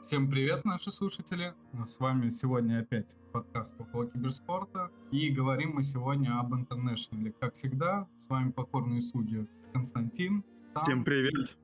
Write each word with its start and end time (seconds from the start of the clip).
Всем 0.00 0.30
привет, 0.30 0.64
наши 0.64 0.90
слушатели! 0.92 1.54
С 1.72 1.98
вами 1.98 2.28
сегодня 2.28 2.80
опять 2.80 3.16
подкаст 3.32 3.80
около 3.80 4.06
киберспорта. 4.06 4.90
И 5.10 5.30
говорим 5.30 5.72
мы 5.74 5.82
сегодня 5.82 6.38
об 6.38 6.54
интернешнале. 6.54 7.32
Как 7.40 7.54
всегда, 7.54 8.06
с 8.16 8.28
вами 8.28 8.52
покорный 8.52 9.00
судья 9.00 9.46
Константин. 9.72 10.44
Там... 10.74 10.84
Всем 10.84 11.04
привет! 11.04 11.56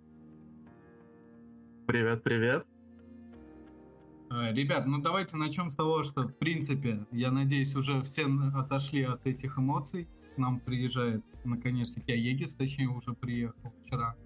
Привет, 1.86 2.22
привет! 2.24 2.66
Э, 4.30 4.52
ребят, 4.52 4.86
ну 4.86 5.00
давайте 5.00 5.36
начнем 5.36 5.68
с 5.68 5.76
того, 5.76 6.02
что, 6.02 6.22
в 6.22 6.34
принципе, 6.34 7.06
я 7.12 7.30
надеюсь, 7.30 7.76
уже 7.76 8.02
все 8.02 8.26
отошли 8.56 9.02
от 9.02 9.26
этих 9.26 9.58
эмоций. 9.58 10.08
К 10.34 10.38
нам 10.38 10.58
приезжает, 10.58 11.22
наконец-таки, 11.44 12.12
Аегис, 12.12 12.54
точнее, 12.54 12.88
уже 12.88 13.12
приехал 13.12 13.72
вчера. 13.84 14.16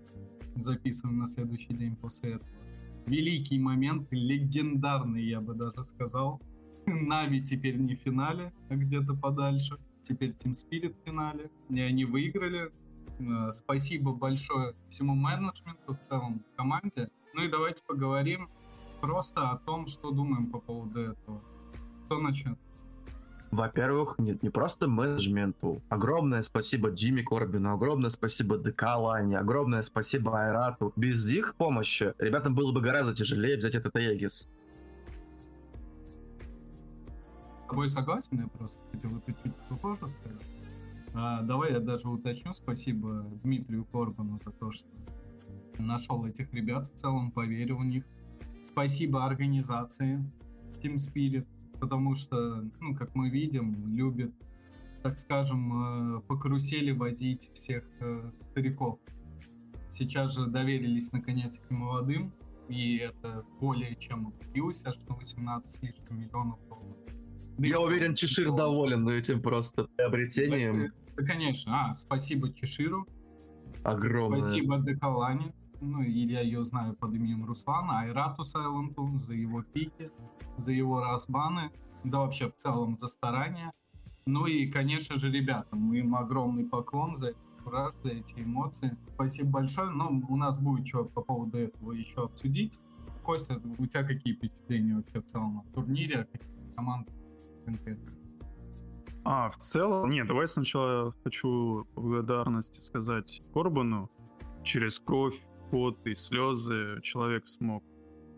Записываем 0.54 1.18
на 1.18 1.26
следующий 1.26 1.74
день 1.74 1.96
после 1.96 2.34
этого 2.34 2.65
великий 3.06 3.58
момент, 3.58 4.08
легендарный, 4.10 5.24
я 5.24 5.40
бы 5.40 5.54
даже 5.54 5.82
сказал. 5.82 6.40
Нави 6.86 7.42
теперь 7.42 7.76
не 7.76 7.94
в 7.94 8.00
финале, 8.00 8.52
а 8.68 8.76
где-то 8.76 9.14
подальше. 9.14 9.78
Теперь 10.02 10.30
Team 10.30 10.52
Spirit 10.52 10.94
в 11.00 11.04
финале. 11.08 11.50
И 11.70 11.80
они 11.80 12.04
выиграли. 12.04 12.72
Э, 13.18 13.50
спасибо 13.50 14.12
большое 14.12 14.74
всему 14.88 15.14
менеджменту, 15.14 15.94
в 15.94 15.98
целом 15.98 16.44
команде. 16.56 17.08
Ну 17.34 17.44
и 17.44 17.48
давайте 17.48 17.82
поговорим 17.84 18.48
просто 19.00 19.50
о 19.50 19.58
том, 19.58 19.86
что 19.86 20.10
думаем 20.10 20.50
по 20.50 20.60
поводу 20.60 21.00
этого. 21.00 21.42
Кто 22.04 22.18
начнет? 22.18 22.58
Во-первых, 23.56 24.16
нет, 24.18 24.42
не 24.42 24.50
просто 24.50 24.86
менеджменту. 24.86 25.82
Огромное 25.88 26.42
спасибо 26.42 26.90
Джимми 26.90 27.22
Корбину, 27.22 27.72
огромное 27.72 28.10
спасибо 28.10 28.58
ДК 28.58 28.82
Лане, 28.98 29.38
огромное 29.38 29.80
спасибо 29.80 30.42
Айрату. 30.42 30.92
Без 30.94 31.26
их 31.30 31.54
помощи 31.54 32.12
ребятам 32.18 32.54
было 32.54 32.70
бы 32.70 32.82
гораздо 32.82 33.14
тяжелее 33.14 33.56
взять 33.56 33.74
этот 33.74 33.96
Эгис. 33.96 34.46
С 37.64 37.68
тобой 37.70 37.88
согласен, 37.88 38.42
я 38.42 38.46
просто 38.46 38.82
хотел 38.92 39.16
это 39.16 39.32
чуть 39.32 39.54
попозже 39.70 40.06
сказать. 40.06 40.60
А, 41.14 41.40
давай 41.40 41.72
я 41.72 41.80
даже 41.80 42.10
уточню. 42.10 42.52
Спасибо 42.52 43.24
Дмитрию 43.42 43.86
Корбану 43.86 44.36
за 44.36 44.50
то, 44.50 44.70
что 44.70 44.86
нашел 45.78 46.26
этих 46.26 46.52
ребят, 46.52 46.92
в 46.92 46.94
целом 46.94 47.30
поверил 47.30 47.78
в 47.78 47.86
них. 47.86 48.04
Спасибо 48.60 49.24
организации 49.24 50.30
Team 50.82 50.96
Spirit, 50.96 51.46
потому 51.80 52.14
что, 52.14 52.62
ну, 52.80 52.94
как 52.94 53.14
мы 53.14 53.30
видим, 53.30 53.94
любит, 53.94 54.34
так 55.02 55.18
скажем, 55.18 56.18
э, 56.18 56.20
по 56.22 56.36
карусели 56.36 56.90
возить 56.90 57.50
всех 57.54 57.84
э, 58.00 58.28
стариков. 58.32 58.98
Сейчас 59.90 60.34
же 60.34 60.46
доверились 60.46 61.12
наконец 61.12 61.58
к 61.58 61.70
молодым, 61.70 62.32
и 62.68 62.96
это 62.96 63.44
более 63.60 63.94
чем 63.96 64.26
удалилось, 64.26 64.84
аж 64.84 64.96
на 65.08 65.14
18 65.14 65.66
с 65.66 65.82
лишним 65.82 66.20
миллионов 66.20 66.58
долларов. 66.68 66.96
Да 67.58 67.66
Я 67.66 67.80
уверен, 67.80 68.14
Чешир 68.14 68.52
доволен 68.52 69.08
этим 69.08 69.40
просто 69.40 69.84
приобретением. 69.96 70.92
Да, 71.16 71.24
конечно. 71.24 71.88
А, 71.88 71.94
спасибо 71.94 72.52
Чеширу. 72.52 73.06
Огромное. 73.82 74.42
Спасибо 74.42 74.78
Декалане. 74.78 75.54
Ну, 75.80 76.02
или 76.02 76.32
я 76.32 76.40
ее 76.40 76.62
знаю 76.62 76.94
под 76.94 77.14
именем 77.14 77.44
Руслана, 77.44 78.00
Айрату 78.00 78.42
Сайленту 78.42 79.16
за 79.16 79.34
его 79.34 79.62
пики 79.62 80.10
за 80.56 80.72
его 80.72 81.00
разбаны, 81.00 81.70
да 82.04 82.20
вообще 82.20 82.48
в 82.48 82.54
целом 82.54 82.96
за 82.96 83.08
старания. 83.08 83.72
Ну 84.26 84.46
и, 84.46 84.66
конечно 84.66 85.18
же, 85.18 85.30
ребятам, 85.30 85.92
им 85.92 86.14
огромный 86.16 86.64
поклон 86.64 87.14
за 87.14 87.28
этот 87.28 87.40
кураж, 87.62 87.94
за 88.02 88.10
эти 88.10 88.40
эмоции. 88.40 88.96
Спасибо 89.14 89.50
большое. 89.50 89.90
Но 89.90 90.20
у 90.28 90.36
нас 90.36 90.58
будет 90.58 90.86
что 90.86 91.04
по 91.04 91.22
поводу 91.22 91.58
этого 91.58 91.92
еще 91.92 92.24
обсудить. 92.24 92.80
Костя, 93.22 93.60
у 93.78 93.86
тебя 93.86 94.04
какие 94.04 94.34
впечатления 94.34 94.96
вообще 94.96 95.20
в 95.20 95.26
целом 95.26 95.58
о 95.60 95.74
турнире, 95.74 96.28
какие 96.30 96.74
команды 96.76 97.12
конкретно? 97.64 98.12
А, 99.24 99.50
в 99.50 99.56
целом, 99.56 100.10
нет, 100.10 100.28
давай 100.28 100.46
сначала 100.46 101.12
хочу 101.24 101.88
благодарность 101.96 102.84
сказать 102.84 103.42
Корбану. 103.52 104.08
Через 104.62 105.00
кровь, 105.00 105.40
пот 105.72 106.06
и 106.06 106.14
слезы 106.14 107.00
человек 107.02 107.48
смог 107.48 107.82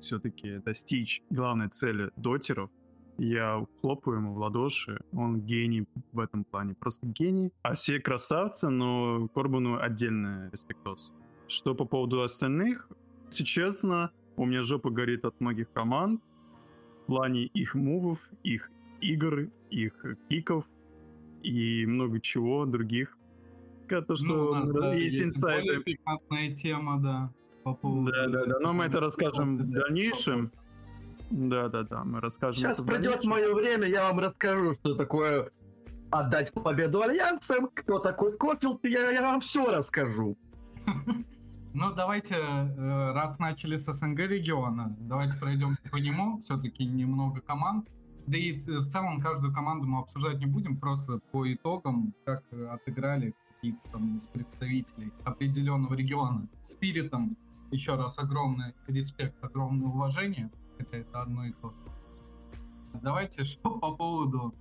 все-таки 0.01 0.59
достичь 0.59 1.23
главной 1.31 1.69
цели 1.69 2.11
дотеров, 2.17 2.71
я 3.19 3.67
хлопаю 3.81 4.19
ему 4.19 4.35
в 4.35 4.39
ладоши, 4.39 5.01
он 5.13 5.41
гений 5.41 5.87
в 6.13 6.21
этом 6.21 6.45
плане, 6.45 6.75
просто 6.75 7.07
гений. 7.07 7.53
А 7.63 7.75
все 7.75 7.99
красавцы, 7.99 8.69
но 8.69 9.29
Корбану 9.35 9.81
отдельный 9.81 10.51
респектос. 10.51 11.15
Что 11.49 11.75
по 11.75 11.85
поводу 11.85 12.23
остальных, 12.23 12.89
если 13.27 13.45
честно, 13.45 14.13
у 14.37 14.47
меня 14.47 14.63
жопа 14.63 14.91
горит 14.91 15.25
от 15.25 15.41
многих 15.41 15.71
команд 15.73 16.23
в 17.03 17.07
плане 17.07 17.47
их 17.47 17.75
мувов, 17.75 18.31
их 18.45 18.71
игр, 19.01 19.49
их 19.71 20.05
киков 20.29 20.69
и 21.43 21.87
много 21.87 22.21
чего 22.21 22.67
других. 22.67 23.17
То, 23.89 24.15
что 24.15 24.27
ну, 24.27 24.51
у 24.51 24.55
нас, 24.55 24.73
да, 24.73 24.95
есть 24.95 25.21
инсайды. 25.21 25.83
Более 26.29 26.55
тема, 26.55 27.01
да 27.01 27.33
по 27.75 27.75
поводу... 27.75 28.13
Да, 28.13 28.27
да, 28.27 28.45
да, 28.47 28.59
но 28.61 28.73
мы 28.73 28.85
это 28.85 29.01
расскажем 29.01 29.59
в 29.59 29.65
дальнейшем. 29.65 30.47
Да, 31.31 31.69
да, 31.69 31.83
да, 31.83 32.05
мы 32.05 32.21
расскажем. 32.21 32.63
Сейчас 32.63 32.81
придет 32.81 33.25
мое 33.25 33.55
время, 33.55 33.87
я 33.87 34.05
вам 34.05 34.19
расскажу, 34.19 34.75
что 34.75 34.95
такое 34.95 35.51
отдать 36.11 36.53
победу 36.53 37.03
альянсам, 37.03 37.69
кто 37.75 37.99
такой 37.99 38.31
Скофилд, 38.31 38.85
я, 38.85 39.11
я 39.11 39.23
вам 39.23 39.41
все 39.41 39.71
расскажу. 39.71 40.37
Ну, 41.75 41.95
давайте, 41.95 42.35
э, 42.35 43.13
раз 43.13 43.39
начали 43.39 43.77
с 43.77 43.93
СНГ 43.93 44.21
региона, 44.21 44.97
давайте 45.01 45.39
пройдемся 45.39 45.83
по 45.93 45.97
нему. 45.97 46.39
Все-таки 46.39 46.85
немного 46.85 47.43
команд. 47.43 47.87
Да 48.27 48.37
и 48.37 48.53
в 48.53 48.87
целом 48.87 49.21
каждую 49.21 49.53
команду 49.55 49.87
мы 49.87 50.01
обсуждать 50.01 50.39
не 50.39 50.47
будем, 50.47 50.79
просто 50.79 51.21
по 51.31 51.51
итогам, 51.53 52.15
как 52.25 52.43
отыграли 52.71 53.35
какие-то 53.55 53.81
там 53.93 54.17
из 54.17 54.27
представителей 54.27 55.13
определенного 55.25 55.95
региона. 55.95 56.49
Спиритом 56.63 57.37
еще 57.71 57.95
раз 57.95 58.19
огромный 58.19 58.75
респект, 58.87 59.43
огромное 59.43 59.89
уважение, 59.89 60.51
хотя 60.79 60.99
это 60.99 61.21
одно 61.21 61.45
и 61.45 61.53
то 61.53 61.71
же. 61.71 61.77
Давайте, 63.03 63.45
что 63.45 63.71
по 63.79 63.95
поводу 63.95 64.55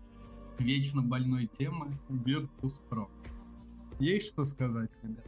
вечно 0.59 1.01
больной 1.01 1.47
темы 1.47 1.97
Virtus 2.09 2.81
Pro. 2.90 3.07
Есть 4.00 4.28
что 4.28 4.44
сказать, 4.44 4.91
ребят? 5.03 5.25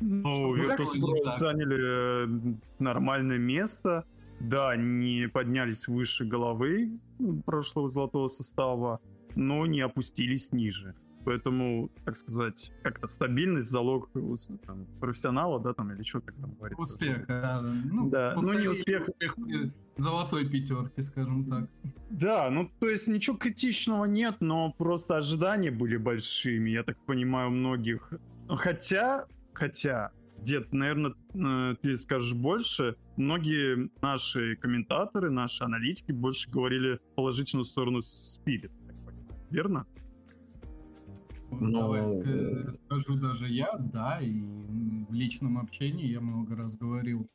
Ну, 0.00 0.56
Virtus 0.56 1.00
Pro 1.00 1.36
заняли 1.38 1.78
э, 1.80 2.56
нормальное 2.78 3.38
место. 3.38 4.04
Да, 4.40 4.76
не 4.76 5.28
поднялись 5.28 5.88
выше 5.88 6.24
головы 6.24 7.00
прошлого 7.44 7.88
золотого 7.88 8.28
состава, 8.28 9.00
но 9.34 9.66
не 9.66 9.80
опустились 9.80 10.52
ниже. 10.52 10.94
Поэтому, 11.28 11.90
так 12.06 12.16
сказать, 12.16 12.72
как-то 12.82 13.06
стабильность 13.06 13.68
залог 13.68 14.08
там, 14.64 14.86
профессионала, 14.98 15.60
да, 15.60 15.74
там, 15.74 15.92
или 15.92 16.02
что 16.02 16.22
как 16.22 16.34
там 16.36 16.54
говорится. 16.54 16.82
Успех, 16.82 17.26
да. 17.26 17.60
Ну, 17.84 18.08
да, 18.08 18.32
ну 18.34 18.58
не 18.58 18.66
успех. 18.66 19.02
успех 19.02 19.34
золотой 19.96 20.48
пятерки, 20.48 21.02
скажем 21.02 21.44
так. 21.44 21.68
Да, 22.08 22.48
ну 22.48 22.70
то 22.80 22.88
есть 22.88 23.08
ничего 23.08 23.36
критичного 23.36 24.06
нет, 24.06 24.36
но 24.40 24.72
просто 24.78 25.18
ожидания 25.18 25.70
были 25.70 25.98
большими, 25.98 26.70
я 26.70 26.82
так 26.82 26.96
понимаю, 27.04 27.50
многих. 27.50 28.10
Хотя, 28.48 29.26
хотя, 29.52 30.12
Дед, 30.38 30.72
наверное, 30.72 31.12
э, 31.34 31.74
ты 31.82 31.98
скажешь 31.98 32.32
больше. 32.32 32.96
Многие 33.18 33.90
наши 34.00 34.56
комментаторы, 34.56 35.28
наши 35.28 35.62
аналитики 35.62 36.12
больше 36.12 36.48
говорили 36.50 37.00
положительную 37.16 37.66
сторону 37.66 37.98
Spirit, 37.98 38.72
верно? 39.50 39.84
Но... 41.50 41.80
Давай 41.80 42.06
скажу 42.70 43.16
даже 43.16 43.48
я, 43.48 43.72
да, 43.78 44.20
и 44.20 44.40
в 45.08 45.12
личном 45.12 45.58
общении 45.58 46.06
я 46.06 46.20
много 46.20 46.54
раз 46.56 46.76
говорил 46.76 47.28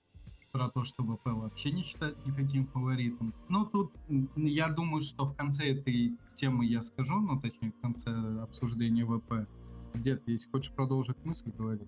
про 0.51 0.69
то, 0.69 0.83
что 0.83 1.03
ВП 1.03 1.25
вообще 1.25 1.71
не 1.71 1.81
считать 1.81 2.15
никаким 2.27 2.67
фаворитом. 2.67 3.33
Ну, 3.49 3.65
тут 3.65 3.91
я 4.35 4.69
думаю, 4.69 5.01
что 5.01 5.25
в 5.25 5.35
конце 5.35 5.71
этой 5.71 6.15
темы 6.35 6.65
я 6.65 6.83
скажу, 6.83 7.19
ну, 7.19 7.41
точнее, 7.41 7.71
в 7.71 7.81
конце 7.81 8.11
обсуждения 8.41 9.03
ВП. 9.03 9.47
Дед, 9.95 10.21
если 10.27 10.49
хочешь 10.49 10.71
продолжить 10.71 11.17
мысль, 11.25 11.51
говорить. 11.51 11.87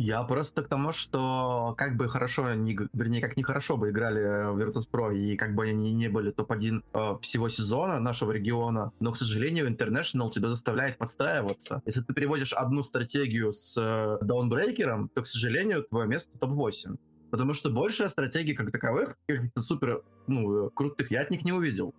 Я 0.00 0.22
просто 0.22 0.62
к 0.62 0.68
тому, 0.68 0.92
что 0.92 1.74
как 1.76 1.94
бы 1.98 2.08
хорошо, 2.08 2.54
не, 2.54 2.74
вернее, 2.94 3.20
как 3.20 3.36
нехорошо 3.36 3.76
бы 3.76 3.90
играли 3.90 4.50
в 4.50 4.58
Virtus.pro, 4.58 5.14
и 5.14 5.36
как 5.36 5.54
бы 5.54 5.64
они 5.64 5.92
не 5.92 6.08
были 6.08 6.30
топ-1 6.30 6.82
э, 6.94 7.18
всего 7.20 7.50
сезона 7.50 8.00
нашего 8.00 8.32
региона, 8.32 8.92
но, 8.98 9.12
к 9.12 9.18
сожалению, 9.18 9.68
International 9.68 10.30
тебя 10.30 10.48
заставляет 10.48 10.96
подстраиваться. 10.96 11.82
Если 11.84 12.00
ты 12.00 12.14
переводишь 12.14 12.54
одну 12.54 12.82
стратегию 12.82 13.52
с 13.52 13.76
э, 13.76 14.24
даунбрейкером, 14.24 15.10
то, 15.10 15.20
к 15.20 15.26
сожалению, 15.26 15.82
твое 15.82 16.08
место 16.08 16.30
топ-8. 16.38 16.96
Потому 17.30 17.52
что 17.52 17.68
больше 17.68 18.08
стратегий 18.08 18.54
как 18.54 18.72
таковых, 18.72 19.18
каких-то 19.26 19.60
супер 19.60 20.02
ну, 20.26 20.68
э, 20.68 20.70
крутых, 20.70 21.10
я 21.10 21.20
от 21.20 21.30
них 21.30 21.44
не 21.44 21.52
увидел. 21.52 21.94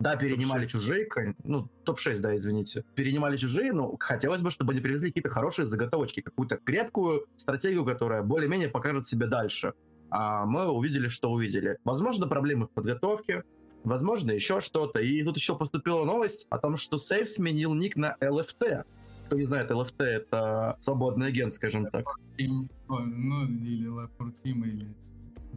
Да, 0.00 0.16
перенимали 0.16 0.66
чужие, 0.66 1.08
ну, 1.42 1.68
топ-6, 1.84 2.20
да, 2.20 2.36
извините. 2.36 2.84
Перенимали 2.94 3.36
чужие, 3.36 3.72
но 3.72 3.96
хотелось 3.98 4.42
бы, 4.42 4.50
чтобы 4.50 4.72
они 4.72 4.80
привезли 4.80 5.08
какие-то 5.08 5.28
хорошие 5.28 5.66
заготовочки, 5.66 6.20
какую-то 6.20 6.56
крепкую 6.56 7.26
стратегию, 7.36 7.84
которая 7.84 8.22
более-менее 8.22 8.68
покажет 8.68 9.06
себе 9.06 9.26
дальше. 9.26 9.72
а 10.10 10.46
мы 10.46 10.68
увидели, 10.70 11.08
что 11.08 11.30
увидели. 11.30 11.78
Возможно, 11.84 12.26
проблемы 12.26 12.66
в 12.66 12.70
подготовке, 12.70 13.44
возможно, 13.84 14.30
еще 14.30 14.60
что-то. 14.60 15.00
И 15.00 15.22
тут 15.22 15.36
еще 15.36 15.56
поступила 15.56 16.04
новость 16.04 16.46
о 16.50 16.58
том, 16.58 16.76
что 16.76 16.98
Сейф 16.98 17.28
сменил 17.28 17.74
ник 17.74 17.96
на 17.96 18.16
LFT. 18.20 18.84
Кто 19.26 19.36
не 19.36 19.44
знает, 19.44 19.70
LFT— 19.70 19.92
это 20.04 20.76
свободный 20.80 21.26
агент, 21.28 21.52
скажем 21.52 21.86
так. 21.86 22.06
Team, 22.38 22.62
ой, 22.88 23.04
ну, 23.04 23.44
или 23.44 23.88
Left 23.88 24.16
4 24.18 24.30
Team, 24.42 24.66
или... 24.66 24.94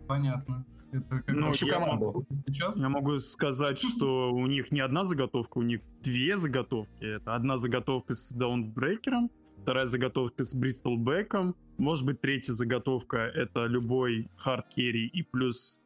Понятно. 0.07 0.65
Это 0.91 1.21
как 1.21 1.29
Ну, 1.35 1.51
всю 1.51 1.67
я 1.67 1.73
команду. 1.73 2.25
сейчас. 2.47 2.77
Я 2.79 2.89
могу 2.89 3.17
сказать, 3.19 3.79
что 3.79 4.31
у 4.31 4.45
них 4.47 4.71
не 4.71 4.81
одна 4.81 5.03
заготовка, 5.03 5.57
у 5.57 5.61
них 5.61 5.81
две 6.01 6.35
заготовки. 6.37 7.03
Это 7.03 7.35
одна 7.35 7.57
заготовка 7.57 8.13
с 8.13 8.31
Даунбрейкером, 8.31 9.31
вторая 9.61 9.85
заготовка 9.85 10.43
с 10.43 10.53
Бристол 10.53 10.97
Бэком. 10.97 11.55
Может 11.77 12.05
быть, 12.05 12.21
третья 12.21 12.53
заготовка— 12.53 13.17
это 13.35 13.65
любой 13.65 14.29
хард 14.37 14.67
керри 14.69 15.07
и 15.07 15.23
плюс 15.23 15.79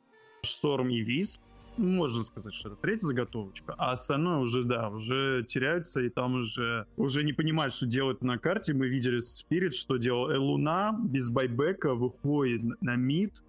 Шторм 0.44 0.90
и 0.90 1.02
Висп. 1.02 1.42
Можно 1.78 2.24
сказать, 2.24 2.54
что 2.54 2.70
это 2.70 2.78
третья 2.78 3.08
заготовочка. 3.08 3.76
А 3.78 3.92
остальное 3.92 4.38
уже, 4.38 4.64
да, 4.64 4.90
уже 4.90 5.44
теряются, 5.48 6.02
и 6.02 6.10
там 6.10 6.36
уже, 6.36 6.88
уже 6.96 7.24
не 7.24 7.34
понимают, 7.34 7.74
что 7.74 7.86
делать 7.86 8.22
на 8.22 8.38
карте. 8.38 8.74
Мы 8.74 8.88
видели 8.88 9.20
Спирит, 9.20 9.74
что 9.74 9.98
делал 9.98 10.42
Луна 10.42 10.98
без 11.04 11.30
байбека 11.30 11.94
выходит 11.94 12.62
на 12.82 12.96
мид, 12.96 13.44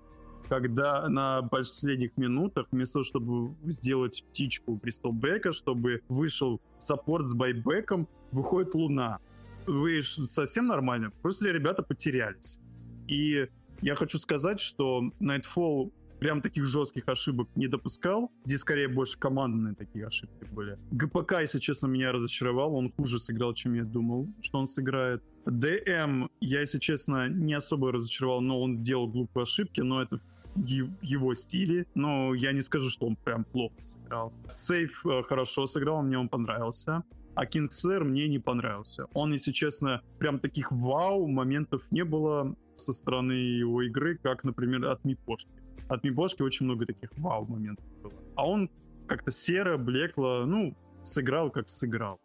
когда 0.48 1.08
на 1.08 1.42
последних 1.42 2.16
минутах, 2.16 2.66
вместо 2.70 2.94
того, 2.94 3.04
чтобы 3.04 3.54
сделать 3.64 4.24
птичку 4.28 4.72
у 4.72 4.76
Бристлбэка, 4.76 5.52
чтобы 5.52 6.02
вышел 6.08 6.60
support 6.78 7.26
с 7.26 7.34
байбеком, 7.34 8.08
выходит 8.32 8.74
Луна. 8.74 9.18
Вы 9.66 10.00
совсем 10.02 10.66
нормально? 10.66 11.10
Просто 11.22 11.50
ребята 11.50 11.82
потерялись. 11.82 12.58
И 13.08 13.48
я 13.80 13.94
хочу 13.94 14.18
сказать, 14.18 14.60
что 14.60 15.10
Nightfall 15.20 15.92
прям 16.18 16.40
таких 16.40 16.64
жестких 16.64 17.08
ошибок 17.08 17.48
не 17.56 17.66
допускал, 17.66 18.30
где 18.44 18.56
скорее 18.58 18.88
больше 18.88 19.18
командные 19.18 19.74
такие 19.74 20.06
ошибки 20.06 20.44
были. 20.50 20.78
ГПК, 20.90 21.40
если 21.40 21.58
честно, 21.58 21.88
меня 21.88 22.12
разочаровал, 22.12 22.74
он 22.74 22.92
хуже 22.92 23.18
сыграл, 23.18 23.54
чем 23.54 23.74
я 23.74 23.84
думал, 23.84 24.28
что 24.40 24.58
он 24.58 24.66
сыграет. 24.66 25.22
ДМ, 25.44 26.28
я, 26.40 26.60
если 26.60 26.78
честно, 26.78 27.28
не 27.28 27.54
особо 27.54 27.92
разочаровал, 27.92 28.40
но 28.40 28.60
он 28.60 28.80
делал 28.80 29.08
глупые 29.08 29.42
ошибки, 29.42 29.80
но 29.80 30.02
это 30.02 30.18
его 30.56 31.34
стиле, 31.34 31.86
но 31.94 32.34
я 32.34 32.52
не 32.52 32.60
скажу, 32.60 32.90
что 32.90 33.06
он 33.06 33.16
прям 33.16 33.44
плохо 33.44 33.80
сыграл. 33.80 34.32
Сейф 34.48 35.04
э, 35.06 35.22
хорошо 35.22 35.66
сыграл, 35.66 36.02
мне 36.02 36.18
он 36.18 36.28
понравился. 36.28 37.02
А 37.34 37.44
Кингслэр 37.44 38.04
мне 38.04 38.28
не 38.28 38.38
понравился. 38.38 39.06
Он, 39.12 39.32
если 39.32 39.52
честно, 39.52 40.00
прям 40.18 40.38
таких 40.38 40.72
вау 40.72 41.26
моментов 41.26 41.82
не 41.90 42.02
было 42.02 42.56
со 42.76 42.94
стороны 42.94 43.32
его 43.32 43.82
игры, 43.82 44.16
как, 44.16 44.42
например, 44.42 44.86
от 44.86 45.04
Мипошки. 45.04 45.50
От 45.88 46.02
Мипошки 46.02 46.42
очень 46.42 46.64
много 46.64 46.86
таких 46.86 47.10
вау 47.18 47.46
моментов 47.46 47.84
было. 48.02 48.12
А 48.36 48.48
он 48.48 48.70
как-то 49.06 49.30
серо, 49.30 49.76
блекло, 49.76 50.46
ну, 50.46 50.74
сыграл 51.02 51.50
как 51.50 51.68
сыграл. 51.68 52.20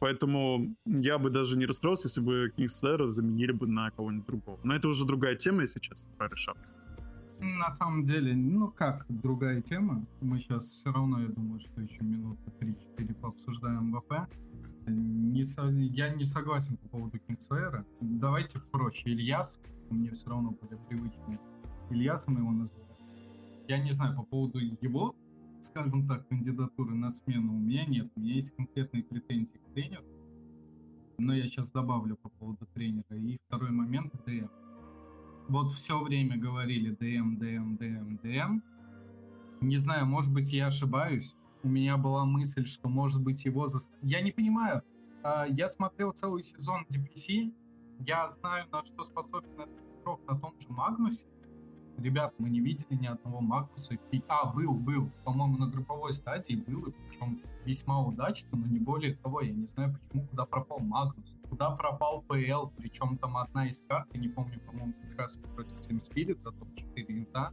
Поэтому 0.00 0.74
я 0.86 1.18
бы 1.18 1.30
даже 1.30 1.56
не 1.56 1.66
расстроился, 1.66 2.08
если 2.08 2.20
бы 2.20 2.52
Кингслэра 2.56 3.06
заменили 3.06 3.52
бы 3.52 3.66
на 3.66 3.90
кого-нибудь 3.90 4.26
другого. 4.26 4.58
Но 4.62 4.74
это 4.74 4.88
уже 4.88 5.06
другая 5.06 5.36
тема, 5.36 5.62
если 5.62 5.80
честно, 5.80 6.10
про 6.16 6.28
решал. 6.28 6.56
На 7.40 7.68
самом 7.68 8.04
деле, 8.04 8.34
ну 8.34 8.70
как, 8.70 9.04
другая 9.08 9.60
тема. 9.60 10.06
Мы 10.20 10.38
сейчас 10.38 10.64
все 10.64 10.90
равно, 10.90 11.20
я 11.20 11.28
думаю, 11.28 11.60
что 11.60 11.80
еще 11.80 12.02
минуты 12.02 12.50
3-4 12.60 13.14
пообсуждаем 13.14 13.92
ВП. 13.92 14.28
Не 14.86 15.42
Я 15.88 16.14
не 16.14 16.24
согласен 16.24 16.76
по 16.78 16.88
поводу 16.88 17.18
Кингсвейра. 17.18 17.84
Давайте 18.00 18.58
проще. 18.70 19.10
Ильяс, 19.10 19.60
мне 19.90 20.12
все 20.12 20.30
равно 20.30 20.52
более 20.52 20.78
привычный. 20.86 21.38
Ильясом 21.90 22.38
его 22.38 22.52
называют. 22.52 22.86
Я 23.68 23.82
не 23.82 23.92
знаю, 23.92 24.16
по 24.16 24.22
поводу 24.22 24.58
его, 24.58 25.14
скажем 25.60 26.08
так, 26.08 26.26
кандидатуры 26.28 26.94
на 26.94 27.10
смену 27.10 27.54
у 27.54 27.58
меня 27.58 27.84
нет. 27.84 28.10
У 28.16 28.20
меня 28.20 28.34
есть 28.34 28.54
конкретные 28.56 29.02
претензии 29.02 29.58
к 29.58 29.74
тренеру. 29.74 30.04
Но 31.18 31.34
я 31.34 31.46
сейчас 31.48 31.70
добавлю 31.70 32.16
по 32.16 32.28
поводу 32.28 32.66
тренера. 32.72 33.16
И 33.16 33.38
второй 33.46 33.72
момент— 33.72 34.12
ДМ 34.26 34.48
вот 35.48 35.72
все 35.72 36.02
время 36.02 36.36
говорили 36.36 36.90
ДМ, 36.90 37.36
ДМ, 37.36 37.76
ДМ, 37.76 38.16
ДМ. 38.22 38.62
Не 39.60 39.78
знаю, 39.78 40.06
может 40.06 40.32
быть, 40.32 40.52
я 40.52 40.66
ошибаюсь. 40.66 41.36
У 41.62 41.68
меня 41.68 41.96
была 41.96 42.24
мысль, 42.24 42.66
что, 42.66 42.88
может 42.88 43.22
быть, 43.22 43.44
его... 43.44 43.64
зас- 43.66 43.90
Я 44.02 44.20
не 44.20 44.30
понимаю. 44.32 44.82
А, 45.22 45.46
Я 45.46 45.68
смотрел 45.68 46.12
целый 46.12 46.42
сезон 46.42 46.84
DPC. 46.90 47.52
Я 48.00 48.26
знаю, 48.28 48.66
на 48.70 48.82
что 48.82 49.04
способен 49.04 49.48
этот 49.58 49.70
игрок 50.02 50.20
на 50.28 50.38
том 50.38 50.52
же 50.60 50.68
Магнусе. 50.68 51.26
Ребят, 51.98 52.34
мы 52.38 52.50
не 52.50 52.60
видели 52.60 52.94
ни 52.94 53.06
одного 53.06 53.40
Магнуса. 53.40 53.94
И- 54.12 54.22
А, 54.28 54.52
был, 54.52 54.74
был. 54.74 55.10
По-моему, 55.24 55.56
на 55.56 55.66
групповой 55.66 56.12
стадии 56.12 56.56
был, 56.56 56.86
и 56.86 56.92
причем 56.92 57.40
весьма 57.64 58.00
удачно, 58.00 58.48
но 58.58 58.66
не 58.66 58.78
более 58.78 59.14
того. 59.16 59.40
Я 59.40 59.52
не 59.52 59.66
знаю, 59.66 59.94
почему, 59.94 60.26
куда 60.26 60.44
пропал 60.44 60.78
Магнус. 60.80 61.36
Куда 61.48 61.70
пропал 61.70 62.22
PL, 62.22 62.68
причем 62.76 63.16
там 63.18 63.36
одна 63.38 63.66
из 63.66 63.82
карт, 63.82 64.08
я 64.12 64.20
не 64.20 64.28
помню, 64.28 64.60
по-моему, 64.60 64.92
как 65.08 65.18
раз 65.20 65.38
против 65.54 65.76
Team 65.78 65.96
Spirit 65.98 66.40
за 66.40 66.50
топ-4 66.52 67.06
инта, 67.08 67.52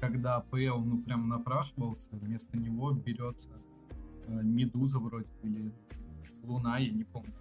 когда 0.00 0.40
ПЛ, 0.40 0.78
ну, 0.80 1.02
прям 1.02 1.28
напрашивался, 1.28 2.10
вместо 2.16 2.56
него 2.56 2.92
берется 2.92 3.50
э, 4.26 4.42
Медуза 4.42 4.98
вроде, 4.98 5.30
или 5.42 5.72
Луна, 6.42 6.78
я 6.78 6.90
не 6.90 7.04
помню, 7.04 7.32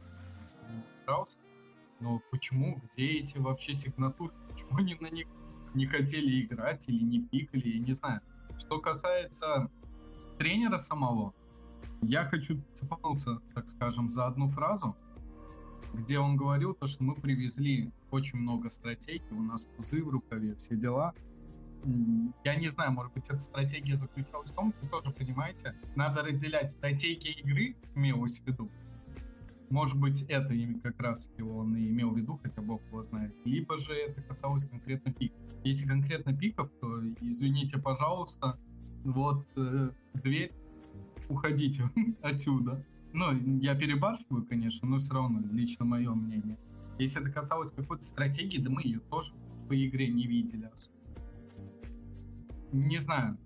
брался. 1.05 1.37
Но 2.01 2.21
почему, 2.31 2.81
где 2.83 3.19
эти 3.19 3.37
вообще 3.37 3.73
сигнатуры? 3.73 4.33
Почему 4.49 4.77
они 4.77 4.95
на 4.99 5.09
них 5.09 5.27
не 5.75 5.85
хотели 5.85 6.41
играть 6.41 6.87
или 6.89 7.03
не 7.03 7.21
пикали, 7.21 7.69
я 7.69 7.79
не 7.79 7.93
знаю. 7.93 8.21
Что 8.57 8.79
касается 8.79 9.69
тренера 10.37 10.77
самого, 10.77 11.33
я 12.01 12.23
хочу 12.25 12.61
цепануться, 12.73 13.41
так 13.53 13.67
скажем, 13.67 14.09
за 14.09 14.27
одну 14.27 14.47
фразу, 14.47 14.95
где 15.93 16.19
он 16.19 16.35
говорил 16.35 16.73
то, 16.73 16.87
что 16.87 17.03
мы 17.03 17.15
привезли 17.15 17.91
очень 18.11 18.39
много 18.39 18.69
стратегий, 18.69 19.23
у 19.31 19.41
нас 19.41 19.67
тузы 19.75 20.03
в 20.03 20.09
рукаве, 20.09 20.55
все 20.55 20.75
дела. 20.75 21.13
Я 22.43 22.55
не 22.55 22.69
знаю, 22.69 22.91
может 22.91 23.13
быть, 23.13 23.29
эта 23.29 23.39
стратегия 23.39 23.95
заключалась 23.95 24.51
в 24.51 24.55
том, 24.55 24.73
вы 24.81 24.87
тоже 24.87 25.11
понимаете, 25.11 25.75
надо 25.95 26.23
разделять 26.23 26.71
стратегии 26.71 27.39
игры, 27.41 27.75
имелось 27.95 28.39
в 28.39 28.47
виду. 28.47 28.71
Может 29.69 29.99
быть, 29.99 30.23
это 30.23 30.53
как 30.83 30.99
раз 30.99 31.29
он 31.39 31.75
и 31.75 31.89
имел 31.89 32.11
в 32.11 32.17
виду, 32.17 32.39
хотя 32.41 32.61
бог 32.61 32.81
его 32.87 33.01
знает. 33.01 33.35
Либо 33.45 33.77
же 33.77 33.93
это 33.93 34.21
касалось 34.21 34.65
конкретно 34.65 35.11
пиков. 35.11 35.39
Если 35.63 35.87
конкретно 35.87 36.35
пиков, 36.35 36.69
то, 36.79 37.01
извините, 37.21 37.79
пожалуйста, 37.79 38.59
вот 39.03 39.45
э, 39.57 39.89
дверь, 40.13 40.53
уходите 41.29 41.89
отсюда. 42.21 42.85
Ну, 43.13 43.31
я 43.59 43.75
перебарщиваю, 43.75 44.45
конечно, 44.45 44.87
но 44.87 44.99
все 44.99 45.13
равно, 45.13 45.41
лично 45.51 45.85
мое 45.85 46.13
мнение. 46.13 46.57
Если 46.99 47.21
это 47.21 47.31
касалось 47.31 47.71
какой-то 47.71 48.03
стратегии, 48.03 48.59
да 48.59 48.69
мы 48.69 48.81
ее 48.83 48.99
тоже 48.99 49.33
по 49.67 49.73
игре 49.73 50.07
не 50.07 50.27
видели. 50.27 50.69
Не 52.71 52.99
знаю, 52.99 53.37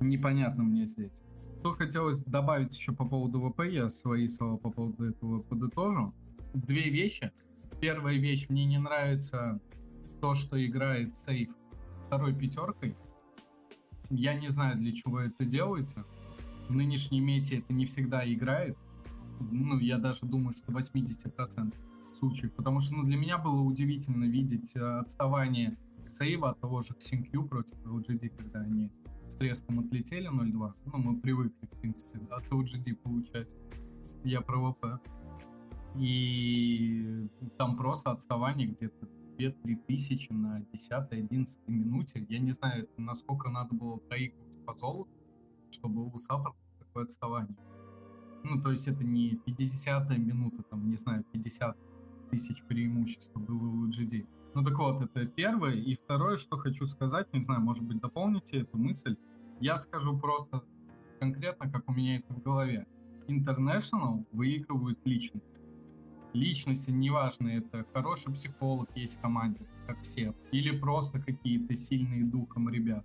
непонятно 0.00 0.64
мне 0.64 0.84
здесь. 0.84 1.22
Что 1.64 1.72
хотелось 1.72 2.22
добавить 2.22 2.76
еще 2.76 2.92
по 2.92 3.06
поводу 3.06 3.40
ВП, 3.40 3.60
я 3.60 3.88
свои 3.88 4.28
слова 4.28 4.58
по 4.58 4.70
поводу 4.70 5.02
этого 5.06 5.40
подытожу. 5.40 6.12
Две 6.52 6.90
вещи. 6.90 7.32
Первая 7.80 8.18
вещь, 8.18 8.50
мне 8.50 8.66
не 8.66 8.76
нравится 8.76 9.58
то, 10.20 10.34
что 10.34 10.62
играет 10.62 11.14
сейф 11.14 11.56
второй 12.04 12.34
пятеркой. 12.34 12.94
Я 14.10 14.34
не 14.34 14.48
знаю, 14.48 14.76
для 14.76 14.92
чего 14.92 15.20
это 15.20 15.46
делается. 15.46 16.04
В 16.68 16.74
нынешней 16.74 17.20
мете 17.20 17.60
это 17.60 17.72
не 17.72 17.86
всегда 17.86 18.30
играет. 18.30 18.76
Ну, 19.40 19.78
я 19.78 19.96
даже 19.96 20.26
думаю, 20.26 20.52
что 20.52 20.70
80% 20.70 21.74
случаев. 22.12 22.52
Потому 22.52 22.80
что 22.80 22.96
ну, 22.96 23.04
для 23.04 23.16
меня 23.16 23.38
было 23.38 23.62
удивительно 23.62 24.26
видеть 24.26 24.76
э, 24.76 24.98
отставание 24.98 25.78
сейва 26.04 26.50
от 26.50 26.60
того 26.60 26.82
же 26.82 26.92
Xinq 26.92 27.48
против 27.48 27.78
LGD, 27.86 28.28
когда 28.36 28.60
они 28.60 28.90
с 29.28 29.36
треском 29.36 29.80
отлетели 29.80 30.28
0-2. 30.28 30.72
Ну, 30.86 30.98
мы 30.98 31.20
привыкли, 31.20 31.66
в 31.66 31.80
принципе, 31.80 32.18
от 32.30 32.44
LGD 32.48 32.94
получать. 32.96 33.54
Я 34.24 34.40
про 34.40 34.72
ВП. 34.72 35.00
И 35.96 37.28
там 37.56 37.76
просто 37.76 38.10
отставание 38.10 38.66
где-то 38.66 39.06
2-3 39.38 39.76
тысячи 39.86 40.32
на 40.32 40.60
10-11 40.72 41.46
минуте. 41.68 42.24
Я 42.28 42.38
не 42.38 42.52
знаю, 42.52 42.88
насколько 42.96 43.50
надо 43.50 43.74
было 43.74 43.96
проигрывать 43.96 44.64
по 44.64 44.74
золоту, 44.74 45.10
чтобы 45.70 46.06
у 46.06 46.18
саппорта 46.18 46.58
такое 46.78 47.04
отставание. 47.04 47.56
Ну, 48.44 48.60
то 48.60 48.70
есть 48.70 48.88
это 48.88 49.04
не 49.04 49.36
50 49.46 50.18
минута, 50.18 50.62
там, 50.64 50.80
не 50.80 50.96
знаю, 50.96 51.24
50 51.32 51.76
тысяч 52.30 52.62
преимущества 52.64 53.40
было 53.40 53.66
у 53.66 53.88
GD. 53.88 54.26
Ну 54.54 54.62
так 54.62 54.78
вот, 54.78 55.02
это 55.02 55.26
первое. 55.26 55.74
И 55.74 55.94
второе, 55.96 56.36
что 56.36 56.56
хочу 56.56 56.86
сказать, 56.86 57.32
не 57.32 57.40
знаю, 57.40 57.60
может 57.60 57.84
быть, 57.84 58.00
дополните 58.00 58.60
эту 58.60 58.78
мысль. 58.78 59.16
Я 59.60 59.76
скажу 59.76 60.16
просто 60.16 60.62
конкретно, 61.20 61.70
как 61.70 61.88
у 61.88 61.92
меня 61.92 62.16
это 62.18 62.34
в 62.34 62.42
голове. 62.42 62.86
International 63.26 64.24
выигрывают 64.32 64.98
личность. 65.04 65.56
личности, 66.34 66.90
неважно, 66.90 67.48
это 67.48 67.84
хороший 67.92 68.32
психолог 68.32 68.88
есть 68.96 69.18
в 69.18 69.20
команде, 69.20 69.66
как 69.86 70.02
все, 70.02 70.34
или 70.50 70.76
просто 70.76 71.20
какие-то 71.20 71.74
сильные 71.76 72.24
духом 72.24 72.68
ребят. 72.68 73.04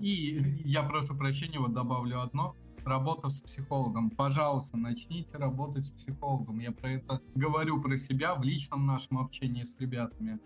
И 0.00 0.38
я 0.64 0.82
прошу 0.82 1.16
прощения, 1.16 1.58
вот 1.58 1.72
добавлю 1.72 2.20
одно. 2.20 2.54
Работа 2.86 3.30
с 3.30 3.40
психологом. 3.40 4.10
Пожалуйста, 4.10 4.76
начните 4.76 5.38
работать 5.38 5.86
с 5.86 5.90
психологом. 5.90 6.60
Я 6.60 6.70
про 6.70 6.92
это 6.92 7.20
говорю 7.34 7.80
про 7.82 7.96
себя 7.96 8.36
в 8.36 8.44
личном 8.44 8.86
нашем 8.86 9.18
общении 9.18 9.64
с 9.64 9.76
ребятами. 9.80 10.38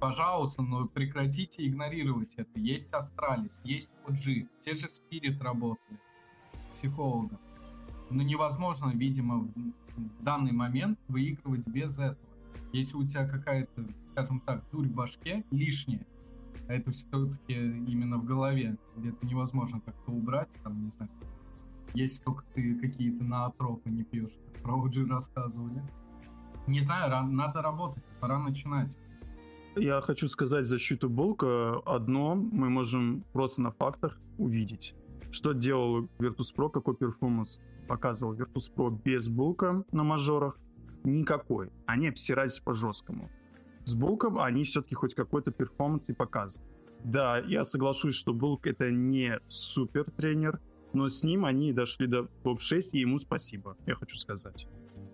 Пожалуйста, 0.00 0.62
но 0.62 0.88
прекратите 0.88 1.64
игнорировать 1.64 2.34
это. 2.34 2.58
Есть 2.58 2.92
Астралис, 2.92 3.62
есть 3.64 3.92
OG, 4.08 4.48
те 4.58 4.74
же 4.74 4.88
Спирит 4.88 5.40
работали 5.40 6.00
с 6.52 6.66
психологом. 6.66 7.38
Но 8.10 8.24
невозможно, 8.24 8.90
видимо, 8.92 9.48
в 9.96 10.22
данный 10.24 10.52
момент 10.52 10.98
выигрывать 11.06 11.68
без 11.68 11.96
этого. 11.96 12.18
Если 12.72 12.96
у 12.96 13.04
тебя 13.04 13.24
какая-то, 13.28 13.86
скажем 14.06 14.40
так, 14.40 14.64
дурь 14.72 14.88
в 14.88 14.94
башке 14.94 15.44
лишняя, 15.52 16.04
а 16.70 16.72
это 16.72 16.92
все-таки 16.92 17.54
именно 17.54 18.16
в 18.18 18.24
голове, 18.24 18.78
где-то 18.96 19.26
невозможно 19.26 19.80
как-то 19.80 20.12
убрать, 20.12 20.56
там, 20.62 20.84
не 20.84 20.90
знаю, 20.90 21.10
если 21.94 22.22
только 22.22 22.44
ты 22.54 22.76
какие-то 22.76 23.24
наотропы 23.24 23.90
не 23.90 24.04
пьешь, 24.04 24.38
как 24.46 24.62
про 24.62 24.76
OG 24.76 25.08
рассказывали. 25.08 25.82
Не 26.68 26.80
знаю, 26.80 27.26
надо 27.26 27.60
работать, 27.60 28.04
пора 28.20 28.38
начинать. 28.38 28.98
Я 29.74 30.00
хочу 30.00 30.28
сказать 30.28 30.66
защиту 30.66 31.08
Булка. 31.08 31.80
Одно 31.84 32.36
мы 32.36 32.70
можем 32.70 33.24
просто 33.32 33.62
на 33.62 33.72
фактах 33.72 34.20
увидеть. 34.38 34.94
Что 35.32 35.52
делал 35.52 36.08
Virtus.pro, 36.20 36.70
какой 36.70 36.94
перформанс 36.94 37.58
показывал 37.88 38.34
Virtus.pro 38.34 38.96
без 39.02 39.28
Булка 39.28 39.82
на 39.90 40.04
мажорах? 40.04 40.56
Никакой. 41.02 41.72
Они 41.86 42.06
обсирались 42.06 42.60
по 42.60 42.72
жесткому. 42.74 43.28
С 43.84 43.94
Булком 43.94 44.38
они 44.40 44.64
все-таки 44.64 44.94
хоть 44.94 45.14
какой-то 45.14 45.50
перформанс 45.50 46.08
и 46.10 46.12
показывают. 46.12 46.70
Да, 47.04 47.38
я 47.38 47.64
соглашусь, 47.64 48.14
что 48.14 48.32
Булк 48.32 48.66
это 48.66 48.90
не 48.90 49.40
супер 49.48 50.04
тренер, 50.10 50.60
но 50.92 51.08
с 51.08 51.22
ним 51.22 51.44
они 51.44 51.72
дошли 51.72 52.06
до 52.06 52.24
топ-6, 52.42 52.90
и 52.92 53.00
ему 53.00 53.18
спасибо, 53.18 53.76
я 53.86 53.94
хочу 53.94 54.16
сказать. 54.16 54.68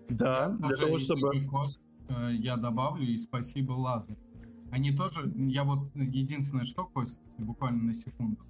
Да, 0.09 0.49
для 0.49 0.75
того, 0.75 0.97
чтобы... 0.97 1.47
Кост, 1.47 1.81
э, 2.09 2.33
я 2.33 2.57
добавлю, 2.57 3.05
и 3.05 3.17
спасибо 3.17 3.73
Лазарь. 3.73 4.17
Они 4.71 4.95
тоже, 4.95 5.31
я 5.35 5.63
вот 5.63 5.95
единственное, 5.95 6.65
что, 6.65 6.85
Кость, 6.85 7.21
буквально 7.37 7.83
на 7.83 7.93
секунду, 7.93 8.41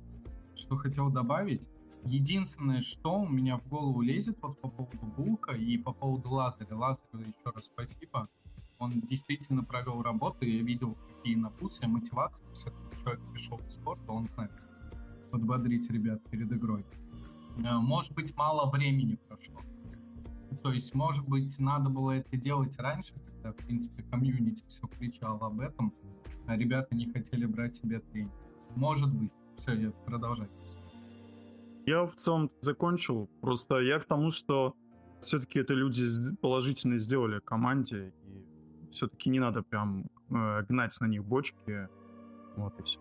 что 0.56 0.76
хотел 0.76 1.10
добавить, 1.10 1.70
единственное, 2.06 2.82
что 2.82 3.20
у 3.20 3.30
меня 3.30 3.58
в 3.58 3.68
голову 3.68 4.02
лезет 4.02 4.38
вот 4.42 4.60
по 4.62 4.70
поводу 4.70 5.06
Булка 5.18 5.52
и 5.52 5.78
по 5.78 5.94
поводу 5.94 6.30
Лазаря. 6.30 6.76
Лазарю 6.76 7.20
еще 7.20 7.52
раз 7.54 7.66
спасибо. 7.66 8.28
Он 8.80 9.02
действительно 9.02 9.64
провел 9.64 10.02
работу, 10.02 10.46
я 10.46 10.62
видел, 10.62 10.98
какие 11.16 11.36
напутствия, 11.36 11.88
мотивации. 11.88 12.44
Все-таки 12.54 13.04
человек 13.04 13.22
пришел 13.32 13.58
в 13.58 13.70
спорт, 13.70 14.00
он 14.08 14.28
знает, 14.28 14.52
подбодрить 15.32 15.90
ребят 15.90 16.22
перед 16.30 16.52
игрой. 16.52 16.86
Э, 17.64 17.74
может 17.78 18.14
быть, 18.14 18.36
мало 18.36 18.70
времени 18.70 19.18
прошло. 19.28 19.62
То 20.64 20.72
есть, 20.72 20.94
может 20.94 21.28
быть, 21.28 21.60
надо 21.60 21.90
было 21.90 22.12
это 22.12 22.38
делать 22.38 22.78
раньше, 22.80 23.14
когда, 23.26 23.52
в 23.52 23.56
принципе, 23.58 24.04
комьюнити 24.04 24.64
все 24.68 24.88
кричало 24.88 25.48
об 25.48 25.60
этом, 25.60 25.94
а 26.46 26.56
ребята 26.56 26.96
не 26.96 27.12
хотели 27.12 27.46
брать 27.46 27.76
себе 27.76 28.00
тренинг. 28.00 28.32
Может 28.76 29.14
быть. 29.14 29.32
Все, 29.56 29.74
я 29.74 29.92
продолжаю. 30.06 30.50
Я 31.88 32.06
в 32.06 32.16
целом 32.16 32.52
закончил. 32.62 33.28
Просто 33.42 33.80
я 33.80 34.00
к 34.00 34.06
тому, 34.06 34.30
что 34.30 34.76
все-таки 35.20 35.60
это 35.60 35.74
люди 35.74 36.06
положительно 36.42 36.98
сделали 36.98 37.40
команде, 37.40 38.14
все-таки 38.92 39.30
не 39.30 39.40
надо 39.40 39.64
прям 39.64 40.10
э, 40.30 40.64
гнать 40.68 40.96
на 41.00 41.06
них 41.06 41.24
бочки. 41.24 41.90
Вот 42.56 42.80
и 42.80 42.84
все. 42.84 43.00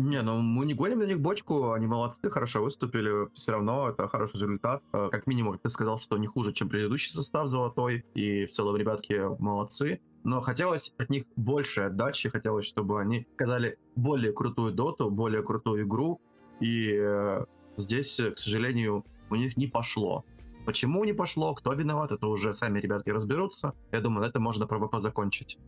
Не, 0.00 0.22
ну 0.22 0.40
мы 0.40 0.64
не 0.64 0.72
гоним 0.72 1.00
на 1.00 1.04
них 1.04 1.20
бочку, 1.20 1.72
они 1.72 1.86
молодцы, 1.86 2.30
хорошо 2.30 2.62
выступили, 2.62 3.28
все 3.34 3.52
равно 3.52 3.90
это 3.90 4.08
хороший 4.08 4.36
результат. 4.36 4.82
Э, 4.94 5.08
как 5.10 5.26
минимум, 5.26 5.58
ты 5.58 5.68
сказал, 5.68 5.98
что 5.98 6.16
не 6.16 6.26
хуже, 6.26 6.54
чем 6.54 6.70
предыдущий 6.70 7.12
состав 7.12 7.48
золотой, 7.48 8.06
и 8.14 8.46
в 8.46 8.50
целом 8.50 8.76
ребятки 8.76 9.20
молодцы. 9.38 10.00
Но 10.24 10.40
хотелось 10.40 10.94
от 10.98 11.10
них 11.10 11.24
больше 11.36 11.82
отдачи, 11.82 12.30
хотелось, 12.30 12.66
чтобы 12.66 13.00
они 13.00 13.26
показали 13.36 13.78
более 13.94 14.32
крутую 14.32 14.72
доту, 14.72 15.10
более 15.10 15.42
крутую 15.42 15.82
игру, 15.82 16.20
и 16.60 16.94
э, 16.94 17.44
здесь, 17.76 18.16
к 18.16 18.38
сожалению, 18.38 19.04
у 19.28 19.34
них 19.34 19.58
не 19.58 19.66
пошло. 19.66 20.24
Почему 20.66 21.04
не 21.04 21.12
пошло, 21.12 21.54
кто 21.54 21.72
виноват, 21.72 22.12
это 22.12 22.26
уже 22.26 22.52
сами 22.52 22.78
ребятки 22.78 23.10
разберутся. 23.10 23.74
Я 23.92 24.00
думаю, 24.00 24.22
на 24.22 24.26
этом 24.26 24.42
можно 24.42 24.66
про 24.66 25.00
закончить. 25.00 25.58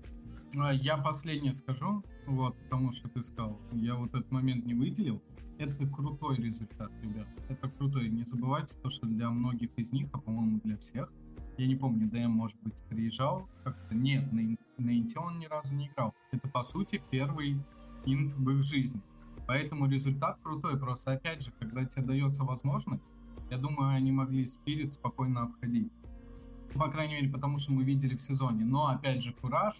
А, 0.58 0.72
я 0.72 0.96
последнее 0.96 1.52
скажу, 1.52 2.04
вот, 2.26 2.56
потому 2.64 2.92
что 2.92 3.08
ты 3.08 3.22
сказал, 3.22 3.58
я 3.72 3.94
вот 3.94 4.11
этот 4.11 4.30
момент 4.30 4.66
не 4.66 4.75
выделил. 4.75 5.22
Это 5.58 5.87
крутой 5.87 6.37
результат, 6.37 6.90
ребят. 7.02 7.28
Это 7.49 7.68
крутой. 7.70 8.08
Не 8.08 8.25
забывайте 8.25 8.76
то, 8.78 8.88
что 8.90 9.06
для 9.06 9.30
многих 9.30 9.70
из 9.76 9.92
них, 9.92 10.08
а 10.12 10.18
по-моему 10.18 10.61
для 10.64 10.76
всех, 10.76 11.12
я 11.58 11.66
не 11.66 11.76
помню, 11.76 12.08
ДМ, 12.08 12.30
может 12.30 12.58
быть, 12.62 12.75
приезжал 12.88 13.49
как-то. 13.62 13.94
Нет, 13.94 14.32
на, 14.32 14.56
на 14.78 14.99
Инте 14.99 15.18
он 15.18 15.38
ни 15.38 15.46
разу 15.46 15.75
не 15.75 15.88
играл. 15.88 16.14
Это, 16.32 16.49
по 16.49 16.62
сути, 16.62 17.02
первый 17.11 17.58
инт 18.04 18.32
в 18.32 18.50
их 18.50 18.62
жизни. 18.62 19.02
Поэтому 19.46 19.88
результат 19.88 20.38
крутой. 20.42 20.78
Просто, 20.78 21.12
опять 21.12 21.42
же, 21.42 21.52
когда 21.58 21.84
тебе 21.84 22.06
дается 22.06 22.44
возможность, 22.44 23.12
я 23.52 23.59
думаю, 23.59 23.94
они 23.94 24.11
могли 24.11 24.47
Спирит 24.47 24.94
спокойно 24.94 25.42
обходить. 25.42 25.92
По 26.73 26.90
крайней 26.90 27.16
мере, 27.16 27.28
потому 27.28 27.59
что 27.59 27.75
мы 27.75 27.85
видели 27.85 28.16
в 28.16 28.23
сезоне. 28.23 28.64
Но, 28.64 28.87
опять 28.87 29.23
же, 29.23 29.35
кураж, 29.35 29.75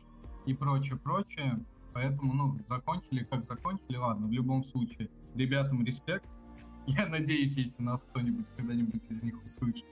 и 0.45 0.52
прочее, 0.52 0.99
прочее. 0.99 1.59
Поэтому, 1.95 2.35
ну, 2.35 2.59
закончили 2.69 3.25
как 3.25 3.45
закончили, 3.45 3.97
ладно, 3.97 4.26
в 4.26 4.31
любом 4.31 4.62
случае. 4.62 5.09
Ребятам 5.35 5.87
респект. 5.87 6.26
Я 6.87 7.07
надеюсь, 7.07 7.57
если 7.57 7.83
нас 7.83 8.05
кто-нибудь 8.05 8.50
когда-нибудь 8.55 9.07
из 9.09 9.23
них 9.23 9.43
услышит. 9.43 9.87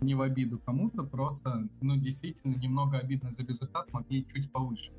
Не 0.00 0.14
в 0.14 0.22
обиду 0.22 0.58
кому-то, 0.58 1.02
просто, 1.02 1.68
ну, 1.82 1.96
действительно, 1.96 2.54
немного 2.54 2.96
обидно 2.96 3.30
за 3.30 3.42
результат, 3.42 3.92
могли 3.92 4.26
чуть 4.26 4.50
повыше 4.50 4.92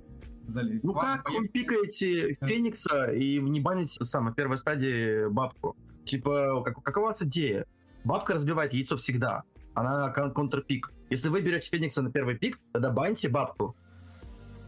залезть. 0.45 0.85
Ну 0.85 0.91
Ладно, 0.91 1.15
как 1.15 1.25
поехали. 1.25 1.47
вы 1.47 1.51
пикаете 1.51 2.33
Феникса 2.45 3.11
и 3.11 3.39
не 3.39 3.61
баните 3.61 4.05
самой 4.05 4.35
первой 4.35 4.59
стадии 4.59 5.27
бабку? 5.27 5.75
Типа, 6.05 6.61
как, 6.63 6.83
какова 6.83 7.05
у 7.05 7.07
вас 7.07 7.23
идея? 7.23 7.65
Бабка 8.07 8.35
разбивает 8.35 8.73
яйцо 8.73 8.95
всегда. 8.95 9.43
Она 9.73 10.09
кон- 10.11 10.33
контрпик. 10.33 10.93
Если 11.09 11.27
вы 11.27 11.41
берете 11.41 11.69
Феникса 11.69 12.01
на 12.01 12.09
первый 12.09 12.37
пик, 12.37 12.57
тогда 12.71 12.89
баньте 12.89 13.27
бабку. 13.27 13.75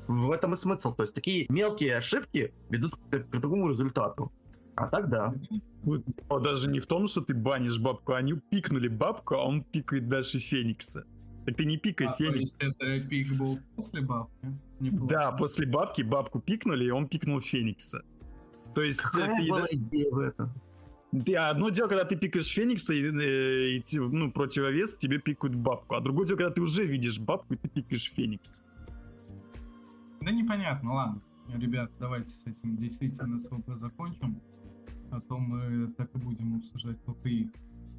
В 0.07 0.31
этом 0.31 0.53
и 0.53 0.57
смысл. 0.57 0.93
То 0.93 1.03
есть 1.03 1.15
такие 1.15 1.45
мелкие 1.49 1.95
ошибки 1.95 2.53
ведут 2.69 2.97
к, 2.97 3.17
к 3.17 3.41
такому 3.41 3.69
результату. 3.69 4.31
А 4.75 4.87
так 4.87 5.09
да. 5.09 5.33
Вот, 5.83 6.03
а 6.29 6.39
даже 6.39 6.69
не 6.69 6.81
в 6.81 6.87
том, 6.87 7.07
что 7.07 7.21
ты 7.21 7.33
банишь 7.33 7.79
бабку, 7.79 8.13
они 8.13 8.33
пикнули 8.33 8.89
бабку, 8.89 9.35
а 9.35 9.45
он 9.45 9.63
пикает 9.63 10.09
дальше 10.09 10.39
Феникса. 10.39 11.05
Так 11.45 11.55
ты 11.55 11.63
не 11.63 11.77
пикай 11.77 12.07
а, 12.07 12.11
Феникс. 12.11 12.53
То 12.53 12.65
есть 12.65 12.77
это 12.77 13.07
пик 13.07 13.37
был 13.37 13.57
после 13.75 14.01
бабки? 14.01 14.47
Неплохо. 14.81 15.07
Да, 15.07 15.31
после 15.31 15.65
бабки 15.65 16.01
бабку 16.01 16.41
пикнули, 16.41 16.85
и 16.85 16.89
он 16.91 17.07
пикнул 17.07 17.39
Феникса. 17.39 18.03
То 18.75 18.81
есть... 18.81 18.99
Какая 18.99 19.33
это, 19.33 19.49
была 19.49 19.67
идея 19.71 20.11
в 20.11 20.19
этом? 20.19 20.51
Да, 21.11 21.49
одно 21.49 21.69
дело, 21.69 21.87
когда 21.87 22.05
ты 22.05 22.15
пикаешь 22.15 22.53
Феникса, 22.53 22.93
и, 22.93 23.01
и, 23.01 23.79
и 23.79 23.99
ну, 23.99 24.31
противовес 24.31 24.97
тебе 24.97 25.17
пикают 25.17 25.55
бабку. 25.55 25.95
А 25.95 26.01
другое 26.01 26.27
дело, 26.27 26.37
когда 26.37 26.53
ты 26.53 26.61
уже 26.61 26.85
видишь 26.85 27.19
бабку, 27.19 27.55
и 27.55 27.57
ты 27.57 27.67
пикаешь 27.67 28.11
Феникс. 28.11 28.63
Да 30.21 30.31
непонятно, 30.31 30.93
ладно. 30.93 31.21
Ребят, 31.47 31.91
давайте 31.99 32.33
с 32.33 32.45
этим 32.45 32.77
действительно 32.77 33.37
с 33.37 33.47
ВП 33.49 33.73
закончим. 33.73 34.39
А 35.11 35.19
то 35.21 35.39
мы 35.39 35.91
так 35.93 36.13
и 36.13 36.17
будем 36.19 36.57
обсуждать 36.57 36.97
их. 37.23 37.49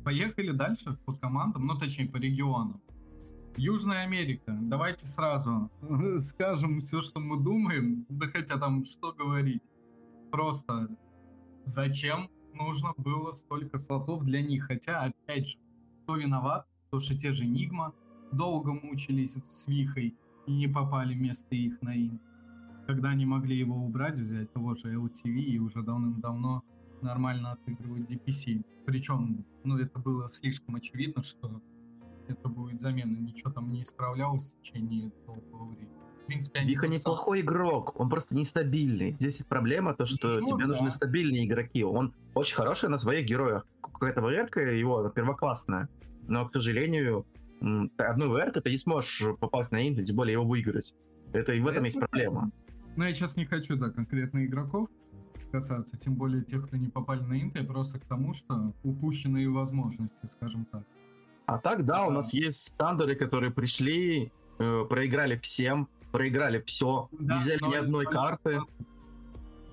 Поехали 0.05 0.53
дальше 0.53 0.97
по 1.05 1.13
командам, 1.13 1.67
ну 1.67 1.77
точнее 1.77 2.07
по 2.07 2.17
регионам. 2.17 2.81
Южная 3.57 4.05
Америка. 4.05 4.57
Давайте 4.63 5.07
сразу 5.07 5.69
скажем 6.19 6.79
все, 6.79 7.01
что 7.01 7.19
мы 7.19 7.43
думаем. 7.43 8.07
Да 8.09 8.27
хотя 8.27 8.57
там 8.57 8.85
что 8.85 9.13
говорить. 9.13 9.65
Просто 10.31 10.89
зачем 11.65 12.31
нужно 12.61 12.93
было 12.97 13.33
столько 13.33 13.79
слотов 13.79 14.25
для 14.25 14.43
них? 14.43 14.67
Хотя, 14.67 15.03
опять 15.03 15.49
же, 15.49 15.59
кто 16.03 16.17
виноват? 16.17 16.67
То, 16.91 17.01
что 17.01 17.17
те 17.17 17.33
же 17.33 17.47
Нигма 17.47 17.95
долго 18.33 18.73
мучились 18.73 19.35
с 19.35 19.67
Вихой 19.69 20.17
и 20.47 20.53
не 20.53 20.69
попали 20.69 21.15
вместо 21.15 21.55
их 21.55 21.81
на 21.83 21.95
ин. 21.95 22.21
Когда 22.87 23.11
они 23.11 23.27
могли 23.27 23.57
его 23.57 23.77
убрать, 23.77 24.19
взять 24.19 24.53
того 24.53 24.75
же 24.75 24.95
LTV 24.95 25.31
и 25.31 25.59
уже 25.59 25.83
давным-давно 25.83 26.63
нормально 27.03 27.53
отыгрывать 27.53 28.11
DPC. 28.11 28.65
Причем, 28.87 29.45
ну, 29.65 29.79
это 29.79 29.99
было 29.99 30.29
слишком 30.29 30.75
очевидно, 30.75 31.23
что 31.23 31.63
это 32.27 32.49
будет 32.49 32.81
замена. 32.81 33.17
Ничего 33.17 33.51
там 33.53 33.71
не 33.71 33.83
исправлялось 33.83 34.55
в 34.55 34.63
течение 34.63 35.13
долгого 35.27 35.71
времени. 35.71 36.00
Принципе, 36.27 36.61
Виха 36.65 36.87
неплохой 36.87 37.41
игрок, 37.41 37.99
он 37.99 38.09
просто 38.09 38.37
нестабильный. 38.37 39.13
Здесь 39.19 39.43
проблема 39.49 39.95
то, 39.95 40.07
что 40.07 40.39
ну, 40.41 40.49
тебе 40.49 40.67
да. 40.67 40.73
нужны 40.73 40.91
стабильные 40.91 41.45
игроки. 41.45 41.83
Он 41.83 42.15
очень 42.35 42.55
хороший 42.55 42.89
на 42.89 42.99
своих 42.99 43.27
героях. 43.27 43.67
Какая-то 43.83 44.21
ВРка 44.21 44.61
его 44.61 45.09
первоклассная. 45.09 45.89
Но, 46.29 46.47
к 46.47 46.53
сожалению, 46.53 47.27
одной 47.99 48.29
ВР 48.29 48.53
ты 48.53 48.71
не 48.71 48.79
сможешь 48.79 49.37
попасть 49.41 49.73
на 49.73 49.89
инт, 49.89 50.05
тем 50.05 50.17
более 50.17 50.35
его 50.35 50.45
выиграть. 50.45 50.95
Это 51.33 51.53
и 51.53 51.61
в 51.61 51.67
этом 51.67 51.85
есть 51.85 51.99
проблема. 51.99 52.51
Но 52.97 53.07
я 53.07 53.13
сейчас 53.13 53.37
не 53.37 53.45
хочу, 53.45 53.77
да, 53.77 53.91
конкретно 53.91 54.45
игроков 54.45 54.89
касаться, 55.51 55.99
тем 55.99 56.15
более 56.15 56.43
тех, 56.43 56.67
кто 56.67 56.77
не 56.77 56.89
попали 56.89 57.21
на 57.23 57.41
инт, 57.41 57.57
я 57.57 57.65
просто 57.65 57.99
к 57.99 58.05
тому, 58.05 58.35
что 58.35 58.73
упущенные 58.83 59.49
возможности, 59.49 60.27
скажем 60.27 60.65
так. 60.65 60.85
А 61.47 61.59
так, 61.59 61.85
да, 61.85 62.03
да. 62.03 62.07
у 62.07 62.11
нас 62.11 62.33
есть 62.33 62.69
Тандеры, 62.69 63.17
которые 63.17 63.51
пришли, 63.51 64.33
э, 64.59 64.85
проиграли 64.89 65.37
всем, 65.39 65.89
проиграли 66.13 66.63
все, 66.67 67.09
да, 67.13 67.35
не 67.35 67.41
взяли 67.41 67.63
ни 67.63 67.75
одной 67.75 68.07
карты. 68.07 68.61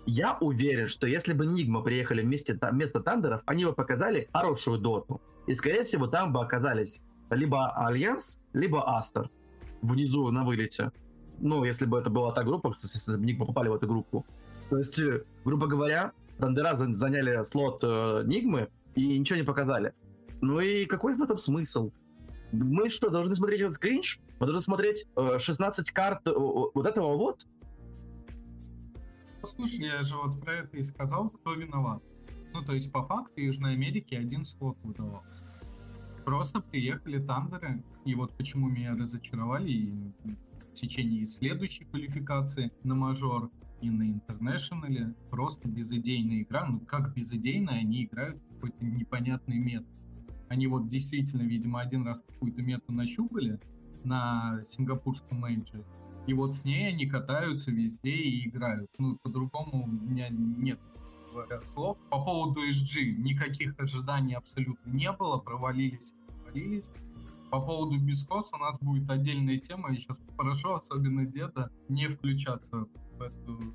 Я 0.05 0.37
уверен, 0.39 0.87
что 0.87 1.05
если 1.05 1.33
бы 1.33 1.45
Нигма 1.45 1.81
приехали 1.81 2.21
вместе, 2.21 2.57
вместо 2.71 3.01
Тандеров, 3.01 3.41
они 3.45 3.65
бы 3.65 3.73
показали 3.73 4.29
хорошую 4.31 4.79
доту. 4.79 5.21
И, 5.47 5.53
скорее 5.53 5.83
всего, 5.83 6.07
там 6.07 6.31
бы 6.31 6.41
оказались 6.41 7.01
либо 7.29 7.69
Альянс, 7.71 8.39
либо 8.53 8.97
Астер 8.97 9.29
внизу 9.81 10.31
на 10.31 10.45
вылете. 10.45 10.91
Ну, 11.39 11.63
если 11.65 11.85
бы 11.85 11.99
это 11.99 12.09
была 12.09 12.31
та 12.31 12.43
группа, 12.43 12.73
если 12.81 13.17
бы 13.17 13.25
Нигма 13.25 13.45
попали 13.45 13.69
в 13.69 13.75
эту 13.75 13.87
группу. 13.87 14.25
То 14.69 14.77
есть, 14.77 14.97
э, 14.99 15.23
грубо 15.45 15.67
говоря, 15.67 16.13
Тандера 16.39 16.75
заняли 16.75 17.43
слот 17.43 17.83
э, 17.83 18.23
Нигмы 18.25 18.69
и 18.95 19.17
ничего 19.17 19.37
не 19.37 19.45
показали. 19.45 19.93
Ну 20.41 20.59
и 20.59 20.85
какой 20.85 21.15
в 21.15 21.21
этом 21.21 21.37
смысл? 21.37 21.91
Мы 22.51 22.89
что, 22.89 23.09
должны 23.09 23.35
смотреть 23.35 23.61
этот 23.61 23.77
кринж? 23.77 24.19
Мы 24.39 24.45
должны 24.45 24.61
смотреть 24.61 25.07
э, 25.15 25.39
16 25.39 25.91
карт 25.91 26.27
э, 26.27 26.31
вот 26.35 26.85
этого 26.85 27.17
вот? 27.17 27.47
Слушай, 29.43 29.85
я 29.85 30.03
же 30.03 30.15
вот 30.15 30.39
про 30.39 30.53
это 30.53 30.77
и 30.77 30.83
сказал, 30.83 31.29
кто 31.29 31.53
виноват. 31.53 32.03
Ну, 32.53 32.63
то 32.63 32.73
есть, 32.73 32.91
по 32.91 33.03
факту, 33.03 33.41
Южной 33.41 33.73
Америке 33.73 34.17
один 34.17 34.45
слот 34.45 34.77
выдавался. 34.83 35.43
Просто 36.23 36.59
приехали 36.59 37.19
тандеры, 37.19 37.83
и 38.05 38.13
вот 38.13 38.35
почему 38.37 38.67
меня 38.67 38.93
разочаровали 38.95 39.71
и 39.71 40.13
в 40.23 40.73
течение 40.73 41.25
следующей 41.25 41.85
квалификации 41.85 42.71
на 42.83 42.95
мажор 42.95 43.49
и 43.81 43.89
на 43.89 44.03
интернешнале 44.03 45.15
просто 45.31 45.67
безыдейная 45.67 46.41
игра. 46.41 46.65
Ну, 46.65 46.79
как 46.81 47.13
безыдейная, 47.13 47.79
они 47.79 48.03
играют 48.05 48.41
какой-то 48.49 48.85
непонятный 48.85 49.57
метод. 49.57 49.87
Они 50.49 50.67
вот 50.67 50.87
действительно, 50.87 51.43
видимо, 51.43 51.79
один 51.81 52.05
раз 52.05 52.23
какую-то 52.27 52.61
мету 52.61 52.91
нащупали 52.91 53.59
на 54.05 54.61
сингапурском 54.63 55.39
мейджоре, 55.39 55.85
и 56.27 56.33
вот 56.33 56.53
с 56.53 56.65
ней 56.65 56.89
они 56.89 57.05
катаются 57.05 57.71
везде 57.71 58.11
и 58.11 58.49
играют. 58.49 58.89
Ну, 58.97 59.17
по-другому 59.23 59.85
у 59.85 59.87
меня 59.87 60.27
нет 60.29 60.79
слов. 61.61 61.97
По 62.09 62.23
поводу 62.23 62.67
SG 62.67 63.11
никаких 63.17 63.79
ожиданий 63.79 64.35
абсолютно 64.35 64.89
не 64.89 65.11
было, 65.11 65.37
провалились, 65.37 66.13
провалились. 66.27 66.91
По 67.49 67.61
поводу 67.61 67.97
beastcoast 67.97 68.49
у 68.51 68.57
нас 68.57 68.77
будет 68.81 69.09
отдельная 69.09 69.57
тема. 69.57 69.91
Я 69.91 69.97
сейчас 69.97 70.19
попрошу, 70.19 70.73
особенно 70.73 71.25
деда, 71.25 71.71
не 71.87 72.09
включаться 72.09 72.87
в 73.17 73.21
эту 73.21 73.73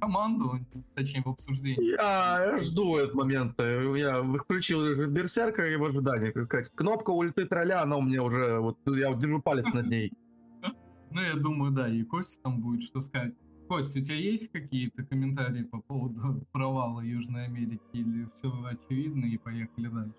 команду, 0.00 0.60
точнее 0.94 1.22
в 1.22 1.28
обсуждение. 1.28 1.92
Я 1.92 2.58
жду 2.58 2.96
этот 2.96 3.14
момент. 3.14 3.58
Я 3.60 4.22
включил 4.22 5.08
Берсерка 5.08 5.66
и 5.66 5.76
в 5.76 5.84
ожидании, 5.84 6.30
так 6.30 6.44
сказать. 6.44 6.70
Кнопка 6.74 7.10
ульты 7.10 7.46
тролля, 7.46 7.82
она 7.82 7.96
у 7.96 8.02
меня 8.02 8.22
уже, 8.22 8.58
вот 8.58 8.78
я 8.86 9.14
держу 9.14 9.40
палец 9.40 9.66
над 9.72 9.86
ней. 9.86 10.12
Ну, 11.10 11.20
я 11.20 11.34
думаю, 11.34 11.70
да, 11.70 11.88
и 11.88 12.02
Костя 12.02 12.42
там 12.42 12.60
будет 12.60 12.82
что 12.82 13.00
сказать. 13.00 13.34
Кость, 13.68 13.96
у 13.96 14.02
тебя 14.02 14.16
есть 14.16 14.50
какие-то 14.50 15.04
комментарии 15.04 15.62
по 15.62 15.80
поводу 15.80 16.44
провала 16.52 17.02
Южной 17.02 17.44
Америки 17.44 17.80
или 17.92 18.28
все 18.34 18.50
очевидно 18.64 19.24
и 19.26 19.38
поехали 19.38 19.86
дальше? 19.86 20.14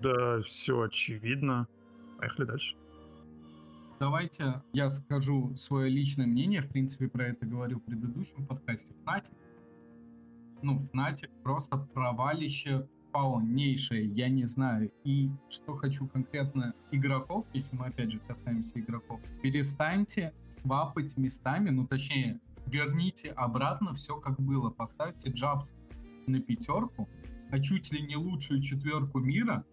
Да, 0.00 0.40
все 0.40 0.82
очевидно. 0.82 1.66
Поехали 2.18 2.46
дальше. 2.46 2.76
Давайте 4.02 4.60
я 4.72 4.88
скажу 4.88 5.54
свое 5.54 5.88
личное 5.88 6.26
мнение. 6.26 6.60
В 6.60 6.68
принципе, 6.68 7.06
про 7.06 7.26
это 7.26 7.46
говорил 7.46 7.78
в 7.78 7.84
предыдущем 7.84 8.44
подкасте. 8.48 8.94
Фнатик. 9.04 9.32
Ну, 10.60 10.80
Фнатик 10.86 11.30
просто 11.44 11.76
провалище 11.76 12.88
полнейшее, 13.12 14.08
я 14.08 14.28
не 14.28 14.44
знаю. 14.44 14.90
И 15.04 15.30
что 15.48 15.76
хочу 15.76 16.08
конкретно 16.08 16.74
игроков, 16.90 17.46
если 17.52 17.76
мы 17.76 17.86
опять 17.86 18.10
же 18.10 18.18
касаемся 18.18 18.80
игроков, 18.80 19.20
перестаньте 19.40 20.34
свапать 20.48 21.16
местами, 21.16 21.70
ну 21.70 21.86
точнее, 21.86 22.40
верните 22.66 23.30
обратно 23.30 23.92
все 23.92 24.18
как 24.18 24.40
было. 24.40 24.70
Поставьте 24.70 25.30
Джабс 25.30 25.76
на 26.26 26.40
пятерку, 26.40 27.08
а 27.52 27.60
чуть 27.60 27.92
ли 27.92 28.02
не 28.02 28.16
лучшую 28.16 28.62
четверку 28.62 29.20
мира, 29.20 29.64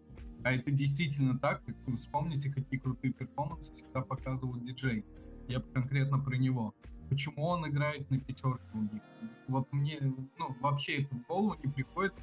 а 0.44 0.54
это 0.54 0.72
действительно 0.72 1.38
так, 1.38 1.62
вспомните, 1.96 2.52
какие 2.52 2.80
крутые 2.80 3.14
перформансы 3.14 3.72
всегда 3.74 4.02
показывал 4.02 4.58
диджей. 4.58 5.06
Я 5.48 5.60
конкретно 5.60 6.20
про 6.20 6.36
него. 6.38 6.74
Почему 7.10 7.46
он 7.46 7.68
играет 7.68 8.10
на 8.12 8.20
пятерку 8.20 8.78
у 8.78 8.82
них? 8.82 9.02
Вот 9.48 9.68
мне, 9.74 9.98
ну, 10.02 10.56
вообще 10.62 11.04
это 11.04 11.16
в 11.16 11.26
голову 11.28 11.56
не 11.64 11.72
приходит, 11.72 12.14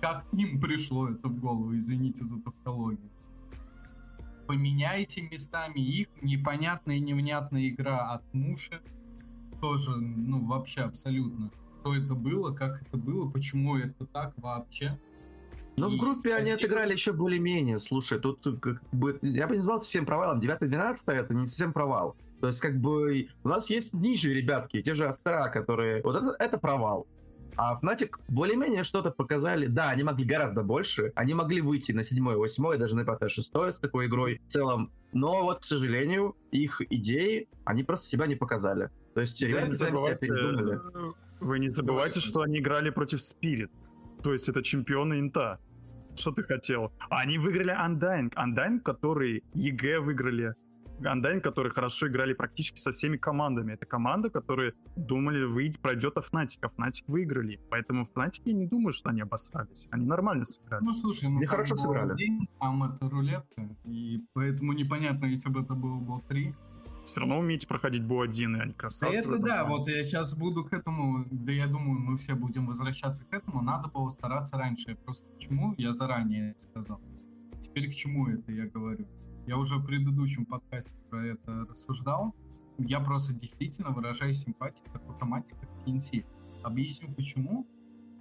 как 0.00 0.26
им 0.32 0.60
пришло 0.60 1.08
это 1.08 1.28
в 1.28 1.40
голову, 1.40 1.74
извините 1.76 2.24
за 2.24 2.40
тавтологию. 2.42 3.10
Поменяйте 4.46 5.22
местами 5.22 5.80
их, 5.80 6.08
непонятная 6.20 6.96
и 6.96 7.00
невнятная 7.00 7.68
игра 7.70 8.12
от 8.12 8.22
Муши, 8.34 8.82
тоже, 9.62 9.96
ну, 9.96 10.44
вообще 10.44 10.82
абсолютно. 10.82 11.50
Что 11.72 11.94
это 11.94 12.14
было, 12.14 12.54
как 12.54 12.82
это 12.82 12.98
было, 12.98 13.30
почему 13.30 13.76
это 13.76 14.04
так 14.04 14.34
вообще. 14.36 15.00
Ну, 15.76 15.88
в 15.88 15.96
группе 15.98 16.20
спасибо. 16.20 16.36
они 16.36 16.50
отыграли 16.50 16.92
еще 16.92 17.12
более-менее. 17.12 17.78
Слушай, 17.78 18.20
тут 18.20 18.42
как 18.60 18.82
бы, 18.92 19.18
я 19.22 19.46
бы 19.46 19.52
не 19.52 19.58
назвал 19.58 19.82
совсем 19.82 20.06
провалом. 20.06 20.40
9-12 20.40 20.96
это 21.06 21.34
не 21.34 21.46
совсем 21.46 21.72
провал. 21.72 22.16
То 22.40 22.48
есть, 22.48 22.60
как 22.60 22.78
бы, 22.78 23.28
у 23.42 23.48
нас 23.48 23.70
есть 23.70 23.94
ниже 23.94 24.32
ребятки, 24.32 24.82
те 24.82 24.94
же 24.94 25.06
Астра, 25.06 25.48
которые... 25.48 26.02
Вот 26.02 26.16
это, 26.16 26.34
это 26.38 26.58
провал. 26.58 27.06
А 27.56 27.78
Fnatic 27.80 28.16
более-менее 28.28 28.84
что-то 28.84 29.10
показали. 29.10 29.66
Да, 29.66 29.90
они 29.90 30.02
могли 30.02 30.24
гораздо 30.24 30.62
больше. 30.62 31.12
Они 31.14 31.34
могли 31.34 31.60
выйти 31.60 31.92
на 31.92 32.04
7 32.04 32.34
8 32.34 32.78
даже 32.78 32.96
на 32.96 33.04
5 33.04 33.30
6 33.30 33.52
с 33.54 33.78
такой 33.78 34.06
игрой 34.06 34.40
в 34.46 34.50
целом. 34.50 34.90
Но 35.12 35.44
вот, 35.44 35.60
к 35.60 35.64
сожалению, 35.64 36.36
их 36.50 36.82
идеи, 36.90 37.48
они 37.64 37.84
просто 37.84 38.06
себя 38.06 38.26
не 38.26 38.34
показали. 38.34 38.90
То 39.14 39.20
есть 39.20 39.40
ребята 39.42 39.76
сами 39.76 39.96
себя 39.96 40.14
передумали. 40.16 40.80
Вы 41.40 41.58
не 41.58 41.70
забывайте, 41.70 42.20
что 42.20 42.42
они 42.42 42.58
играли 42.58 42.90
против 42.90 43.20
Spirit. 43.20 43.70
То 44.24 44.32
есть 44.32 44.48
это 44.48 44.62
чемпионы 44.62 45.20
Инта. 45.20 45.60
Что 46.16 46.32
ты 46.32 46.44
хотел? 46.44 46.92
Они 47.10 47.36
выиграли 47.36 47.72
Undying. 47.72 48.32
Undying, 48.34 48.80
который 48.80 49.44
EG 49.52 50.00
выиграли. 50.00 50.54
Undying, 51.00 51.40
которые 51.40 51.70
хорошо 51.72 52.08
играли 52.08 52.32
практически 52.32 52.78
со 52.78 52.92
всеми 52.92 53.18
командами. 53.18 53.74
Это 53.74 53.84
команда, 53.84 54.30
которые 54.30 54.72
думали, 54.96 55.44
выйти, 55.44 55.78
пройдет 55.78 56.16
Fnatic, 56.16 56.58
а 56.62 56.68
Fnatic 56.68 57.04
выиграли. 57.06 57.60
Поэтому 57.68 58.04
Fnatic 58.04 58.40
я 58.46 58.54
не 58.54 58.66
думаю, 58.66 58.92
что 58.92 59.10
они 59.10 59.20
обосрались. 59.20 59.88
Они 59.90 60.06
нормально 60.06 60.44
сыграли. 60.44 60.82
Ну, 60.82 60.94
слушай, 60.94 61.28
ну, 61.28 61.44
хорошо 61.46 61.76
сыграли. 61.76 62.14
День, 62.14 62.48
там 62.58 62.82
это 62.84 63.10
рулетка, 63.10 63.76
и 63.84 64.24
поэтому 64.32 64.72
непонятно, 64.72 65.26
если 65.26 65.50
бы 65.50 65.60
это 65.60 65.74
было 65.74 66.00
bo 66.00 66.22
3 66.28 66.54
все 67.04 67.20
равно 67.20 67.38
умеете 67.38 67.66
проходить 67.66 68.04
Бо-1, 68.04 68.56
и 68.56 68.60
они 68.60 68.72
красавцы. 68.72 69.16
Это 69.16 69.38
да, 69.38 69.64
вот 69.64 69.88
я 69.88 70.02
сейчас 70.02 70.36
буду 70.36 70.64
к 70.64 70.72
этому, 70.72 71.26
да 71.30 71.52
я 71.52 71.66
думаю, 71.66 72.00
мы 72.00 72.16
все 72.16 72.34
будем 72.34 72.66
возвращаться 72.66 73.24
к 73.24 73.32
этому, 73.32 73.62
надо 73.62 73.88
было 73.88 74.08
стараться 74.08 74.56
раньше. 74.56 74.96
Просто 75.04 75.26
почему 75.28 75.74
я 75.78 75.92
заранее 75.92 76.54
сказал. 76.56 77.00
Теперь 77.60 77.90
к 77.90 77.94
чему 77.94 78.28
это 78.28 78.52
я 78.52 78.66
говорю? 78.66 79.06
Я 79.46 79.58
уже 79.58 79.76
в 79.76 79.84
предыдущем 79.84 80.46
подкасте 80.46 80.96
про 81.10 81.26
это 81.26 81.66
рассуждал. 81.68 82.34
Я 82.78 83.00
просто 83.00 83.34
действительно 83.34 83.90
выражаю 83.90 84.32
симпатию 84.34 84.90
к 84.90 84.96
автоматике 84.96 85.54
к 85.54 85.86
TNC. 85.86 86.24
Объясню 86.62 87.12
почему. 87.14 87.66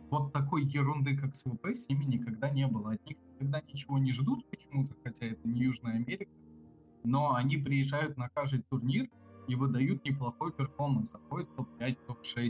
Вот 0.09 0.31
такой 0.31 0.63
ерунды, 0.65 1.17
как 1.17 1.35
СВП, 1.35 1.73
с 1.73 1.89
ними 1.89 2.03
никогда 2.03 2.49
не 2.49 2.67
было. 2.67 2.91
От 2.91 3.05
них 3.05 3.17
никогда 3.33 3.61
ничего 3.61 3.97
не 3.97 4.11
ждут 4.11 4.47
почему-то, 4.49 4.95
хотя 5.03 5.25
это 5.25 5.47
не 5.47 5.61
Южная 5.61 5.95
Америка. 5.95 6.31
Но 7.03 7.35
они 7.35 7.57
приезжают 7.57 8.17
на 8.17 8.29
каждый 8.29 8.61
турнир 8.63 9.09
и 9.47 9.55
выдают 9.55 10.05
неплохой 10.05 10.51
перформанс. 10.51 11.11
Заходит 11.11 11.53
топ-5, 11.55 11.97
топ-6. 12.07 12.49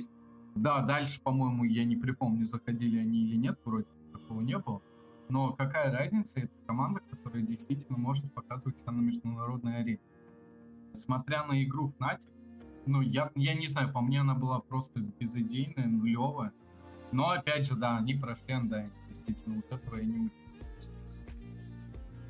Да, 0.56 0.82
дальше, 0.82 1.22
по-моему, 1.22 1.64
я 1.64 1.84
не 1.84 1.96
припомню, 1.96 2.44
заходили 2.44 3.00
они 3.00 3.22
или 3.22 3.36
нет, 3.36 3.60
вроде 3.66 3.88
такого 4.12 4.42
не 4.42 4.58
было. 4.58 4.82
Но 5.30 5.54
какая 5.54 5.92
разница, 5.92 6.42
это 6.42 6.54
команда, 6.68 7.00
которая 7.10 7.42
действительно 7.42 7.98
может 7.98 8.32
показывать 8.34 8.80
себя 8.80 8.92
на 8.92 9.02
международной 9.02 9.80
арене. 9.80 10.00
Смотря 10.94 11.44
на 11.46 11.64
игру 11.64 11.92
Fnatic, 11.98 12.30
ну, 12.86 13.02
я, 13.02 13.32
я 13.36 13.56
не 13.56 13.68
знаю, 13.68 13.92
по 13.92 14.02
мне 14.02 14.22
она 14.22 14.36
была 14.36 14.60
просто 14.60 15.00
безыдейная, 15.00 15.88
нулевая. 15.88 16.54
Но, 17.12 17.30
опять 17.30 17.66
же, 17.66 17.76
да, 17.76 17.98
они 17.98 18.16
прошли 18.16 18.54
Undying, 18.54 18.92
действительно, 19.08 19.56
вот 19.56 19.72
этого 19.72 19.96
я 19.96 20.04
не 20.04 20.18
могу 20.18 20.32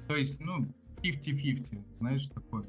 То 0.07 0.15
есть, 0.15 0.39
ну, 0.39 0.67
50-50, 1.03 1.95
знаешь, 1.95 2.27
такое. 2.27 2.65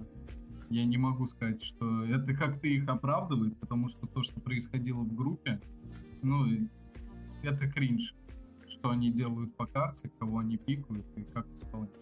Я 0.70 0.84
не 0.84 0.96
могу 0.96 1.26
сказать, 1.26 1.62
что 1.62 2.04
это 2.04 2.34
как-то 2.34 2.66
их 2.66 2.88
оправдывает, 2.88 3.56
потому 3.58 3.88
что 3.88 4.06
то, 4.06 4.22
что 4.22 4.40
происходило 4.40 5.00
в 5.00 5.14
группе, 5.14 5.60
ну, 6.22 6.46
это 7.42 7.70
кринж 7.70 8.14
что 8.68 8.90
они 8.90 9.10
делают 9.10 9.56
по 9.56 9.66
карте, 9.66 10.10
кого 10.18 10.38
они 10.38 10.56
пикают 10.56 11.06
и 11.16 11.22
как 11.22 11.46
исполняют. 11.54 12.00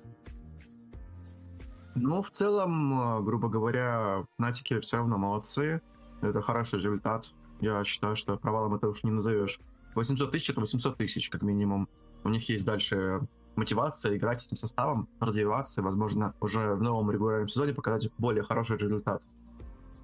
Ну, 1.94 2.22
в 2.22 2.30
целом, 2.30 3.18
э, 3.18 3.22
грубо 3.22 3.48
говоря, 3.48 4.24
Натики 4.38 4.80
все 4.80 4.96
равно 4.98 5.18
молодцы. 5.18 5.82
Это 6.22 6.40
хороший 6.40 6.76
результат. 6.76 7.32
Я 7.60 7.84
считаю, 7.84 8.16
что 8.16 8.36
провалом 8.38 8.74
это 8.74 8.88
уж 8.88 9.04
не 9.04 9.10
назовешь. 9.10 9.60
800 9.94 10.30
тысяч— 10.30 10.50
это 10.50 10.60
800 10.60 10.96
тысяч, 10.96 11.28
как 11.28 11.42
минимум. 11.42 11.88
У 12.24 12.30
них 12.30 12.48
есть 12.48 12.64
дальше 12.64 13.20
мотивация 13.56 14.16
играть 14.16 14.46
этим 14.46 14.56
составом, 14.56 15.08
развиваться 15.20 15.80
и, 15.80 15.84
возможно, 15.84 16.34
уже 16.40 16.74
в 16.74 16.82
новом 16.82 17.10
регулярном 17.10 17.48
сезоне 17.48 17.72
показать 17.72 18.10
более 18.18 18.42
хороший 18.42 18.76
результат. 18.76 19.22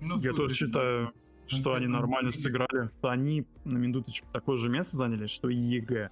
Ну, 0.01 0.19
Я 0.19 0.33
тоже 0.33 0.55
считаю, 0.55 1.13
что 1.47 1.75
они 1.75 1.87
нормально 1.87 2.31
сыграли. 2.31 2.91
Они 3.03 3.47
на 3.65 3.79
минуточку 3.79 4.27
такое 4.33 4.57
же 4.57 4.69
место 4.69 4.97
заняли, 4.97 5.27
что 5.27 5.49
и 5.49 5.57
EG. 5.57 6.11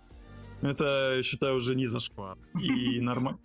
Это, 0.63 1.21
считаю, 1.23 1.57
уже 1.57 1.75
не 1.75 1.87
зашквар. 1.87 2.39
И 2.61 3.01
нормально. 3.03 3.41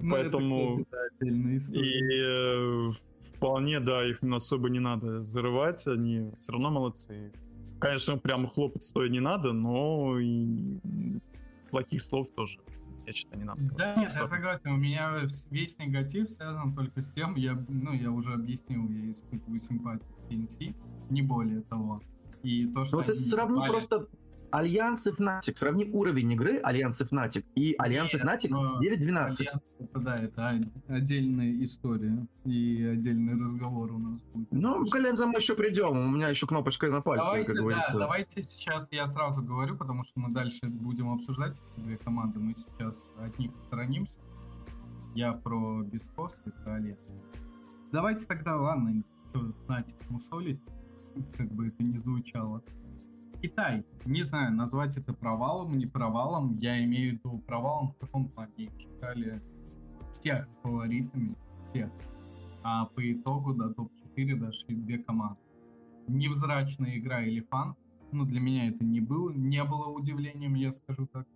Ну, 0.00 0.10
Поэтому... 0.10 0.72
И 1.20 2.00
э, 2.22 2.90
вполне, 3.34 3.80
да, 3.80 4.06
их 4.06 4.22
особо 4.22 4.68
не 4.68 4.78
надо 4.78 5.20
зарывать, 5.20 5.86
они 5.86 6.30
все 6.38 6.52
равно 6.52 6.70
молодцы. 6.70 7.32
Конечно, 7.80 8.18
прям 8.18 8.46
хлопать 8.46 8.82
стоя 8.82 9.08
не 9.08 9.20
надо, 9.20 9.52
но 9.52 10.18
и 10.18 10.78
плохих 11.70 12.00
слов 12.00 12.28
тоже 12.34 12.60
я 13.06 13.12
считаю, 13.12 13.38
не 13.38 13.44
надо. 13.44 13.60
Да, 13.76 13.94
нет, 13.94 14.12
я 14.14 14.24
согласен. 14.26 14.70
У 14.72 14.76
меня 14.76 15.26
весь 15.50 15.78
негатив 15.78 16.30
связан 16.30 16.74
только 16.74 17.00
с 17.00 17.12
тем, 17.12 17.36
я, 17.36 17.54
ну, 17.68 17.92
я 17.92 18.10
уже 18.10 18.32
объяснил, 18.32 18.88
я 18.90 19.10
испытываю 19.10 19.60
симпатию 19.60 20.08
к 20.14 20.30
TNC, 20.30 20.74
не 21.10 21.22
более 21.22 21.62
того. 21.62 22.02
И 22.42 22.66
то, 22.66 22.84
что 22.84 22.98
ну, 22.98 23.04
ты 23.04 23.14
сравни 23.14 23.56
попали... 23.56 23.70
просто 23.70 24.08
Альянс 24.56 25.06
и 25.06 25.10
Fnatic. 25.10 25.54
Сравни 25.54 25.84
уровень 25.92 26.32
игры 26.32 26.58
Альянс 26.58 26.98
и 27.02 27.04
Fnatic 27.04 27.44
и 27.54 27.74
Альянс 27.78 28.14
и 28.14 28.16
Fnatic 28.16 28.50
9-12. 28.50 29.48
Это, 29.78 30.00
да, 30.00 30.16
это 30.16 30.60
отдельная 30.88 31.62
история 31.62 32.26
и 32.46 32.82
отдельный 32.84 33.38
разговор 33.38 33.92
у 33.92 33.98
нас 33.98 34.22
будет. 34.22 34.50
Ну, 34.50 34.86
к 34.86 34.94
Альянсам 34.96 35.30
мы 35.30 35.40
еще 35.40 35.54
придем, 35.56 35.98
у 35.98 36.10
меня 36.10 36.30
еще 36.30 36.46
кнопочка 36.46 36.88
на 36.88 37.02
пальце, 37.02 37.26
давайте, 37.26 37.46
как 37.48 37.56
говорится. 37.56 37.92
Да, 37.92 37.98
давайте 37.98 38.42
сейчас 38.42 38.88
я 38.90 39.06
сразу 39.06 39.42
говорю, 39.42 39.76
потому 39.76 40.02
что 40.04 40.18
мы 40.20 40.32
дальше 40.32 40.66
будем 40.68 41.10
обсуждать 41.10 41.60
эти 41.68 41.80
две 41.80 41.98
команды. 41.98 42.38
Мы 42.38 42.54
сейчас 42.54 43.14
от 43.18 43.38
них 43.38 43.50
сторонимся. 43.58 44.20
Я 45.14 45.32
про 45.34 45.82
beastcoast 45.82 46.40
и 46.46 46.50
про 46.50 46.76
Альянс. 46.76 46.98
Давайте 47.92 48.26
тогда, 48.26 48.56
ладно, 48.56 49.02
что, 49.28 49.52
Fnatic 49.66 49.96
мусолить, 50.08 50.60
как 51.36 51.52
бы 51.52 51.68
это 51.68 51.82
ни 51.82 51.98
звучало. 51.98 52.62
Китай. 53.40 53.84
Не 54.04 54.22
знаю, 54.22 54.52
назвать 54.54 54.96
это 54.96 55.12
провалом, 55.12 55.78
не 55.78 55.86
провалом. 55.86 56.56
Я 56.56 56.82
имею 56.84 57.12
в 57.12 57.14
виду 57.18 57.38
провалом 57.46 57.88
в 57.88 57.96
каком 57.96 58.28
плане. 58.28 58.52
Их 58.56 58.70
считали 58.78 59.42
всех 60.10 60.48
фаворитами, 60.62 61.36
всех. 61.62 61.90
А 62.62 62.86
по 62.86 63.12
итогу 63.12 63.54
до 63.54 63.72
топ-4 63.72 64.36
дошли 64.36 64.76
две 64.76 64.98
команды. 64.98 65.40
Невзрачная 66.08 66.98
игра 66.98 67.24
Элефант. 67.24 67.76
Ну, 68.12 68.24
для 68.24 68.40
меня 68.40 68.68
это 68.68 68.84
не 68.84 69.00
было, 69.00 69.30
не 69.30 69.62
было 69.64 69.88
удивлением, 69.88 70.54
я 70.54 70.70
скажу 70.72 71.06
так. 71.06 71.26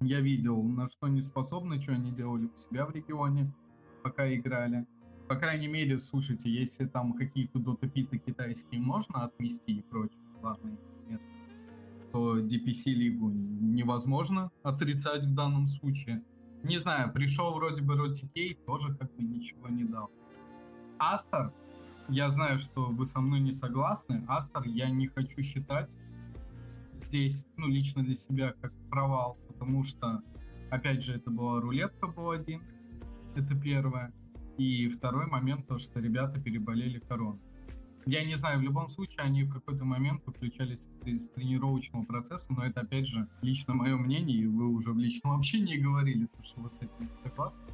Я 0.00 0.20
видел, 0.20 0.62
на 0.62 0.88
что 0.88 1.06
они 1.06 1.20
способны, 1.20 1.80
что 1.80 1.92
они 1.92 2.12
делали 2.12 2.46
у 2.46 2.56
себя 2.56 2.86
в 2.86 2.90
регионе, 2.90 3.52
пока 4.02 4.32
играли. 4.34 4.86
По 5.28 5.36
крайней 5.36 5.68
мере, 5.68 5.98
слушайте, 5.98 6.50
если 6.50 6.86
там 6.86 7.14
какие-то 7.14 7.58
дотопиты 7.58 8.18
китайские 8.18 8.80
можно 8.80 9.24
отмести 9.24 9.78
и 9.78 9.82
прочее, 9.82 10.20
ладно, 10.42 10.76
место, 11.06 11.32
то 12.12 12.38
DPC-лигу 12.38 13.30
невозможно 13.30 14.50
отрицать 14.62 15.24
в 15.24 15.34
данном 15.34 15.66
случае. 15.66 16.22
Не 16.62 16.78
знаю, 16.78 17.12
пришел 17.12 17.54
вроде 17.54 17.82
бы 17.82 17.96
Ротикей, 17.96 18.54
тоже 18.66 18.94
как 18.94 19.14
бы 19.14 19.22
ничего 19.22 19.68
не 19.68 19.84
дал. 19.84 20.10
Астер, 20.98 21.52
я 22.08 22.28
знаю, 22.28 22.58
что 22.58 22.86
вы 22.86 23.04
со 23.04 23.20
мной 23.20 23.40
не 23.40 23.52
согласны. 23.52 24.24
Астер 24.28 24.62
я 24.66 24.90
не 24.90 25.08
хочу 25.08 25.42
считать 25.42 25.96
здесь, 26.92 27.46
ну, 27.56 27.68
лично 27.68 28.02
для 28.02 28.14
себя, 28.14 28.54
как 28.60 28.72
провал, 28.90 29.36
потому 29.48 29.82
что, 29.82 30.22
опять 30.70 31.02
же, 31.02 31.14
это 31.14 31.30
была 31.30 31.60
рулетка 31.60 32.06
был 32.06 32.30
один, 32.30 32.62
это 33.34 33.54
первое. 33.54 34.12
И 34.56 34.88
второй 34.88 35.26
момент, 35.26 35.66
то, 35.66 35.78
что 35.78 36.00
ребята 36.00 36.40
переболели 36.40 36.98
короной. 36.98 37.38
Я 38.06 38.24
не 38.24 38.36
знаю, 38.36 38.60
в 38.60 38.62
любом 38.62 38.88
случае 38.88 39.18
они 39.18 39.42
в 39.42 39.52
какой-то 39.52 39.84
момент 39.84 40.22
выключались 40.26 40.88
из 41.04 41.28
тренировочного 41.30 42.04
процесса, 42.04 42.46
но 42.52 42.64
это, 42.64 42.82
опять 42.82 43.08
же, 43.08 43.26
лично 43.42 43.74
мое 43.74 43.96
мнение, 43.96 44.38
и 44.38 44.46
вы 44.46 44.68
уже 44.68 44.92
в 44.92 44.98
личном 44.98 45.36
общении 45.36 45.76
говорили, 45.76 46.28
что 46.42 46.60
вы 46.60 46.70
с 46.70 46.76
этим 46.78 46.90
не 47.00 47.14
согласны. 47.14 47.64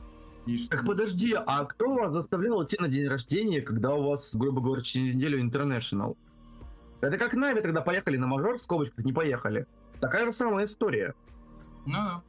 И 0.47 0.57
что... 0.57 0.71
Так 0.71 0.87
подожди, 0.87 1.35
а 1.35 1.66
кто 1.66 1.95
вас 1.95 2.14
заставлял 2.14 2.64
идти 2.64 2.79
на 2.81 2.88
день 2.88 3.09
рождения, 3.09 3.61
когда 3.61 3.95
у 3.95 4.03
вас, 4.09 4.35
грубо 4.35 4.62
говоря, 4.62 4.83
через 4.83 5.14
неделю 5.14 5.38
интернешнл? 5.38 6.16
Это 7.03 7.18
как 7.18 7.35
Нави 7.35 7.61
тогда 7.61 7.83
поехали 7.83 8.16
на 8.16 8.27
мажор, 8.27 8.57
в 8.57 8.62
скобочках 8.62 9.05
не 9.05 9.12
поехали. 9.12 9.66
Такая 10.01 10.25
же 10.25 10.33
самая 10.33 10.64
история. 10.64 11.14
Ну 11.85 11.92
да. 11.92 12.23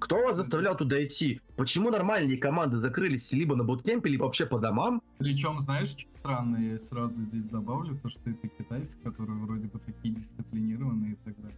Кто 0.00 0.16
вас 0.22 0.36
заставлял 0.36 0.76
туда 0.76 1.04
идти? 1.04 1.40
Почему 1.56 1.90
нормальные 1.90 2.38
команды 2.38 2.80
закрылись 2.80 3.30
либо 3.32 3.54
на 3.54 3.64
буткемпе, 3.64 4.08
либо 4.08 4.24
вообще 4.24 4.46
по 4.46 4.58
домам? 4.58 5.02
Причем, 5.18 5.60
знаешь, 5.60 5.90
что 5.90 6.02
странно, 6.18 6.56
я 6.56 6.78
сразу 6.78 7.22
здесь 7.22 7.48
добавлю, 7.48 7.98
то, 8.02 8.08
что 8.08 8.30
это 8.30 8.48
китайцы, 8.48 8.98
которые 9.04 9.38
вроде 9.38 9.68
бы 9.68 9.78
такие 9.78 10.14
дисциплинированные 10.14 11.12
и 11.12 11.16
так 11.16 11.36
далее. 11.36 11.56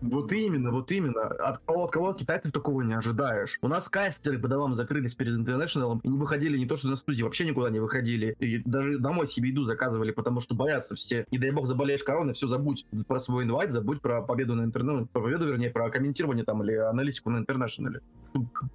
Вот 0.00 0.32
именно, 0.32 0.70
вот 0.70 0.90
именно. 0.92 1.22
От 1.22 1.58
кого, 1.58 1.84
от 1.84 1.90
кого 1.90 2.12
китайцев 2.12 2.52
такого 2.52 2.82
не 2.82 2.94
ожидаешь. 2.94 3.58
У 3.62 3.68
нас 3.68 3.88
кастеры 3.88 4.38
по 4.38 4.48
домам 4.48 4.74
закрылись 4.74 5.14
перед 5.14 5.34
интернешналом 5.34 5.98
и 6.00 6.08
не 6.08 6.18
выходили 6.18 6.56
не 6.56 6.66
то 6.66 6.76
что 6.76 6.88
на 6.88 6.96
студии, 6.96 7.22
вообще 7.22 7.46
никуда 7.46 7.70
не 7.70 7.80
выходили. 7.80 8.36
И 8.38 8.58
даже 8.58 8.98
домой 8.98 9.26
себе 9.26 9.50
еду 9.50 9.64
заказывали, 9.64 10.12
потому 10.12 10.40
что 10.40 10.54
боятся 10.54 10.94
все. 10.94 11.26
Не 11.30 11.38
дай 11.38 11.50
бог 11.50 11.66
заболеешь 11.66 12.04
короной, 12.04 12.34
все 12.34 12.46
забудь 12.46 12.86
про 13.06 13.18
свой 13.18 13.44
инвайт, 13.44 13.72
забудь 13.72 14.00
про 14.00 14.22
победу 14.22 14.54
на 14.54 14.62
инте, 14.62 15.08
про 15.12 15.20
победу, 15.20 15.46
вернее, 15.46 15.70
про 15.70 15.90
комментирование 15.90 16.44
там 16.44 16.62
или 16.62 16.74
аналитику 16.74 17.30
на 17.30 17.38
интернешнале. 17.38 18.00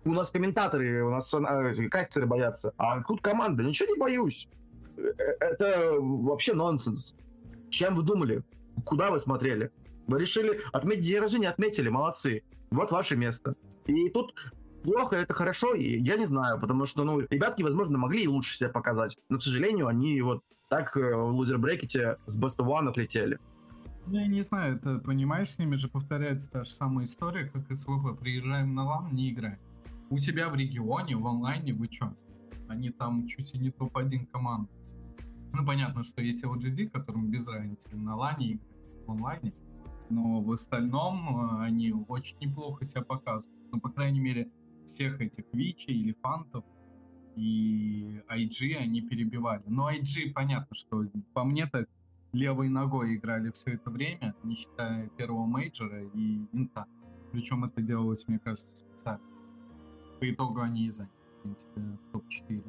У 0.04 0.12
нас 0.12 0.32
комментаторы, 0.32 1.04
у 1.04 1.10
нас 1.10 1.34
а, 1.34 1.72
кастеры 1.90 2.26
боятся. 2.26 2.74
А 2.78 3.02
тут 3.02 3.22
команда, 3.22 3.64
ничего 3.64 3.94
не 3.94 4.00
боюсь. 4.00 4.48
Э, 4.98 5.04
это 5.40 5.96
вообще 6.00 6.54
нонсенс. 6.54 7.16
Чем 7.70 7.96
вы 7.96 8.04
думали? 8.04 8.44
Куда 8.84 9.12
вы 9.12 9.20
смотрели? 9.20 9.72
Вы 10.08 10.20
решили 10.20 10.60
отметить 10.72 11.06
день 11.06 11.20
рождения, 11.20 11.50
отметили, 11.50 11.90
молодцы. 11.90 12.44
Вот 12.72 12.92
ваше 12.92 13.16
место. 13.16 13.56
И 13.86 14.10
тут 14.10 14.34
плохо 14.84 15.16
это 15.16 15.34
хорошо, 15.34 15.76
я 15.76 16.18
не 16.18 16.26
знаю, 16.26 16.60
потому 16.60 16.86
что, 16.86 17.04
ну, 17.04 17.22
ребятки, 17.22 17.64
возможно, 17.64 17.98
могли 17.98 18.24
и 18.24 18.28
лучше 18.28 18.56
себя 18.56 18.70
показать, 18.70 19.18
но, 19.30 19.38
к 19.38 19.44
сожалению, 19.44 19.88
они 19.88 20.22
вот 20.22 20.44
так 20.70 20.96
э, 20.98 21.16
в 21.16 21.34
лузер-брекете 21.34 22.18
с 22.26 22.38
Best 22.38 22.58
of 22.58 22.68
One 22.68 22.90
отлетели. 22.90 23.40
Ну, 24.08 24.20
я 24.20 24.28
не 24.28 24.42
знаю, 24.42 24.76
это, 24.76 25.00
понимаешь, 25.00 25.52
с 25.52 25.60
ними 25.60 25.76
же 25.76 25.88
повторяется 25.88 26.52
та 26.52 26.64
же 26.64 26.72
самая 26.72 27.06
история, 27.06 27.46
как 27.46 27.70
и 27.72 27.76
СВП. 27.76 28.20
Приезжаем 28.20 28.74
на 28.74 28.86
лам, 28.86 29.14
не 29.14 29.32
играем. 29.32 29.60
У 30.10 30.18
себя 30.18 30.50
в 30.50 30.56
регионе, 30.56 31.16
в 31.16 31.26
онлайне, 31.26 31.74
вы 31.74 31.88
чё? 31.88 32.14
Они 32.68 32.90
там 32.90 33.28
чуть 33.28 33.54
ли 33.54 33.60
не 33.62 33.72
топ-1 33.72 34.28
команда. 34.32 34.70
Ну, 35.54 35.66
понятно, 35.66 36.04
что 36.04 36.22
есть 36.22 36.44
LGD, 36.44 36.90
которым 36.90 37.30
без 37.30 37.48
разницы 37.48 37.96
на 37.96 38.16
лане 38.16 38.54
играть 38.54 38.88
в 39.06 39.12
онлайне, 39.12 39.54
но 40.10 40.42
в 40.42 40.52
остальном 40.52 41.60
э, 41.60 41.64
они 41.64 41.94
очень 42.08 42.38
неплохо 42.40 42.86
себя 42.86 43.04
показывают. 43.04 43.60
Ну, 43.72 43.80
по 43.80 43.90
крайней 43.90 44.20
мере, 44.20 44.50
всех 44.86 45.22
этих 45.22 45.46
Вичи, 45.54 45.92
Элефантов 45.92 46.64
и 47.36 48.22
IG 48.30 48.76
они 48.76 49.02
перебивали. 49.02 49.64
Но 49.66 49.92
IG, 49.92 50.34
понятно, 50.34 50.76
что 50.76 51.06
по 51.34 51.44
мне 51.44 51.66
так 51.66 51.88
левой 52.32 52.70
ногой 52.70 53.16
играли 53.16 53.52
все 53.52 53.74
это 53.74 53.90
время, 53.90 54.36
не 54.44 54.56
считая 54.56 55.08
первого 55.18 55.46
мейджора 55.46 56.04
и 56.04 56.46
инта. 56.52 56.86
Причем 57.32 57.64
это 57.64 57.82
делалось, 57.82 58.28
мне 58.28 58.40
кажется, 58.40 58.78
специально. 58.78 59.24
По 60.20 60.30
итогу 60.30 60.62
они 60.62 60.86
и 60.86 60.90
заняли, 60.90 61.12
в 61.40 61.42
принципе, 61.44 61.82
топ-4. 62.12 62.64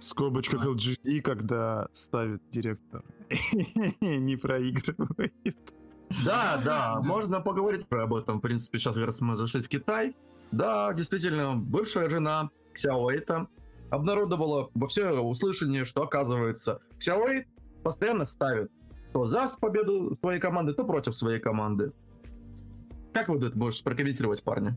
Скобочка. 0.00 0.56
LGD, 0.56 1.20
когда 1.22 1.88
ставит 1.92 2.42
директор, 2.50 3.04
не 4.00 4.36
проигрывает. 4.36 5.74
Да, 6.24 6.60
да, 6.64 7.00
можно 7.00 7.40
поговорить 7.40 7.86
об 7.90 8.14
этом. 8.14 8.38
В 8.38 8.40
принципе, 8.40 8.78
сейчас 8.78 8.96
раз 8.96 9.20
мы 9.20 9.34
зашли 9.34 9.62
в 9.62 9.68
Китай. 9.68 10.16
Да, 10.50 10.92
действительно, 10.94 11.54
бывшая 11.56 12.08
жена 12.08 12.50
Xiaowei 12.74 13.46
обнародовала 13.90 14.70
во 14.74 14.88
все 14.88 15.10
услышание, 15.20 15.84
что 15.84 16.02
оказывается 16.02 16.80
Xiaowei 16.98 17.46
постоянно 17.82 18.26
ставит 18.26 18.70
то 19.12 19.24
за 19.24 19.48
победу 19.60 20.16
своей 20.16 20.40
команды, 20.40 20.74
то 20.74 20.84
против 20.84 21.14
своей 21.14 21.40
команды. 21.40 21.92
Как 23.12 23.28
вы 23.28 23.38
это 23.38 23.56
можете 23.56 23.84
прокомментировать, 23.84 24.42
парни? 24.42 24.76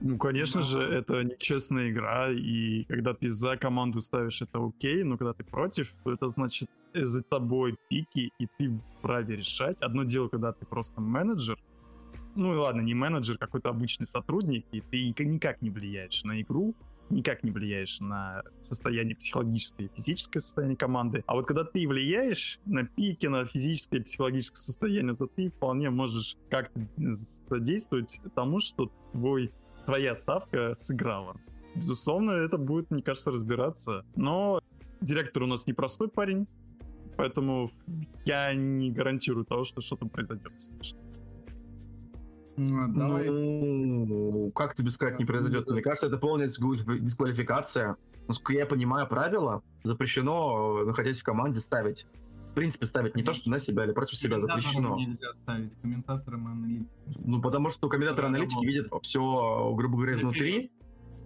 Ну, 0.00 0.16
конечно 0.18 0.62
же, 0.62 0.80
это 0.80 1.24
нечестная 1.24 1.90
игра, 1.90 2.28
и 2.30 2.84
когда 2.84 3.14
ты 3.14 3.30
за 3.30 3.56
команду 3.56 4.00
ставишь, 4.00 4.42
это 4.42 4.64
окей, 4.64 5.02
но 5.02 5.16
когда 5.16 5.32
ты 5.32 5.42
против, 5.42 5.94
то 6.04 6.12
это 6.12 6.28
значит 6.28 6.68
за 7.04 7.22
тобой 7.22 7.76
пики, 7.88 8.30
и 8.38 8.48
ты 8.58 8.80
вправе 8.98 9.36
решать. 9.36 9.80
Одно 9.82 10.04
дело, 10.04 10.28
когда 10.28 10.52
ты 10.52 10.66
просто 10.66 11.00
менеджер, 11.00 11.58
ну 12.34 12.54
и 12.54 12.56
ладно, 12.56 12.80
не 12.80 12.94
менеджер, 12.94 13.38
какой-то 13.38 13.70
обычный 13.70 14.06
сотрудник, 14.06 14.64
и 14.72 14.80
ты 14.80 15.24
никак 15.24 15.60
не 15.62 15.70
влияешь 15.70 16.22
на 16.24 16.40
игру, 16.40 16.74
никак 17.10 17.42
не 17.42 17.50
влияешь 17.50 18.00
на 18.00 18.42
состояние 18.60 19.16
психологическое 19.16 19.84
и 19.84 19.90
физическое 19.96 20.40
состояние 20.40 20.76
команды. 20.76 21.24
А 21.26 21.34
вот 21.34 21.46
когда 21.46 21.64
ты 21.64 21.86
влияешь 21.88 22.60
на 22.66 22.84
пике 22.84 23.28
на 23.28 23.44
физическое 23.44 23.98
и 23.98 24.02
психологическое 24.02 24.60
состояние, 24.60 25.16
то 25.16 25.26
ты 25.26 25.48
вполне 25.48 25.90
можешь 25.90 26.36
как-то 26.50 26.80
содействовать 27.48 28.20
тому, 28.34 28.60
что 28.60 28.92
твой, 29.12 29.52
твоя 29.86 30.14
ставка 30.14 30.74
сыграла. 30.78 31.36
Безусловно, 31.74 32.32
это 32.32 32.58
будет, 32.58 32.90
мне 32.90 33.02
кажется, 33.02 33.30
разбираться. 33.30 34.04
Но 34.16 34.60
директор 35.00 35.44
у 35.44 35.46
нас 35.46 35.66
непростой 35.66 36.08
парень, 36.08 36.46
поэтому 37.18 37.68
я 38.24 38.54
не 38.54 38.90
гарантирую 38.90 39.44
того, 39.44 39.64
что 39.64 39.80
что-то 39.82 40.06
произойдет. 40.06 40.52
Ну, 42.56 42.88
давай. 42.94 43.28
Ну, 43.28 44.50
как 44.54 44.74
тебе 44.74 44.90
сказать, 44.90 45.18
не 45.18 45.24
произойдет? 45.24 45.68
Мне 45.68 45.82
кажется, 45.82 46.06
это 46.06 46.16
полная 46.16 46.46
дисквалификация. 46.46 47.96
Насколько 48.28 48.52
я 48.52 48.66
понимаю 48.66 49.06
правила, 49.08 49.62
запрещено, 49.82 50.84
находясь 50.84 51.20
в 51.20 51.24
команде, 51.24 51.60
ставить. 51.60 52.06
В 52.50 52.54
принципе, 52.54 52.86
ставить 52.86 53.14
не 53.16 53.22
то, 53.22 53.32
что 53.32 53.50
на 53.50 53.58
себя 53.58 53.84
или 53.84 53.92
против 53.92 54.16
себя 54.16 54.40
запрещено. 54.40 54.96
нельзя 54.96 55.32
ставить, 55.32 55.74
комментаторам 55.80 56.48
и 56.48 56.50
аналитикам. 56.50 57.22
Ну, 57.24 57.42
потому 57.42 57.70
что 57.70 57.88
комментаторы 57.88 58.26
и 58.26 58.30
аналитики 58.30 58.64
видят 58.64 58.92
все, 59.02 59.72
грубо 59.76 59.96
говоря, 59.96 60.14
изнутри. 60.14 60.72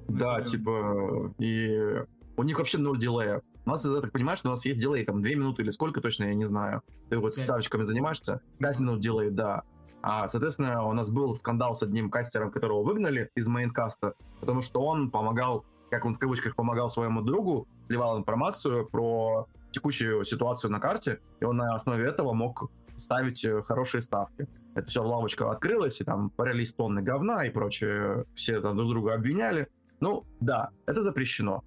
Да, 0.08 0.42
типа, 0.42 1.32
и 1.38 2.02
у 2.36 2.42
них 2.42 2.58
вообще 2.58 2.78
ноль 2.78 2.98
дилея. 2.98 3.42
У 3.64 3.70
нас, 3.70 3.84
я 3.84 4.00
так 4.00 4.12
понимаю, 4.12 4.36
что 4.36 4.48
у 4.48 4.50
нас 4.52 4.64
есть 4.64 4.80
дилей, 4.80 5.04
там, 5.04 5.22
2 5.22 5.30
минуты 5.30 5.62
или 5.62 5.70
сколько 5.70 6.00
точно, 6.00 6.24
я 6.24 6.34
не 6.34 6.44
знаю. 6.44 6.82
Ты 7.08 7.18
вот 7.18 7.34
с 7.34 7.42
ставочками 7.42 7.84
занимаешься? 7.84 8.40
5 8.58 8.80
минут 8.80 9.00
delay, 9.00 9.30
да. 9.30 9.62
А, 10.02 10.26
соответственно, 10.26 10.84
у 10.84 10.92
нас 10.92 11.10
был 11.10 11.36
скандал 11.36 11.76
с 11.76 11.82
одним 11.82 12.10
кастером, 12.10 12.50
которого 12.50 12.82
выгнали 12.82 13.30
из 13.36 13.46
мейнкаста, 13.46 14.14
потому 14.40 14.62
что 14.62 14.80
он 14.80 15.10
помогал, 15.10 15.64
как 15.90 16.04
он 16.04 16.14
в 16.14 16.18
кавычках 16.18 16.56
помогал 16.56 16.90
своему 16.90 17.22
другу, 17.22 17.68
сливал 17.86 18.18
информацию 18.18 18.88
про 18.88 19.46
текущую 19.70 20.24
ситуацию 20.24 20.72
на 20.72 20.80
карте, 20.80 21.20
и 21.40 21.44
он 21.44 21.56
на 21.56 21.74
основе 21.74 22.04
этого 22.04 22.32
мог 22.32 22.68
ставить 22.96 23.44
э, 23.44 23.62
хорошие 23.62 24.00
ставки. 24.00 24.48
Это 24.74 24.86
все 24.86 25.02
лавочка 25.02 25.50
открылась, 25.50 26.00
и 26.00 26.04
там 26.04 26.30
полились 26.30 26.72
тонны 26.72 27.00
говна 27.00 27.46
и 27.46 27.50
прочее, 27.50 28.24
все 28.34 28.60
там 28.60 28.76
друг 28.76 28.90
друга 28.90 29.14
обвиняли. 29.14 29.68
Ну, 30.00 30.24
да, 30.40 30.70
это 30.86 31.02
запрещено. 31.02 31.62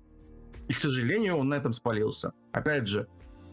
И, 0.68 0.74
к 0.74 0.80
сожалению, 0.80 1.38
он 1.38 1.50
на 1.50 1.56
этом 1.56 1.74
спалился. 1.74 2.34
Опять 2.52 2.88
же, 2.88 3.08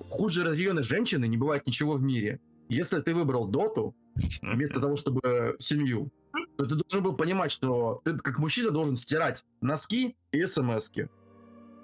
хуже 0.09 0.45
разъяренной 0.45 0.83
женщины 0.83 1.27
не 1.27 1.37
бывает 1.37 1.67
ничего 1.67 1.95
в 1.95 2.03
мире. 2.03 2.41
Если 2.69 3.01
ты 3.01 3.15
выбрал 3.15 3.47
доту, 3.47 3.95
вместо 4.41 4.81
того, 4.81 4.97
чтобы 4.97 5.57
семью, 5.59 6.11
то 6.57 6.67
ты 6.67 6.75
должен 6.75 7.03
был 7.03 7.15
понимать, 7.15 7.51
что 7.51 8.01
ты 8.05 8.17
как 8.19 8.39
мужчина 8.39 8.71
должен 8.71 8.97
стирать 8.97 9.45
носки 9.61 10.17
и 10.33 10.47
смски. 10.47 11.09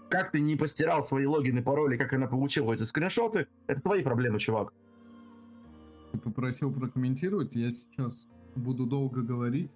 Как 0.08 0.32
ты 0.32 0.40
не 0.40 0.56
постирал 0.56 1.04
свои 1.04 1.26
логины, 1.26 1.62
пароли, 1.62 1.98
как 1.98 2.14
она 2.14 2.26
получила 2.26 2.72
эти 2.72 2.82
скриншоты, 2.82 3.46
это 3.66 3.82
твои 3.82 4.02
проблемы, 4.02 4.38
чувак. 4.38 4.72
Ты 6.12 6.18
попросил 6.18 6.72
прокомментировать, 6.72 7.54
я 7.54 7.70
сейчас 7.70 8.26
буду 8.54 8.86
долго 8.86 9.20
говорить. 9.20 9.70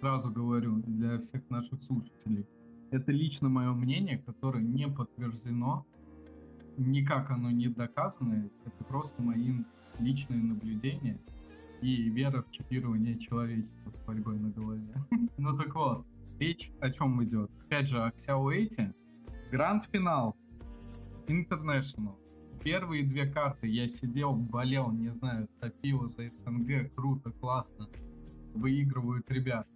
Сразу 0.00 0.30
говорю 0.30 0.82
для 0.86 1.18
всех 1.18 1.48
наших 1.48 1.82
слушателей. 1.82 2.46
Это 2.92 3.10
лично 3.10 3.48
мое 3.48 3.72
мнение, 3.72 4.18
которое 4.18 4.62
не 4.62 4.86
подтверждено, 4.86 5.86
никак 6.76 7.30
оно 7.30 7.50
не 7.50 7.68
доказано. 7.68 8.50
Это 8.66 8.84
просто 8.84 9.22
мои 9.22 9.64
личные 9.98 10.42
наблюдения 10.42 11.18
и 11.80 12.10
вера 12.10 12.42
в 12.42 12.50
чипирование 12.50 13.18
человечества 13.18 13.88
с 13.88 13.98
борьбой 14.00 14.38
на 14.38 14.50
голове. 14.50 14.94
ну 15.38 15.56
так 15.56 15.74
вот, 15.74 16.06
речь 16.38 16.70
о 16.80 16.90
чем 16.90 17.24
идет? 17.24 17.50
Опять 17.64 17.88
же, 17.88 17.98
о 17.98 18.10
Xiao 18.10 18.94
Гранд-финал 19.50 20.36
International. 21.28 22.16
Первые 22.62 23.04
две 23.04 23.24
карты 23.24 23.68
я 23.68 23.88
сидел, 23.88 24.34
болел, 24.34 24.92
не 24.92 25.08
знаю, 25.08 25.48
топил 25.60 26.06
за 26.06 26.30
СНГ, 26.30 26.94
круто, 26.94 27.30
классно. 27.30 27.88
Выигрывают 28.54 29.30
ребят. 29.30 29.66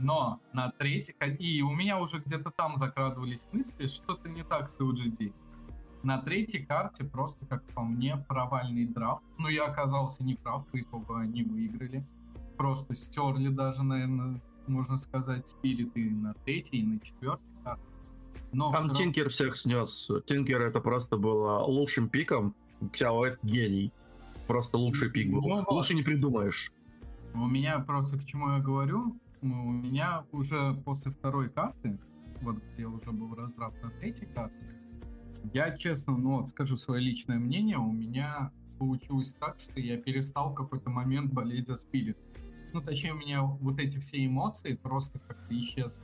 Но 0.00 0.40
на 0.52 0.70
третьей... 0.70 1.14
И 1.38 1.62
у 1.62 1.72
меня 1.72 2.00
уже 2.00 2.18
где-то 2.18 2.50
там 2.50 2.78
закрадывались 2.78 3.46
мысли, 3.52 3.86
что-то 3.86 4.28
не 4.28 4.42
так 4.42 4.70
с 4.70 4.80
LGD. 4.80 5.32
На 6.02 6.18
третьей 6.18 6.64
карте 6.64 7.04
просто, 7.04 7.44
как 7.46 7.62
по 7.74 7.82
мне, 7.82 8.16
провальный 8.28 8.86
драфт. 8.86 9.22
Но 9.38 9.50
я 9.50 9.66
оказался 9.66 10.24
неправ, 10.24 10.66
по 10.68 10.80
итогу 10.80 11.14
они 11.14 11.42
выиграли. 11.42 12.06
Просто 12.56 12.94
стерли 12.94 13.48
даже, 13.48 13.82
наверное, 13.82 14.40
можно 14.66 14.96
сказать, 14.96 15.48
спириты 15.48 16.10
на 16.10 16.32
третьей 16.34 16.80
и 16.80 16.86
на 16.86 16.98
четвертой 17.00 17.46
карте. 17.62 17.92
Но 18.52 18.72
Там 18.72 18.90
Тинкер 18.94 19.24
равно... 19.24 19.30
всех 19.30 19.56
снес. 19.56 20.10
Тинкер 20.26 20.62
это 20.62 20.80
просто 20.80 21.18
было 21.18 21.62
лучшим 21.64 22.08
пиком. 22.08 22.54
Ксяо 22.92 23.26
это 23.26 23.38
гений. 23.42 23.92
Просто 24.46 24.78
лучший 24.78 25.10
пик 25.10 25.30
был. 25.30 25.42
Ну, 25.42 25.64
Лучше 25.68 25.94
не 25.94 26.02
придумаешь. 26.02 26.72
У 27.34 27.46
меня 27.46 27.78
просто 27.78 28.18
к 28.18 28.24
чему 28.24 28.50
я 28.50 28.58
говорю, 28.58 29.16
у 29.42 29.46
меня 29.46 30.24
уже 30.32 30.74
после 30.84 31.10
второй 31.10 31.50
карты, 31.50 31.98
вот 32.42 32.56
где 32.72 32.86
уже 32.86 33.10
был 33.12 33.34
раздрав 33.34 33.74
на 33.82 33.90
третьей 33.90 34.26
карте, 34.26 34.68
я 35.52 35.76
честно, 35.76 36.16
ну, 36.16 36.38
вот 36.38 36.48
скажу 36.48 36.76
свое 36.76 37.02
личное 37.02 37.38
мнение, 37.38 37.78
у 37.78 37.92
меня 37.92 38.52
получилось 38.78 39.34
так, 39.34 39.58
что 39.58 39.80
я 39.80 39.98
перестал 39.98 40.52
в 40.52 40.54
какой-то 40.54 40.90
момент 40.90 41.32
болеть 41.32 41.66
за 41.66 41.76
спирит. 41.76 42.18
Ну, 42.72 42.80
точнее, 42.80 43.14
у 43.14 43.18
меня 43.18 43.42
вот 43.42 43.78
эти 43.78 43.98
все 43.98 44.24
эмоции 44.24 44.74
просто 44.74 45.18
как-то 45.18 45.56
исчезли. 45.56 46.02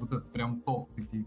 Вот 0.00 0.12
это 0.12 0.26
прям 0.26 0.60
топ 0.62 0.90
где 0.96 1.24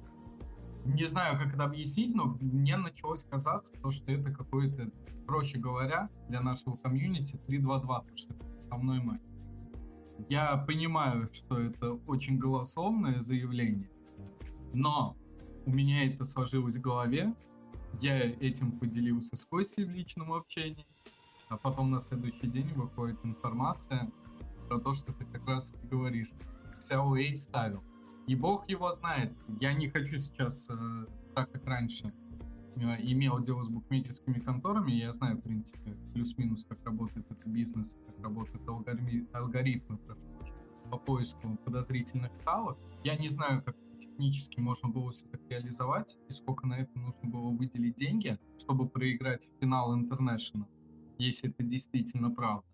Не 0.84 1.06
знаю, 1.06 1.40
как 1.40 1.54
это 1.54 1.64
объяснить, 1.64 2.14
но 2.14 2.38
мне 2.42 2.78
началось 2.78 3.24
казаться, 3.24 3.74
то, 3.82 3.92
что 3.92 4.12
это 4.12 4.32
какое-то, 4.32 4.92
проще 5.26 5.58
говоря, 5.58 6.10
для 6.30 6.42
нашего 6.42 6.76
комьюнити 6.76 7.40
3-2-2, 7.48 7.82
потому 7.82 8.18
что 8.18 8.34
это 8.34 8.56
основной 8.56 9.02
матч. 9.02 9.22
Я 10.30 10.58
понимаю, 10.58 11.30
что 11.32 11.60
это 11.60 11.94
очень 12.08 12.38
голословное 12.38 13.20
заявление, 13.20 13.90
но 14.74 15.16
у 15.66 15.72
меня 15.72 16.06
это 16.06 16.24
сложилось 16.24 16.78
в 16.78 16.82
голове, 16.82 17.36
я 18.02 18.20
этим 18.20 18.72
поделился 18.72 19.36
с 19.36 19.46
Костей 19.46 19.86
в 19.86 19.92
личном 19.92 20.34
общении, 20.34 20.86
а 21.50 21.58
потом 21.58 21.92
на 21.92 22.00
следующий 22.00 22.48
день 22.48 22.68
выходит 22.74 23.18
информация 23.24 24.12
про 24.68 24.80
то, 24.80 24.94
что 24.94 25.14
ты 25.14 25.26
как 25.26 25.48
раз 25.48 25.74
и 25.82 25.88
говоришь. 25.88 26.32
Xiao 26.80 27.08
8 27.10 27.36
ставил. 27.36 27.84
И 28.28 28.36
бог 28.36 28.68
его 28.70 28.92
знает. 28.92 29.34
Я 29.62 29.74
не 29.74 29.88
хочу 29.88 30.18
сейчас, 30.18 30.68
э, 30.70 31.06
так 31.36 31.52
как 31.52 31.66
раньше 31.66 32.12
имел 32.76 33.40
дело 33.40 33.62
с 33.62 33.70
букмекерскими 33.70 34.40
конторами, 34.40 34.92
я 34.92 35.12
знаю, 35.12 35.38
в 35.38 35.42
принципе, 35.42 35.96
плюс-минус, 36.14 36.66
как 36.66 36.84
работает 36.86 37.26
этот 37.30 37.48
бизнес, 37.48 37.98
как 38.06 38.20
работают 38.24 38.68
алгоритмы, 38.68 39.28
алгоритмы 39.34 40.00
по 40.90 40.98
поиску 40.98 41.58
подозрительных 41.66 42.36
ставок. 42.36 42.78
Я 43.04 43.16
не 43.16 43.30
знаю, 43.30 43.64
как 43.64 43.76
технически 44.00 44.60
можно 44.60 44.90
было 44.90 45.12
все 45.12 45.26
это 45.32 45.40
реализовать, 45.50 46.18
и 46.30 46.32
сколько 46.32 46.68
на 46.68 46.76
это 46.76 46.98
нужно 47.00 47.30
было 47.30 47.50
выделить 47.50 47.96
деньги, 47.96 48.38
чтобы 48.58 48.88
проиграть 48.88 49.50
финал 49.60 49.98
International, 49.98 50.68
если 51.18 51.50
это 51.50 51.64
действительно 51.64 52.30
правда. 52.30 52.66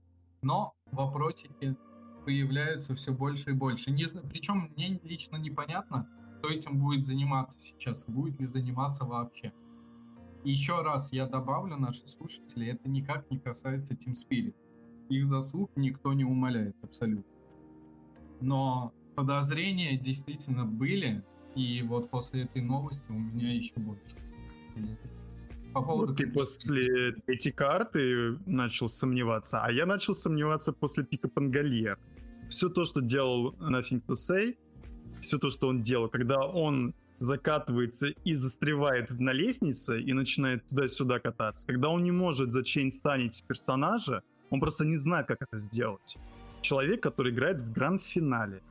Но 0.42 0.74
вопросики 0.92 1.78
появляются 2.26 2.96
все 2.96 3.14
больше 3.14 3.52
и 3.52 3.54
больше. 3.54 3.92
Не, 3.92 4.06
причем 4.30 4.72
мне 4.76 5.00
лично 5.04 5.38
непонятно, 5.38 6.08
кто 6.38 6.50
этим 6.50 6.80
будет 6.80 7.04
заниматься 7.04 7.60
сейчас, 7.60 8.06
будет 8.06 8.40
ли 8.40 8.46
заниматься 8.46 9.06
вообще. 9.06 9.54
Еще 10.44 10.82
раз 10.82 11.12
я 11.12 11.26
добавлю, 11.28 11.78
наши 11.78 12.08
слушатели, 12.08 12.68
это 12.68 12.90
никак 12.90 13.30
не 13.30 13.40
касается 13.40 13.94
Team 13.94 14.14
Spirit. 14.14 14.56
Их 15.10 15.26
заслуг 15.26 15.72
никто 15.76 16.14
не 16.14 16.24
умаляет 16.24 16.76
абсолютно. 16.82 17.32
Но 18.40 18.94
подозрения 19.16 19.98
действительно 19.98 20.66
были, 20.66 21.24
и 21.56 21.84
вот 21.84 22.10
после 22.10 22.44
этой 22.44 22.62
новости 22.62 23.12
у 23.12 23.20
меня 23.20 23.54
еще 23.54 23.74
больше. 23.76 24.16
По 25.74 25.82
поводу... 25.82 26.08
Вот 26.08 26.18
ты 26.18 26.28
после 26.28 27.12
этой 27.28 27.52
карты 27.52 28.38
начал 28.46 28.90
сомневаться, 28.90 29.64
а 29.64 29.72
я 29.72 29.86
начал 29.86 30.14
сомневаться 30.14 30.74
после 30.74 31.04
пика 31.04 31.30
Пангальер. 31.30 32.00
Все 32.50 32.70
то, 32.70 32.84
что 32.84 33.02
делал 33.02 33.54
Nothing 33.60 34.04
to 34.06 34.14
Say, 34.14 34.58
все 35.22 35.38
то, 35.38 35.50
что 35.50 35.68
он 35.68 35.82
делал, 35.82 36.10
когда 36.10 36.46
он 36.46 36.94
закатывается 37.22 38.08
и 38.08 38.34
застревает 38.34 39.12
на 39.20 39.32
лестнице 39.32 40.02
и 40.02 40.12
начинает 40.12 40.68
туда-сюда 40.68 41.20
кататься, 41.20 41.68
когда 41.68 41.90
он 41.90 42.04
не 42.04 42.12
может 42.12 42.52
зачейнстанить 42.52 43.44
персонажа, 43.48 44.24
он 44.50 44.60
просто 44.60 44.86
не 44.86 44.98
знает, 44.98 45.28
как 45.28 45.38
это 45.42 45.60
сделать. 45.60 46.18
Человек, 46.62 47.02
который 47.02 47.32
играет 47.32 47.62
в 47.62 47.72
гранд-финале, 47.72 48.62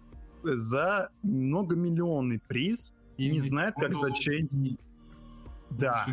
за 0.43 1.11
многомиллионный 1.23 2.41
приз 2.41 2.93
и 3.19 3.31
не 3.31 3.41
знает, 3.41 3.75
как 3.77 3.95
зачейнить. 3.95 4.81
Да. 5.71 6.05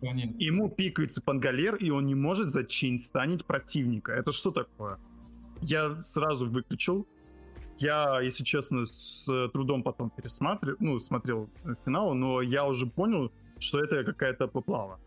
Ему 0.00 0.68
пикается 0.68 1.22
Пангалер, 1.22 1.76
и 1.76 1.90
он 1.90 2.06
не 2.06 2.16
может 2.16 2.50
зачейнстанить 2.50 3.44
противника. 3.44 4.12
Это 4.12 4.32
что 4.32 4.50
такое? 4.50 4.98
Я 5.60 5.98
сразу 6.00 6.50
выключил 6.50 7.06
Я, 7.78 8.20
если 8.20 8.44
честно, 8.44 8.84
с 8.84 9.26
трудом 9.52 9.82
потом 9.82 10.10
пересматривал, 10.10 10.76
ну, 10.80 10.98
смотрел 10.98 11.50
финал, 11.84 12.14
но 12.14 12.40
я 12.40 12.66
уже 12.66 12.86
понял, 12.86 13.32
что 13.58 13.80
это 13.80 14.04
какая-то 14.04 14.48
поплава. 14.48 15.00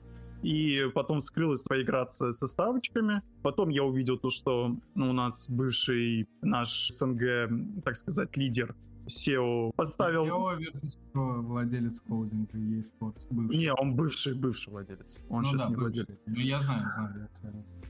И 0.44 0.86
потом 0.94 1.20
вскрылась 1.20 1.62
поиграться 1.62 2.32
со 2.32 2.46
ставочками. 2.46 3.24
Потом 3.42 3.70
я 3.70 3.84
увидел 3.84 4.18
то, 4.18 4.30
что 4.30 4.76
ну, 4.94 5.10
у 5.10 5.14
нас 5.14 5.50
бывший 5.50 6.28
наш 6.42 6.90
СНГ, 6.90 7.84
так 7.84 7.96
сказать, 7.96 8.38
лидер 8.38 8.76
SEO 9.08 9.72
поставил... 9.76 10.26
SEO 10.26 10.60
Virtus.pro 10.60 11.42
владелец 11.42 12.02
холдинга 12.08 12.58
eSports, 12.58 13.26
бывший. 13.32 13.58
Не, 13.58 13.74
он 13.74 13.96
бывший, 13.96 14.36
бывший 14.36 14.70
владелец. 14.70 15.24
Он 15.30 15.42
ну 15.42 15.46
сейчас 15.46 15.62
да, 15.62 15.70
не 15.70 15.76
бывший. 15.76 16.04
владелец. 16.04 16.22
Ну 16.28 16.40
я 16.40 16.62
знаю, 16.62 16.90
знаю. 16.92 17.30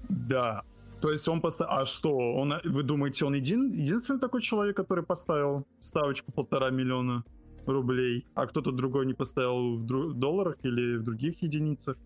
Да. 0.10 0.64
То 1.02 1.12
есть 1.12 1.28
он 1.28 1.42
поставил... 1.42 1.74
А 1.74 1.86
что, 1.86 2.18
он, 2.18 2.54
вы 2.64 2.84
думаете, 2.84 3.26
он 3.26 3.36
един... 3.36 3.70
единственный 3.70 4.20
такой 4.20 4.42
человек, 4.42 4.76
который 4.76 5.04
поставил 5.04 5.66
ставочку 5.80 6.32
полтора 6.32 6.70
миллиона 6.70 7.24
рублей, 7.66 8.26
а 8.34 8.48
кто-то 8.48 8.72
другой 8.72 9.06
не 9.06 9.14
поставил 9.14 9.76
в 9.76 9.84
дру... 9.84 10.14
долларах 10.14 10.56
или 10.64 10.98
в 10.98 11.04
других 11.04 11.42
единицах? 11.42 11.98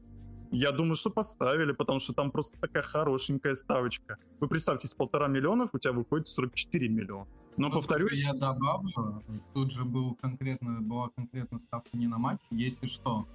Я 0.52 0.72
думаю, 0.72 0.96
что 0.96 1.10
поставили, 1.10 1.72
потому 1.72 2.00
что 2.00 2.14
там 2.14 2.30
просто 2.30 2.60
такая 2.60 2.84
хорошенькая 2.84 3.56
ставочка. 3.56 4.18
Вы 4.42 4.50
представьте, 4.50 4.88
с 4.88 4.94
полтора 4.94 5.28
миллионов 5.28 5.70
у 5.74 5.80
тебя 5.80 5.94
выходит 5.94 6.28
44 6.28 6.90
миллиона. 6.90 7.28
Но 7.56 7.68
Ну, 7.68 7.74
повторюсь, 7.74 8.26
я 8.26 8.34
добавлю, 8.34 9.24
тут 9.54 9.72
же 9.72 9.86
был 9.86 10.16
конкретно, 10.16 10.82
была 10.82 11.10
конкретно 11.16 11.58
ставка 11.60 11.98
не 11.98 12.08
на 12.08 12.18
матч. 12.18 12.40
Если 12.50 12.88
что, 12.88 13.26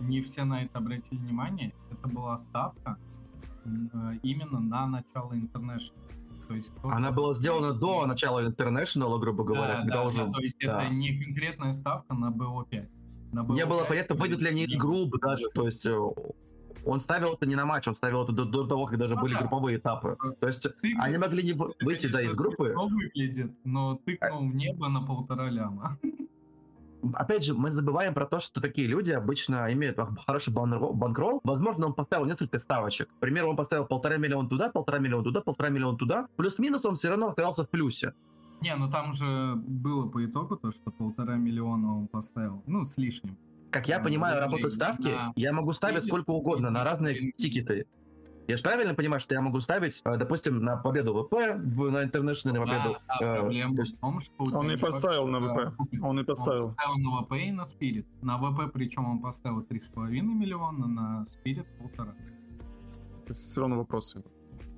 не 0.00 0.20
все 0.22 0.44
на 0.44 0.64
это 0.64 0.78
обратили 0.78 1.18
внимание, 1.18 1.72
это 1.92 2.08
была 2.08 2.36
ставка 2.36 2.98
именно 4.22 4.60
на 4.60 4.86
начало 4.86 5.32
International. 5.32 5.92
То 6.48 6.54
есть 6.54 6.72
кто 6.76 6.88
Она 6.90 7.10
была 7.10 7.32
сделана 7.34 7.72
до 7.72 8.04
начала 8.06 8.44
International, 8.46 9.18
грубо 9.18 9.44
говоря, 9.44 9.74
Да, 9.74 9.80
когда 9.80 9.94
да, 9.94 10.02
уже... 10.08 10.24
да, 10.26 10.32
то 10.32 10.40
есть 10.42 10.56
да. 10.60 10.82
это 10.84 10.92
не 10.94 11.18
конкретная 11.22 11.72
ставка 11.72 12.14
на 12.14 12.30
BO5. 12.30 12.88
На 13.32 13.42
Не 13.54 13.66
было 13.66 13.82
BO5 13.84 13.88
понятно, 13.88 14.14
выйдет 14.16 14.42
ли 14.42 14.48
они 14.50 14.64
из 14.64 14.70
нет. 14.72 14.78
групп 14.78 15.14
даже, 15.20 15.48
то 15.54 15.64
есть 15.66 15.86
э, 15.86 15.98
он 16.84 17.00
ставил 17.00 17.32
это 17.32 17.46
не 17.46 17.54
на 17.56 17.64
матч, 17.64 17.88
он 17.88 17.94
ставил 17.96 18.24
это 18.24 18.32
до, 18.32 18.44
до 18.44 18.66
того, 18.66 18.86
как 18.86 18.98
даже 18.98 19.14
Ну 19.14 19.22
были 19.22 19.32
да. 19.34 19.40
групповые 19.40 19.78
этапы. 19.78 20.16
То 20.38 20.46
есть 20.46 20.62
Ты, 20.82 20.94
они 21.00 21.16
могли 21.16 21.42
не 21.42 21.52
выйти 21.54 22.06
да, 22.08 22.18
конечно, 22.18 22.32
из 22.32 22.36
группы. 22.36 22.74
выглядит, 22.76 23.52
но 23.64 23.96
тыкнул 24.04 24.48
в 24.50 24.54
небо 24.54 24.88
на 24.88 25.00
полтора 25.00 25.48
ляма. 25.48 25.98
Опять 27.12 27.44
же, 27.44 27.54
мы 27.54 27.70
забываем 27.70 28.14
про 28.14 28.26
то, 28.26 28.40
что 28.40 28.60
такие 28.60 28.86
люди 28.86 29.10
обычно 29.10 29.72
имеют 29.72 29.98
хороший 30.26 30.52
банкролл. 30.52 31.40
Возможно, 31.44 31.86
он 31.86 31.94
поставил 31.94 32.24
несколько 32.24 32.58
ставочек. 32.58 33.08
К 33.08 33.20
примеру, 33.20 33.50
он 33.50 33.56
поставил 33.56 33.86
полтора 33.86 34.16
миллиона 34.16 34.48
туда, 34.48 34.70
полтора 34.70 34.98
миллиона 34.98 35.24
туда, 35.24 35.40
полтора 35.40 35.68
миллиона 35.68 35.98
туда. 35.98 36.28
Плюс-минус 36.36 36.84
он 36.84 36.96
все 36.96 37.10
равно 37.10 37.28
оказался 37.28 37.64
в 37.64 37.68
плюсе. 37.68 38.14
Не, 38.60 38.74
ну 38.76 38.90
там 38.90 39.12
же 39.12 39.54
было 39.56 40.08
по 40.08 40.24
итогу 40.24 40.56
то, 40.56 40.72
что 40.72 40.90
полтора 40.90 41.36
миллиона 41.36 41.98
он 41.98 42.08
поставил. 42.08 42.62
Ну, 42.66 42.84
с 42.84 42.96
лишним. 42.96 43.36
Как 43.70 43.88
я 43.88 43.98
Да, 43.98 44.04
понимаю, 44.04 44.40
работают 44.40 44.72
ставки, 44.72 45.08
на 45.08 45.32
я 45.36 45.52
могу 45.52 45.72
ставить 45.72 46.04
сколько 46.04 46.30
угодно 46.30 46.70
на 46.70 46.84
разные 46.84 47.32
тикеты. 47.32 47.86
Я 48.46 48.56
же 48.58 48.62
правильно 48.62 48.94
понимаю, 48.94 49.20
что 49.20 49.34
я 49.34 49.40
могу 49.40 49.58
ставить, 49.60 50.02
э, 50.04 50.16
допустим, 50.18 50.58
на 50.58 50.76
победу 50.76 51.14
ВП, 51.14 51.32
в- 51.56 51.90
на 51.90 52.04
International, 52.04 52.52
на 52.52 52.60
победу... 52.60 52.96
Да, 53.08 53.16
да, 53.20 53.36
э, 53.36 53.40
проблема 53.40 53.74
то 53.74 53.82
есть- 53.82 53.96
в 53.96 54.00
том, 54.00 54.20
что 54.20 54.34
у 54.44 54.54
Он 54.54 54.68
не 54.68 54.76
поставил 54.76 55.26
на 55.26 55.40
просто 55.40 55.70
ВП. 55.70 55.76
купить. 55.76 56.00
Он 56.06 56.20
и 56.20 56.24
поставил. 56.24 56.62
Он 56.62 56.68
поставил 56.68 56.96
на 56.98 57.22
ВП 57.22 57.32
и 57.32 57.52
на 57.52 57.64
Спирит. 57.64 58.06
На 58.22 58.36
ВП, 58.38 58.70
причем 58.72 59.06
он 59.06 59.20
поставил 59.20 59.62
3,5 59.62 60.34
миллиона, 60.34 60.86
на 60.86 61.24
Спирит 61.26 61.66
полтора. 61.78 62.14
все 63.30 63.60
равно 63.62 63.78
вопросы. 63.78 64.22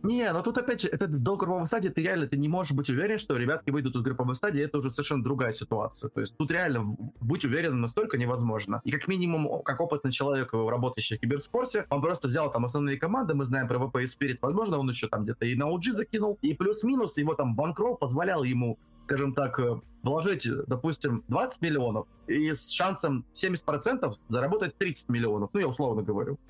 Не, 0.07 0.33
но 0.33 0.42
тут 0.42 0.57
опять 0.57 0.83
же, 0.83 0.88
это 0.88 1.09
до 1.09 1.37
групповой 1.37 1.66
стадии, 1.66 1.88
ты 1.88 2.01
реально 2.01 2.29
ты 2.29 2.37
не 2.37 2.49
можешь 2.49 2.73
быть 2.73 2.88
уверен, 2.88 3.19
что 3.19 3.37
ребятки 3.37 3.71
выйдут 3.71 3.97
из 3.97 4.03
групповой 4.03 4.37
стадии, 4.37 4.62
это 4.62 4.79
уже 4.79 4.90
совершенно 4.90 5.23
другая 5.23 5.53
ситуация. 5.53 6.11
То 6.11 6.21
есть 6.21 6.37
тут 6.37 6.51
реально 6.53 6.97
быть 7.21 7.45
уверенным 7.45 7.81
настолько 7.81 8.16
невозможно. 8.16 8.81
И 8.85 8.92
как 8.92 9.09
минимум, 9.09 9.62
как 9.64 9.81
опытный 9.81 10.12
человек, 10.12 10.53
работающий 10.53 11.16
в 11.16 11.21
киберспорте, 11.21 11.87
он 11.90 12.01
просто 12.01 12.29
взял 12.29 12.53
там 12.53 12.64
основные 12.64 12.99
команды, 12.99 13.35
мы 13.35 13.45
знаем 13.45 13.66
про 13.66 13.81
ВП 13.81 13.97
и 13.97 14.07
Спирит, 14.07 14.38
возможно, 14.42 14.79
он 14.79 14.88
еще 14.88 15.09
там 15.09 15.25
где-то 15.25 15.45
и 15.47 15.57
на 15.57 15.64
OG 15.64 15.92
закинул, 15.92 16.38
и 16.40 16.55
плюс-минус 16.55 17.19
его 17.19 17.35
там 17.35 17.57
банкролл 17.57 17.97
позволял 17.97 18.45
ему 18.45 18.79
скажем 19.03 19.35
так, 19.35 19.61
э, 19.61 19.81
вложить, 20.03 20.49
допустим, 20.66 21.23
20 21.29 21.62
миллионов 21.62 22.09
и 22.27 22.53
с 22.53 22.71
шансом 22.71 23.25
70% 23.33 24.19
заработать 24.27 24.77
30 24.79 25.09
миллионов. 25.09 25.51
Ну, 25.53 25.61
я 25.61 25.69
условно 25.69 26.03
говорю. 26.03 26.40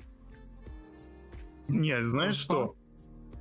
Не, 1.67 2.03
знаешь 2.03 2.33
что? 2.33 2.75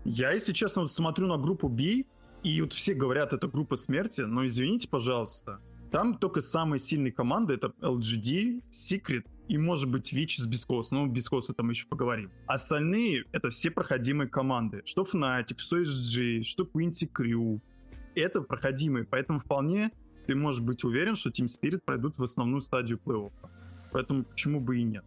Я, 0.09 0.33
если 0.33 0.53
честно, 0.53 0.83
вот 0.83 0.93
смотрю 0.93 1.27
на 1.27 1.37
группу 1.37 1.69
B, 1.69 2.05
и 2.45 2.61
вот 2.63 2.73
все 2.73 2.95
говорят, 2.95 3.33
это 3.33 3.49
группа 3.49 3.75
смерти, 3.75 4.21
но 4.21 4.47
извините, 4.47 4.89
пожалуйста, 4.89 5.61
там 5.91 6.17
только 6.17 6.41
самые 6.41 6.79
сильные 6.79 7.13
команды, 7.13 7.55
это 7.55 7.73
LGD, 7.81 8.63
Secret 8.71 9.25
и, 9.49 9.59
может 9.59 9.91
быть, 9.91 10.13
Vici 10.13 10.39
с 10.39 10.47
beastcoast. 10.47 10.93
Ну, 10.93 11.07
beastcoast'а 11.07 11.55
там 11.55 11.71
еще 11.71 11.89
поговорим. 11.89 12.31
Остальные— 12.47 13.25
это 13.33 13.51
все 13.51 13.73
проходимые 13.73 14.29
команды. 14.29 14.83
Что 14.85 15.03
Fnatic, 15.03 15.59
что 15.59 15.81
SG, 15.81 16.43
что 16.43 16.65
Quincy 16.65 17.11
Crew. 17.11 17.61
Это 18.15 18.43
проходимые, 18.43 19.05
поэтому 19.05 19.41
вполне 19.41 19.91
ты 20.27 20.37
можешь 20.37 20.61
быть 20.61 20.85
уверен, 20.85 21.17
что 21.17 21.31
Team 21.31 21.47
Spirit 21.47 21.81
пройдут 21.85 22.17
в 22.17 22.23
основную 22.23 22.61
стадию 22.61 23.01
плей-оффа. 23.05 23.51
Поэтому 23.93 24.25
почему 24.25 24.61
бы 24.61 24.79
и 24.79 24.85
нет? 24.85 25.05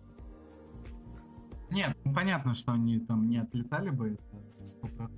Нет, 1.72 1.96
ну, 2.04 2.14
понятно, 2.14 2.54
что 2.54 2.72
они 2.72 3.00
там 3.00 3.30
не 3.30 3.38
отлетали 3.38 3.90
бы, 3.90 4.10
это 4.10 4.64
100%. 4.64 5.10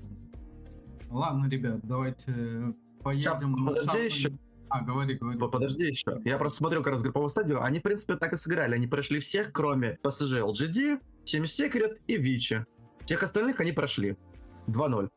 Ладно, 1.09 1.49
ребят, 1.49 1.79
давайте 1.83 2.73
поедем... 3.03 3.51
на 3.51 3.69
подожди 3.69 3.85
самый- 3.85 4.05
еще. 4.05 4.31
А, 4.69 4.81
говори, 4.81 5.15
говори. 5.15 5.37
Подожди 5.37 5.85
еще. 5.85 6.21
Я 6.23 6.37
просто 6.37 6.59
смотрю 6.59 6.81
как 6.81 6.93
раз 6.93 7.01
групповую 7.01 7.29
стадию. 7.29 7.61
Они, 7.61 7.79
в 7.79 7.81
принципе, 7.81 8.15
так 8.15 8.31
и 8.31 8.37
сыграли. 8.37 8.75
Они 8.75 8.87
прошли 8.87 9.19
всех, 9.19 9.51
кроме 9.51 9.97
PSG, 10.01 10.39
LGD, 10.41 11.01
Team 11.25 11.43
Secret 11.43 11.99
и 12.07 12.15
Вичи. 12.15 12.65
Всех 13.05 13.21
остальных 13.23 13.59
они 13.59 13.73
прошли. 13.73 14.17
2-0. 14.67 15.09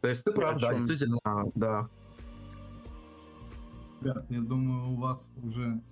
То 0.00 0.08
есть 0.08 0.24
ты 0.24 0.32
прав, 0.32 0.58
да, 0.58 0.72
действительно, 0.72 1.18
да. 1.54 1.88
Ребят, 4.00 4.24
я 4.30 4.40
думаю, 4.40 4.92
у 4.92 4.96
вас 4.96 5.30
уже 5.42 5.82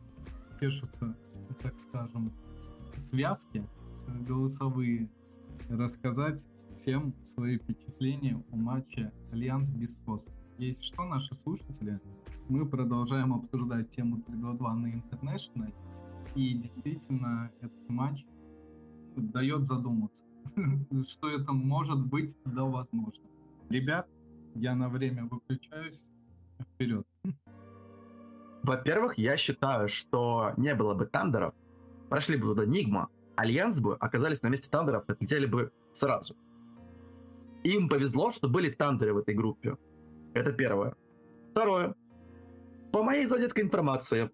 пишутся, 0.59 1.14
так 1.62 1.78
скажем, 1.78 2.33
связки 2.96 3.59
э, 3.59 3.84
голосовые. 4.07 5.09
Рассказать 5.69 6.49
всем 6.77 7.14
свои 7.25 7.59
впечатления 7.59 8.43
о 8.51 8.57
матче 8.57 9.12
Альянс 9.33 9.71
beastcoast. 9.70 10.31
Есть 10.59 10.85
что, 10.85 11.05
наши 11.05 11.35
слушатели, 11.35 12.01
мы 12.49 12.67
продолжаем 12.67 13.33
обсуждать 13.33 13.90
тему 13.90 14.23
322 14.29 14.72
на 14.75 14.87
International. 14.87 15.73
И 16.35 16.55
действительно, 16.55 17.51
этот 17.61 17.88
матч 17.88 18.27
дает 19.17 19.67
задуматься, 19.67 20.25
что 21.09 21.31
это 21.31 21.53
может 21.53 22.05
быть, 22.05 22.38
да 22.45 22.64
возможно. 22.64 23.25
Ребят, 23.69 24.09
я 24.55 24.75
на 24.75 24.88
время 24.88 25.25
выключаюсь. 25.25 26.09
Вперед. 26.75 27.07
Во-первых, 28.62 29.19
я 29.19 29.37
считаю, 29.37 29.88
что 29.88 30.53
не 30.57 30.75
было 30.75 30.95
бы 30.95 31.05
Тандеров, 31.05 31.53
прошли 32.09 32.37
бы 32.37 32.47
туда 32.47 32.64
Нигма, 32.64 33.11
Альянс 33.37 33.81
бы 33.81 33.97
оказались 33.97 34.42
на 34.42 34.49
месте 34.49 34.68
Тандеров, 34.70 35.05
отлетели 35.09 35.47
бы 35.47 35.73
сразу. 35.92 36.37
Им 37.64 37.88
повезло, 37.88 38.31
что 38.31 38.49
были 38.49 38.70
Тандеры 38.70 39.14
в 39.14 39.18
этой 39.18 39.35
группе. 39.35 39.77
Это 40.35 40.53
первое. 40.53 40.94
Второе. 41.51 41.94
По 42.92 43.03
моей 43.03 43.27
инсайдерской 43.27 43.62
информации, 43.62 44.31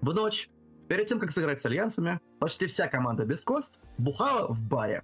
в 0.00 0.14
ночь, 0.14 0.48
перед 0.88 1.06
тем, 1.06 1.18
как 1.18 1.32
сыграть 1.32 1.60
с 1.60 1.66
Альянсами, 1.66 2.20
почти 2.38 2.66
вся 2.66 2.88
команда 2.88 3.24
beastcoast 3.24 3.80
бухала 3.98 4.52
в 4.52 4.60
баре. 4.60 5.02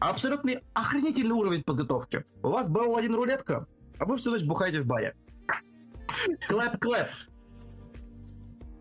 Абсолютный 0.00 0.60
охренительный 0.74 1.34
уровень 1.34 1.64
подготовки. 1.64 2.24
У 2.42 2.48
вас 2.50 2.68
bo 2.68 2.96
один 2.96 3.14
рулетка, 3.14 3.66
а 3.98 4.04
вы 4.04 4.16
всю 4.16 4.30
ночь 4.30 4.44
бухаете 4.44 4.82
в 4.82 4.86
баре. 4.86 5.16
Clap-clap. 6.48 7.08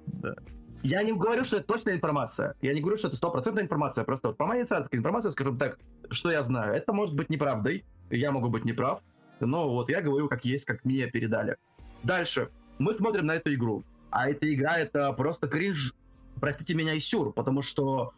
Да. 0.08 0.36
Я 0.84 1.04
не 1.04 1.12
говорю, 1.12 1.44
что 1.44 1.58
это 1.58 1.68
точная 1.68 1.96
информация. 1.96 2.56
Я 2.62 2.74
не 2.74 2.82
говорю, 2.82 2.98
что 2.98 3.08
это 3.08 3.18
стопроцентная 3.18 3.64
информация. 3.64 4.04
Просто 4.04 4.30
вот 4.30 4.38
по 4.38 4.46
моей 4.46 4.62
инсайдерской 4.62 5.00
информации, 5.00 5.30
скажем 5.32 5.58
так, 5.58 5.80
что 6.10 6.32
я 6.32 6.44
знаю. 6.44 6.74
Это 6.74 6.94
может 6.94 7.16
быть 7.16 7.30
неправдой. 7.30 7.84
Я 8.10 8.32
могу 8.32 8.50
быть 8.50 8.64
неправ. 8.64 9.02
Но 9.40 9.70
вот 9.70 9.90
я 9.90 10.02
говорю, 10.02 10.28
как 10.28 10.46
есть, 10.46 10.66
как 10.66 10.86
мне 10.86 11.08
передали. 11.08 11.58
Дальше. 12.04 12.50
Мы 12.80 12.94
смотрим 12.94 13.26
на 13.26 13.36
эту 13.36 13.54
игру. 13.54 13.84
А 14.10 14.30
эта 14.30 14.54
игра 14.54 14.78
это 14.78 15.12
просто 15.14 15.48
кринж. 15.48 15.94
Простите 16.40 16.76
меня 16.76 16.94
и 16.94 17.00
сюр, 17.00 17.34
потому 17.34 17.62
что 17.62 18.14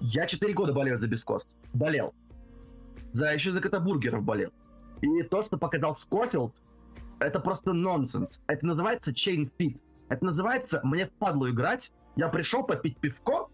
я 0.00 0.26
4 0.26 0.52
года 0.52 0.72
болею 0.72 0.98
за 0.98 1.08
Бескост. 1.08 1.48
Болел. 1.72 2.12
За 3.12 3.32
еще 3.32 3.52
за 3.52 3.60
Катабургеров 3.60 4.22
болел. 4.22 4.50
И 5.00 5.22
то, 5.22 5.42
что 5.42 5.56
показал 5.56 5.94
Скофилд, 5.94 6.54
это 7.20 7.38
просто 7.38 7.72
нонсенс. 7.72 8.40
Это 8.48 8.66
называется 8.66 9.12
chain 9.12 9.50
fit. 9.58 9.80
Это 10.14 10.26
называется 10.26 10.80
«мне 10.84 11.06
впадло 11.06 11.50
играть, 11.50 11.92
я 12.14 12.28
пришел 12.28 12.62
попить 12.62 12.98
пивко, 12.98 13.48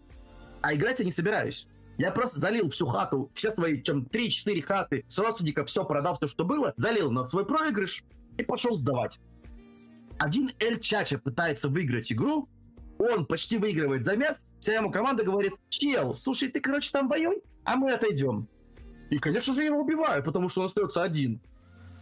а 0.61 0.75
играть 0.75 0.99
я 0.99 1.05
не 1.05 1.11
собираюсь». 1.11 1.67
Я 1.97 2.11
просто 2.11 2.39
залил 2.39 2.69
всю 2.69 2.85
хату, 2.85 3.29
все 3.33 3.51
свои, 3.51 3.81
чем 3.81 4.03
3-4 4.03 4.61
хаты 4.61 5.03
с 5.07 5.17
родственников, 5.17 5.69
все 5.69 5.83
продал, 5.83 6.17
все, 6.17 6.27
что 6.27 6.45
было, 6.45 6.71
залил 6.77 7.11
на 7.11 7.27
свой 7.27 7.47
проигрыш, 7.47 8.03
и 8.37 8.43
пошел 8.43 8.75
сдавать. 8.75 9.19
Один 10.19 10.51
Эль 10.59 10.79
Чача 10.79 11.17
пытается 11.17 11.67
выиграть 11.67 12.11
игру, 12.11 12.47
он 12.99 13.25
почти 13.25 13.57
выигрывает 13.57 14.03
замес, 14.03 14.35
вся 14.59 14.75
ему 14.75 14.91
команда 14.91 15.23
говорит, 15.23 15.53
чел, 15.69 16.13
слушай, 16.13 16.49
ты, 16.49 16.59
короче, 16.59 16.91
там 16.91 17.09
воюй, 17.09 17.41
а 17.63 17.75
мы 17.75 17.91
отойдем. 17.91 18.47
И, 19.09 19.17
конечно 19.17 19.55
же, 19.55 19.63
его 19.63 19.81
убивают, 19.81 20.25
потому 20.25 20.47
что 20.47 20.61
он 20.61 20.67
остается 20.67 21.01
один. 21.01 21.41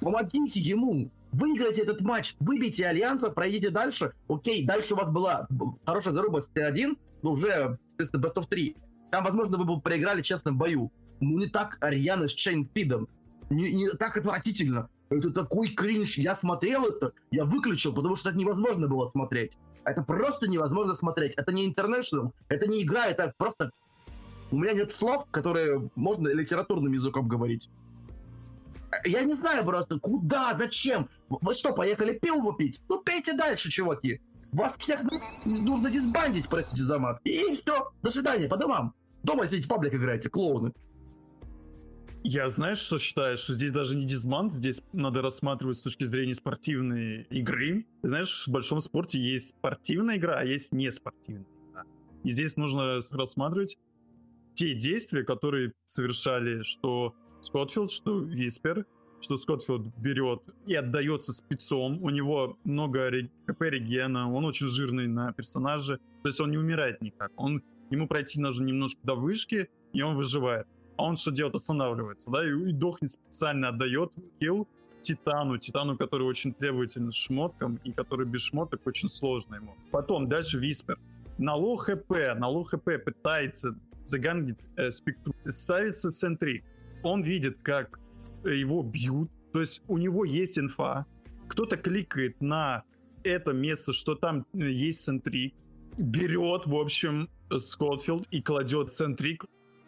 Помогите 0.01 0.59
ему, 0.59 1.11
выиграйте 1.31 1.81
этот 1.81 2.01
матч, 2.01 2.35
выбейте 2.39 2.85
Альянса, 2.85 3.29
пройдите 3.29 3.69
дальше. 3.69 4.13
Окей, 4.27 4.65
дальше 4.65 4.93
у 4.93 4.97
вас 4.97 5.09
была 5.11 5.47
хорошая 5.85 6.13
заруба 6.13 6.41
с 6.41 6.49
Т1, 6.49 6.97
но 7.21 7.31
уже, 7.31 7.77
соответственно, 7.87 8.23
Best 8.23 8.35
of 8.35 8.47
3. 8.47 8.75
Там, 9.11 9.23
возможно, 9.23 9.57
вы 9.57 9.65
бы 9.65 9.81
проиграли 9.81 10.21
честном 10.21 10.57
бою. 10.57 10.91
Ну, 11.19 11.39
не 11.39 11.47
так 11.47 11.77
Ариана 11.81 12.27
с 12.27 12.31
Чейнфидом. 12.31 13.07
Не, 13.49 13.71
не 13.71 13.89
так 13.89 14.17
отвратительно. 14.17 14.89
Это 15.09 15.31
такой 15.31 15.69
кринж. 15.69 16.17
Я 16.17 16.35
смотрел 16.35 16.85
это, 16.85 17.13
я 17.31 17.45
выключил, 17.45 17.93
потому 17.93 18.15
что 18.15 18.29
это 18.29 18.37
невозможно 18.37 18.87
было 18.87 19.09
смотреть. 19.09 19.57
Это 19.83 20.03
просто 20.03 20.47
невозможно 20.47 20.95
смотреть. 20.95 21.33
Это 21.35 21.51
не 21.51 21.65
интернешнл, 21.65 22.33
это 22.47 22.67
не 22.67 22.83
игра, 22.83 23.07
это 23.07 23.33
просто... 23.37 23.71
У 24.51 24.57
меня 24.57 24.73
нет 24.73 24.91
слов, 24.91 25.25
которые 25.31 25.89
можно 25.95 26.27
литературным 26.27 26.93
языком 26.93 27.27
говорить. 27.27 27.69
Я 29.05 29.23
не 29.23 29.35
знаю 29.35 29.65
просто, 29.65 29.99
куда, 29.99 30.55
зачем? 30.57 31.09
Вы 31.29 31.53
что, 31.53 31.73
поехали 31.73 32.17
пиво 32.17 32.55
пить? 32.55 32.81
Ну, 32.89 33.01
пейте 33.01 33.33
дальше, 33.33 33.69
чуваки. 33.69 34.21
Вас 34.51 34.75
всех 34.77 35.01
нужно 35.45 35.91
дисбандить, 35.91 36.49
простите 36.49 36.83
за 36.83 36.97
мат. 36.97 37.19
И 37.23 37.55
все, 37.55 37.91
до 38.01 38.09
свидания, 38.09 38.47
по 38.47 38.57
домам. 38.57 38.93
Дома 39.23 39.45
сидите, 39.45 39.67
паблик 39.67 39.93
играете, 39.93 40.29
клоуны. 40.29 40.73
Я 42.23 42.49
знаешь, 42.49 42.79
что 42.79 42.97
считаю, 42.97 43.37
что 43.37 43.53
здесь 43.53 43.71
даже 43.71 43.95
не 43.95 44.05
дисмант, 44.05 44.53
здесь 44.53 44.81
надо 44.91 45.21
рассматривать 45.21 45.77
с 45.77 45.81
точки 45.81 46.03
зрения 46.03 46.33
спортивной 46.33 47.23
игры. 47.29 47.85
Ты 48.01 48.09
знаешь, 48.09 48.45
в 48.45 48.51
большом 48.51 48.81
спорте 48.81 49.19
есть 49.19 49.49
спортивная 49.49 50.17
игра, 50.17 50.37
а 50.37 50.43
есть 50.43 50.73
неспортивная. 50.73 51.45
И 52.23 52.31
здесь 52.31 52.57
нужно 52.57 52.99
рассматривать 53.11 53.77
те 54.53 54.73
действия, 54.73 55.23
которые 55.23 55.71
совершали 55.85 56.63
что 56.63 57.15
Скотфилд, 57.41 57.91
что 57.91 58.19
Виспер, 58.19 58.85
что 59.21 59.37
Скотфилд 59.37 59.87
берет 59.97 60.41
и 60.65 60.75
отдается 60.75 61.33
спецом. 61.33 62.01
У 62.03 62.09
него 62.09 62.57
много 62.63 63.11
ХП 63.47 63.61
регена, 63.61 64.31
он 64.31 64.45
очень 64.45 64.67
жирный 64.67 65.07
на 65.07 65.33
персонаже, 65.33 65.99
то 66.21 66.29
есть 66.29 66.39
он 66.39 66.51
не 66.51 66.57
умирает 66.57 67.01
никак. 67.01 67.31
Он, 67.35 67.63
ему 67.89 68.07
пройти 68.07 68.39
нужно 68.39 68.65
немножко 68.65 68.99
до 69.03 69.15
вышки, 69.15 69.69
и 69.93 70.01
он 70.01 70.15
выживает 70.15 70.67
а 70.99 71.03
он 71.03 71.15
что 71.15 71.31
делает? 71.31 71.55
Останавливается, 71.55 72.29
да, 72.29 72.45
и, 72.45 72.51
и 72.51 72.73
дохнет 72.73 73.11
специально 73.11 73.69
отдает 73.69 74.11
kill 74.39 74.67
Титану, 74.99 75.57
Титану, 75.57 75.97
который 75.97 76.27
очень 76.27 76.53
требователен 76.53 77.09
шмоткам, 77.11 77.79
и 77.85 77.93
который 77.93 78.25
без 78.25 78.41
шмоток 78.41 78.85
очень 78.85 79.07
сложно 79.07 79.55
ему. 79.55 79.75
Потом, 79.91 80.27
дальше 80.27 80.59
Виспер. 80.59 80.99
На 81.37 81.55
low 81.55 81.77
HP, 81.77 82.09
на 82.35 82.49
low 82.49 82.65
HP 82.65 82.83
пытается 83.05 83.77
загангить 84.03 84.57
э, 84.75 84.91
спектру. 84.91 85.33
Ставится 85.45 86.11
центрик. 86.11 86.65
Он 87.03 87.21
видит, 87.21 87.57
как 87.61 87.99
его 88.43 88.83
бьют, 88.83 89.31
то 89.53 89.61
есть 89.61 89.81
у 89.87 89.97
него 89.97 90.25
есть 90.25 90.59
инфа. 90.59 91.05
Кто-то 91.47 91.77
кликает 91.77 92.41
на 92.41 92.83
это 93.23 93.53
место, 93.53 93.93
что 93.93 94.15
там 94.15 94.45
э, 94.53 94.69
есть 94.69 95.03
центрик, 95.03 95.53
берет, 95.97 96.65
в 96.65 96.75
общем, 96.75 97.29
Скотфилд 97.55 98.27
и 98.31 98.41
кладет 98.41 98.89
центрик 98.89 99.45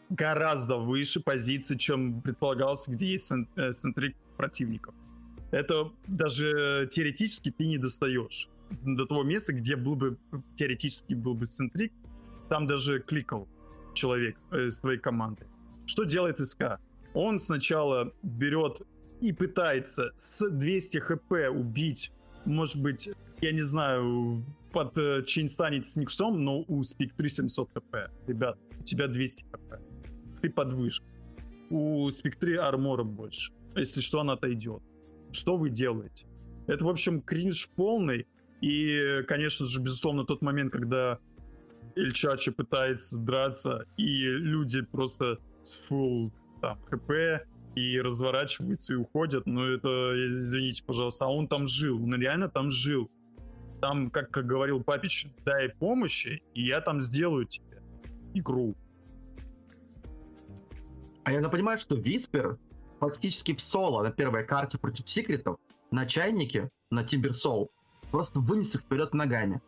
гораздо 0.09 0.77
выше 0.77 1.21
позиции, 1.21 1.77
чем 1.77 2.21
предполагалось, 2.21 2.87
где 2.87 3.11
есть 3.13 3.31
э, 3.55 3.71
центрик 3.71 4.15
противников. 4.37 4.93
Это 5.51 5.91
даже 6.07 6.89
теоретически 6.91 7.51
ты 7.51 7.67
не 7.67 7.77
достаешь 7.77 8.49
до 8.83 9.05
того 9.05 9.23
места, 9.23 9.53
где 9.53 9.75
был 9.75 9.95
бы 9.95 10.17
теоретически 10.55 11.13
был 11.13 11.33
бы 11.33 11.45
центрик, 11.45 11.93
там 12.49 12.67
даже 12.67 12.99
кликал 12.99 13.47
человек 13.93 14.37
из 14.51 14.79
твоей 14.79 14.99
команды. 14.99 15.45
Что 15.85 16.05
делает 16.05 16.39
СК? 16.39 16.79
Он 17.13 17.39
сначала 17.39 18.13
берет 18.23 18.81
и 19.21 19.33
пытается 19.33 20.11
с 20.15 20.49
200 20.49 20.97
хп 20.97 21.31
убить, 21.51 22.11
может 22.45 22.81
быть, 22.81 23.09
я 23.41 23.51
не 23.51 23.61
знаю, 23.61 24.43
под 24.71 24.97
э, 24.97 25.23
станет 25.47 25.85
с 25.85 25.95
Никсом, 25.95 26.43
но 26.43 26.63
у 26.67 26.83
Спектри 26.83 27.27
700 27.27 27.69
хп. 27.73 27.95
Ребят, 28.27 28.57
у 28.79 28.83
тебя 28.83 29.07
200 29.07 29.43
хп 29.43 29.91
ты 30.41 30.49
под 30.49 30.73
вышкой. 30.73 31.07
У 31.69 32.09
спектри 32.09 32.55
армора 32.55 33.03
больше. 33.03 33.53
Если 33.75 34.01
что, 34.01 34.19
она 34.19 34.33
отойдет. 34.33 34.81
Что 35.31 35.55
вы 35.55 35.69
делаете? 35.69 36.27
Это, 36.67 36.83
в 36.83 36.89
общем, 36.89 37.21
кринж 37.21 37.69
полный. 37.75 38.27
И, 38.61 39.23
конечно 39.27 39.65
же, 39.65 39.79
безусловно, 39.79 40.25
тот 40.25 40.41
момент, 40.41 40.71
когда 40.71 41.19
Эльчачи 41.95 42.51
пытается 42.51 43.17
драться, 43.17 43.85
и 43.97 44.27
люди 44.27 44.81
просто 44.81 45.39
с 45.61 45.89
full 45.89 46.31
там, 46.61 46.79
хп 46.85 47.11
и 47.75 48.01
разворачиваются 48.01 48.93
и 48.93 48.95
уходят, 48.97 49.45
но 49.45 49.65
это, 49.65 50.13
извините, 50.15 50.83
пожалуйста, 50.83 51.25
а 51.25 51.29
он 51.29 51.47
там 51.47 51.67
жил, 51.67 52.03
он 52.03 52.13
реально 52.15 52.49
там 52.49 52.69
жил. 52.69 53.09
Там, 53.79 54.11
как, 54.11 54.29
как 54.29 54.45
говорил 54.45 54.83
Папич, 54.83 55.27
дай 55.43 55.69
помощи, 55.69 56.43
и 56.53 56.63
я 56.63 56.81
там 56.81 57.01
сделаю 57.01 57.45
тебе 57.45 57.81
игру. 58.33 58.75
А 61.23 61.31
я 61.31 61.47
понимаю, 61.49 61.77
что 61.77 61.95
Виспер 61.95 62.59
фактически 62.99 63.55
в 63.55 63.61
соло 63.61 64.03
на 64.03 64.11
первой 64.11 64.45
карте 64.45 64.77
против 64.77 65.07
секретов 65.07 65.57
на 65.91 66.05
чайнике, 66.05 66.69
на 66.89 67.03
Тимберсоул, 67.03 67.71
просто 68.11 68.39
вынес 68.39 68.75
их 68.75 68.81
вперед 68.81 69.13
ногами. 69.13 69.61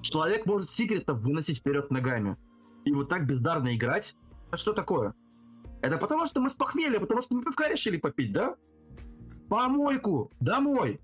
Человек 0.00 0.46
может 0.46 0.70
секретов 0.70 1.20
выносить 1.20 1.58
вперед 1.58 1.90
ногами. 1.90 2.36
И 2.84 2.92
вот 2.92 3.08
так 3.08 3.26
бездарно 3.26 3.74
играть? 3.74 4.16
А 4.50 4.56
что 4.56 4.72
такое? 4.72 5.14
Это 5.82 5.98
потому, 5.98 6.26
что 6.26 6.40
мы 6.40 6.50
с 6.50 6.54
похмелья, 6.54 7.00
потому 7.00 7.22
что 7.22 7.34
мы 7.34 7.42
пивка 7.42 7.68
решили 7.68 7.98
попить, 7.98 8.32
да? 8.32 8.56
Помойку! 9.48 10.30
Домой! 10.40 11.00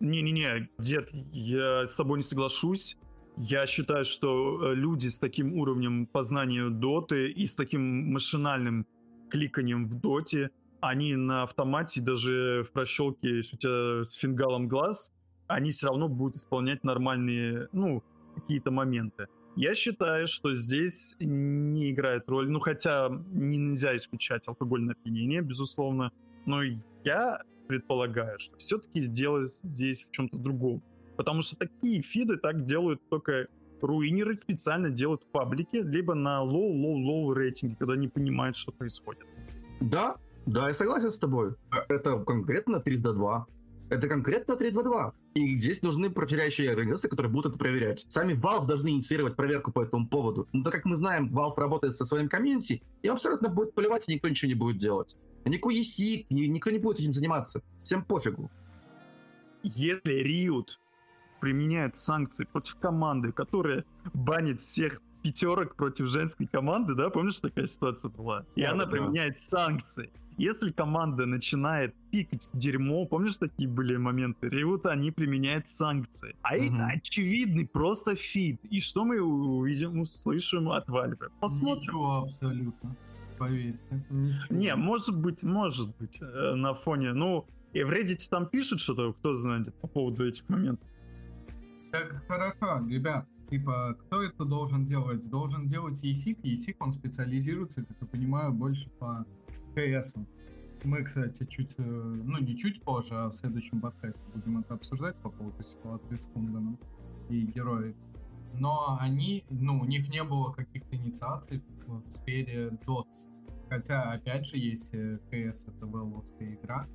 Не-не-не, 0.00 0.68
дед, 0.78 1.10
я 1.32 1.86
с 1.86 1.96
тобой 1.96 2.18
не 2.18 2.22
соглашусь. 2.22 2.96
Я 3.36 3.66
считаю, 3.66 4.04
что 4.04 4.72
э, 4.72 4.74
люди 4.74 5.08
с 5.08 5.18
таким 5.18 5.54
уровнем 5.58 6.06
познания 6.06 6.68
доты 6.68 7.30
и 7.30 7.46
с 7.46 7.54
таким 7.54 8.12
машинальным 8.12 8.86
кликанием 9.30 9.88
в 9.88 9.94
доте, 9.94 10.50
они 10.80 11.14
на 11.14 11.44
автомате, 11.44 12.00
даже 12.00 12.64
в 12.68 12.72
прощелке, 12.72 13.36
если 13.36 13.56
у 13.56 13.58
тебя 13.58 14.04
с 14.04 14.14
фингалом 14.14 14.68
глаз, 14.68 15.12
они 15.46 15.70
все 15.70 15.86
равно 15.86 16.08
будут 16.08 16.36
исполнять 16.36 16.84
нормальные, 16.84 17.68
ну, 17.72 18.02
какие-то 18.34 18.70
моменты. 18.70 19.28
Я 19.56 19.74
считаю, 19.74 20.26
что 20.26 20.54
здесь 20.54 21.14
не 21.18 21.90
играет 21.90 22.28
роль, 22.28 22.50
ну, 22.50 22.58
хотя 22.58 23.10
нельзя 23.32 23.96
исключать 23.96 24.48
алкогольное 24.48 24.94
опьянение, 24.94 25.42
безусловно, 25.42 26.10
но 26.46 26.62
я 27.04 27.42
предполагаю, 27.68 28.38
что 28.38 28.56
все-таки 28.56 29.00
дело 29.00 29.48
здесь 29.48 30.06
в 30.06 30.10
чем-то 30.10 30.38
другом. 30.38 30.82
Потому 31.16 31.42
что 31.42 31.56
такие 31.56 32.00
фиды 32.02 32.36
так 32.36 32.64
делают 32.64 33.00
только 33.10 33.48
руинеры 33.82 34.36
специально 34.36 34.90
делают 34.90 35.24
в 35.24 35.26
паблике, 35.28 35.82
либо 35.82 36.14
на 36.14 36.42
low-low-low 36.42 37.34
рейтинге, 37.34 37.76
когда 37.78 37.96
не 37.96 38.08
понимают, 38.08 38.56
что 38.56 38.72
происходит. 38.72 39.26
Да, 39.80 40.16
да, 40.46 40.68
я 40.68 40.74
согласен 40.74 41.10
с 41.10 41.18
тобой. 41.18 41.54
Это 41.88 42.18
конкретно 42.24 42.80
302. 42.80 43.46
Это 43.92 44.08
конкретно 44.08 44.56
322. 44.56 45.12
И 45.34 45.58
здесь 45.58 45.82
нужны 45.82 46.08
проверяющие 46.08 46.70
организации, 46.70 47.08
которые 47.08 47.30
будут 47.30 47.50
это 47.50 47.58
проверять. 47.58 48.06
Сами 48.08 48.32
Valve 48.32 48.66
должны 48.66 48.88
инициировать 48.88 49.36
проверку 49.36 49.70
по 49.70 49.82
этому 49.82 50.08
поводу. 50.08 50.48
Но 50.54 50.64
так 50.64 50.72
как 50.72 50.86
мы 50.86 50.96
знаем, 50.96 51.28
Valve 51.28 51.56
работает 51.58 51.94
со 51.94 52.06
своим 52.06 52.30
комьюнити, 52.30 52.82
и 53.02 53.08
абсолютно 53.08 53.50
будет 53.50 53.74
поливать, 53.74 54.08
и 54.08 54.14
никто 54.14 54.30
ничего 54.30 54.48
не 54.48 54.54
будет 54.54 54.78
делать. 54.78 55.14
Никакой 55.44 55.78
ESI, 55.78 56.24
никто 56.30 56.70
не 56.70 56.78
будет 56.78 57.00
этим 57.00 57.12
заниматься. 57.12 57.60
Всем 57.82 58.02
пофигу. 58.02 58.50
Если 59.62 60.24
Riot 60.24 60.68
применяет 61.42 61.94
санкции 61.94 62.46
против 62.46 62.76
команды, 62.76 63.30
которая 63.30 63.84
банит 64.14 64.58
всех 64.58 65.02
пятерок 65.22 65.76
против 65.76 66.06
женской 66.06 66.46
команды, 66.46 66.94
да, 66.94 67.10
помнишь, 67.10 67.40
такая 67.40 67.66
ситуация 67.66 68.10
была? 68.10 68.46
И 68.54 68.62
да, 68.62 68.70
она 68.70 68.86
да. 68.86 68.90
применяет 68.90 69.36
санкции. 69.36 70.10
Если 70.42 70.72
команда 70.72 71.24
начинает 71.24 71.94
пикать 72.10 72.50
дерьмо, 72.52 73.06
помнишь, 73.06 73.36
такие 73.36 73.68
были 73.68 73.96
моменты? 73.96 74.48
Ревут, 74.48 74.86
они 74.86 75.12
применяют 75.12 75.68
санкции. 75.68 76.34
А 76.42 76.56
угу. 76.56 76.64
это 76.64 76.86
очевидный 76.86 77.64
просто 77.64 78.16
фит. 78.16 78.58
И 78.64 78.80
что 78.80 79.04
мы 79.04 79.20
увидим, 79.20 80.00
услышим 80.00 80.68
от 80.70 80.88
Valve? 80.88 81.30
Посмотрим. 81.38 81.82
Ничего 81.82 82.22
абсолютно. 82.22 82.96
Поверь. 83.38 83.78
Ничего. 84.10 84.56
Не, 84.58 84.74
может 84.74 85.16
быть, 85.16 85.44
может 85.44 85.96
быть, 85.98 86.20
э, 86.20 86.54
на 86.56 86.74
фоне, 86.74 87.12
ну, 87.12 87.46
и 87.72 87.84
в 87.84 87.92
Reddit 87.92 88.28
там 88.28 88.46
пишут 88.46 88.80
что-то, 88.80 89.12
кто 89.12 89.34
знает 89.34 89.72
по 89.76 89.86
поводу 89.86 90.26
этих 90.26 90.48
моментов. 90.48 90.88
Так, 91.92 92.20
хорошо, 92.26 92.84
ребят, 92.88 93.28
типа, 93.48 93.96
кто 94.00 94.20
это 94.20 94.44
должен 94.44 94.84
делать? 94.84 95.30
Должен 95.30 95.66
делать 95.66 96.04
ESIC. 96.04 96.42
ESIC, 96.42 96.74
он 96.80 96.90
специализируется, 96.90 97.84
как 97.84 97.96
я 98.00 98.06
понимаю, 98.08 98.52
больше 98.52 98.90
по 98.98 99.24
КС. 99.74 100.14
Мы, 100.84 101.02
кстати, 101.04 101.44
чуть, 101.44 101.74
э, 101.78 101.82
ну 101.82 102.38
не 102.38 102.56
чуть 102.56 102.82
позже, 102.82 103.14
а 103.14 103.28
в 103.28 103.32
следующем 103.32 103.80
подкасте 103.80 104.22
будем 104.34 104.58
это 104.58 104.74
обсуждать 104.74 105.16
по 105.16 105.30
поводу 105.30 105.62
ситуации 105.62 106.16
с 106.16 106.26
Кунганом 106.26 106.78
и 107.28 107.42
героев. 107.42 107.94
Но 108.54 108.98
они, 109.00 109.44
ну, 109.48 109.80
у 109.80 109.84
них 109.84 110.08
не 110.08 110.22
было 110.24 110.52
каких-то 110.52 110.96
инициаций 110.96 111.62
в 111.86 112.06
сфере 112.08 112.78
DOT. 112.86 113.06
Хотя, 113.68 114.12
опять 114.12 114.46
же, 114.46 114.58
если 114.58 115.18
CS 115.30 115.70
это 115.70 115.86
веловская 115.86 116.54
игра, 116.54 116.86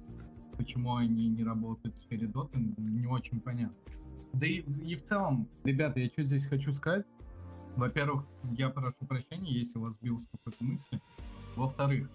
почему 0.58 0.96
они 0.96 1.30
не 1.30 1.44
работают 1.44 1.96
в 1.96 2.00
сфере 2.00 2.28
Dota, 2.28 2.58
не 2.78 3.08
очень 3.08 3.40
понятно. 3.40 3.78
Да 4.34 4.46
и, 4.46 4.62
и 4.86 4.96
в 4.96 5.04
целом, 5.04 5.48
ребята, 5.64 6.00
я 6.00 6.08
что 6.10 6.24
здесь 6.24 6.46
хочу 6.46 6.72
сказать? 6.72 7.06
Во-первых, 7.76 8.26
я 8.52 8.70
прошу 8.70 9.06
прощения, 9.06 9.52
если 9.52 9.80
вас 9.80 9.96
сбил 9.96 10.20
с 10.20 10.28
какой-то 10.28 10.64
мысли. 10.64 11.02
Во-вторых, 11.56 12.10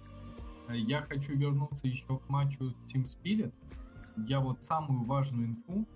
я 0.68 1.02
хочу 1.02 1.36
вернуться 1.36 1.86
еще 1.86 2.18
к 2.18 2.28
матчу 2.28 2.74
Team 2.86 3.04
Spirit. 3.04 3.52
Я 4.26 4.40
вот 4.40 4.62
самую 4.62 5.04
важную 5.04 5.48
инфу 5.48 5.86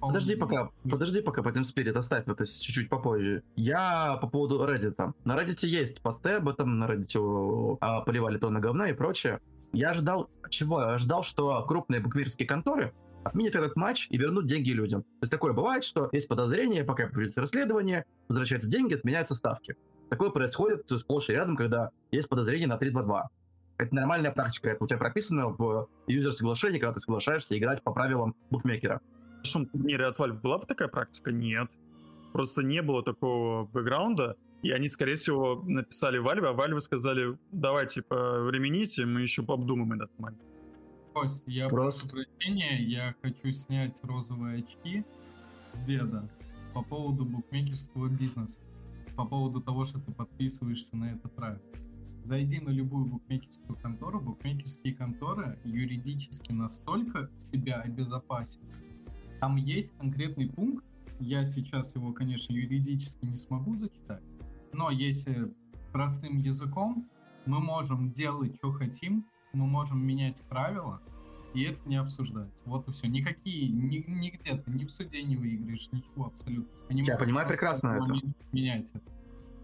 Подожди 0.00 0.36
пока, 0.36 0.70
подожди 0.90 1.20
пока 1.20 1.42
по 1.42 1.48
Team 1.48 1.62
Spirit, 1.62 1.96
оставь 1.96 2.26
это 2.26 2.46
чуть-чуть 2.46 2.88
попозже. 2.88 3.42
Я 3.56 4.18
по 4.20 4.28
поводу 4.28 4.64
Reddit. 4.64 5.12
На 5.24 5.36
Reddit 5.36 5.66
есть 5.66 6.00
посты 6.02 6.30
об 6.30 6.48
этом, 6.48 6.78
на 6.78 6.84
Reddit 6.84 7.78
а, 7.80 8.00
поливали 8.02 8.38
тонны 8.38 8.60
говна 8.60 8.90
и 8.90 8.92
прочее. 8.92 9.40
Я 9.72 9.90
ожидал 9.90 10.30
чего? 10.50 10.80
Я 10.80 10.94
ожидал, 10.94 11.22
что 11.22 11.64
крупные 11.66 12.00
букмекерские 12.00 12.48
конторы 12.48 12.94
отменят 13.24 13.54
этот 13.54 13.76
матч 13.76 14.06
и 14.10 14.16
вернут 14.16 14.46
деньги 14.46 14.70
людям. 14.70 15.02
То 15.02 15.22
есть 15.22 15.32
такое 15.32 15.52
бывает, 15.52 15.84
что 15.84 16.08
есть 16.12 16.28
подозрение, 16.28 16.84
пока 16.84 17.06
проводится 17.06 17.40
расследование, 17.40 18.04
возвращаются 18.28 18.68
деньги, 18.70 18.94
отменяются 18.94 19.34
ставки. 19.34 19.76
Такое 20.08 20.30
происходит 20.30 20.88
сплошь 20.88 21.28
и 21.28 21.32
рядом, 21.32 21.56
когда 21.56 21.90
есть 22.10 22.28
подозрение 22.28 22.66
на 22.66 22.78
3-2-2. 22.78 23.24
Это 23.78 23.94
нормальная 23.94 24.32
практика, 24.32 24.70
это 24.70 24.84
у 24.84 24.88
тебя 24.88 24.98
прописано 24.98 25.50
в 25.50 25.88
юзер 26.08 26.32
соглашении, 26.32 26.80
когда 26.80 26.94
ты 26.94 27.00
соглашаешься 27.00 27.56
играть 27.56 27.80
по 27.82 27.92
правилам 27.92 28.34
букмекера. 28.50 29.00
В 29.34 29.36
большом 29.36 29.66
турнире 29.66 30.06
от 30.06 30.18
Valve 30.18 30.40
была 30.40 30.58
бы 30.58 30.66
такая 30.66 30.88
практика? 30.88 31.30
Нет. 31.30 31.70
Просто 32.32 32.64
не 32.64 32.82
было 32.82 33.04
такого 33.04 33.66
бэкграунда, 33.66 34.36
и 34.62 34.72
они, 34.72 34.88
скорее 34.88 35.14
всего, 35.14 35.62
написали 35.64 36.20
Valve, 36.20 36.48
а 36.48 36.54
Valve 36.54 36.80
сказали, 36.80 37.38
давай, 37.52 37.86
типа, 37.86 38.40
времените, 38.40 39.06
мы 39.06 39.20
еще 39.20 39.42
обдумаем 39.42 39.92
этот 39.92 40.18
момент. 40.18 40.42
Кость, 41.14 41.44
я 41.46 41.68
Просто... 41.68 42.08
прошу 42.08 42.26
прощения, 42.26 42.82
я 42.82 43.14
хочу 43.22 43.52
снять 43.52 44.00
розовые 44.02 44.58
очки 44.58 45.04
с 45.72 45.78
деда 45.80 46.28
по 46.74 46.82
поводу 46.82 47.24
букмекерского 47.24 48.08
бизнеса, 48.08 48.60
по 49.16 49.24
поводу 49.24 49.60
того, 49.60 49.84
что 49.84 50.00
ты 50.00 50.10
подписываешься 50.10 50.96
на 50.96 51.12
это 51.12 51.28
правило. 51.28 51.62
Зайди 52.28 52.60
на 52.60 52.68
любую 52.68 53.06
букмекерскую 53.06 53.78
контору, 53.78 54.20
букмекерские 54.20 54.94
конторы 54.94 55.58
юридически 55.64 56.52
настолько 56.52 57.30
себя 57.38 57.80
обезопасят. 57.80 58.60
Там 59.40 59.56
есть 59.56 59.96
конкретный 59.96 60.50
пункт, 60.50 60.84
я 61.20 61.42
сейчас 61.46 61.94
его, 61.94 62.12
конечно, 62.12 62.52
юридически 62.52 63.24
не 63.24 63.38
смогу 63.38 63.76
зачитать, 63.76 64.22
но 64.74 64.90
если 64.90 65.54
простым 65.90 66.36
языком, 66.36 67.08
мы 67.46 67.60
можем 67.60 68.12
делать, 68.12 68.56
что 68.56 68.72
хотим, 68.72 69.24
мы 69.54 69.66
можем 69.66 70.06
менять 70.06 70.42
правила, 70.50 71.00
и 71.54 71.62
это 71.62 71.80
не 71.88 71.96
обсуждается. 71.96 72.68
Вот 72.68 72.86
и 72.88 72.92
все. 72.92 73.06
Никакие, 73.06 73.70
ни, 73.70 74.04
нигде 74.06 74.54
ты 74.54 74.70
ни 74.70 74.84
в 74.84 74.90
суде 74.90 75.22
не 75.22 75.36
выиграешь, 75.38 75.88
ничего 75.92 76.26
абсолютно. 76.26 76.78
Они 76.90 77.04
я 77.04 77.16
понимаю 77.16 77.48
прекрасно 77.48 77.98
это. 78.02 78.12
Менять 78.52 78.90
это. 78.90 79.10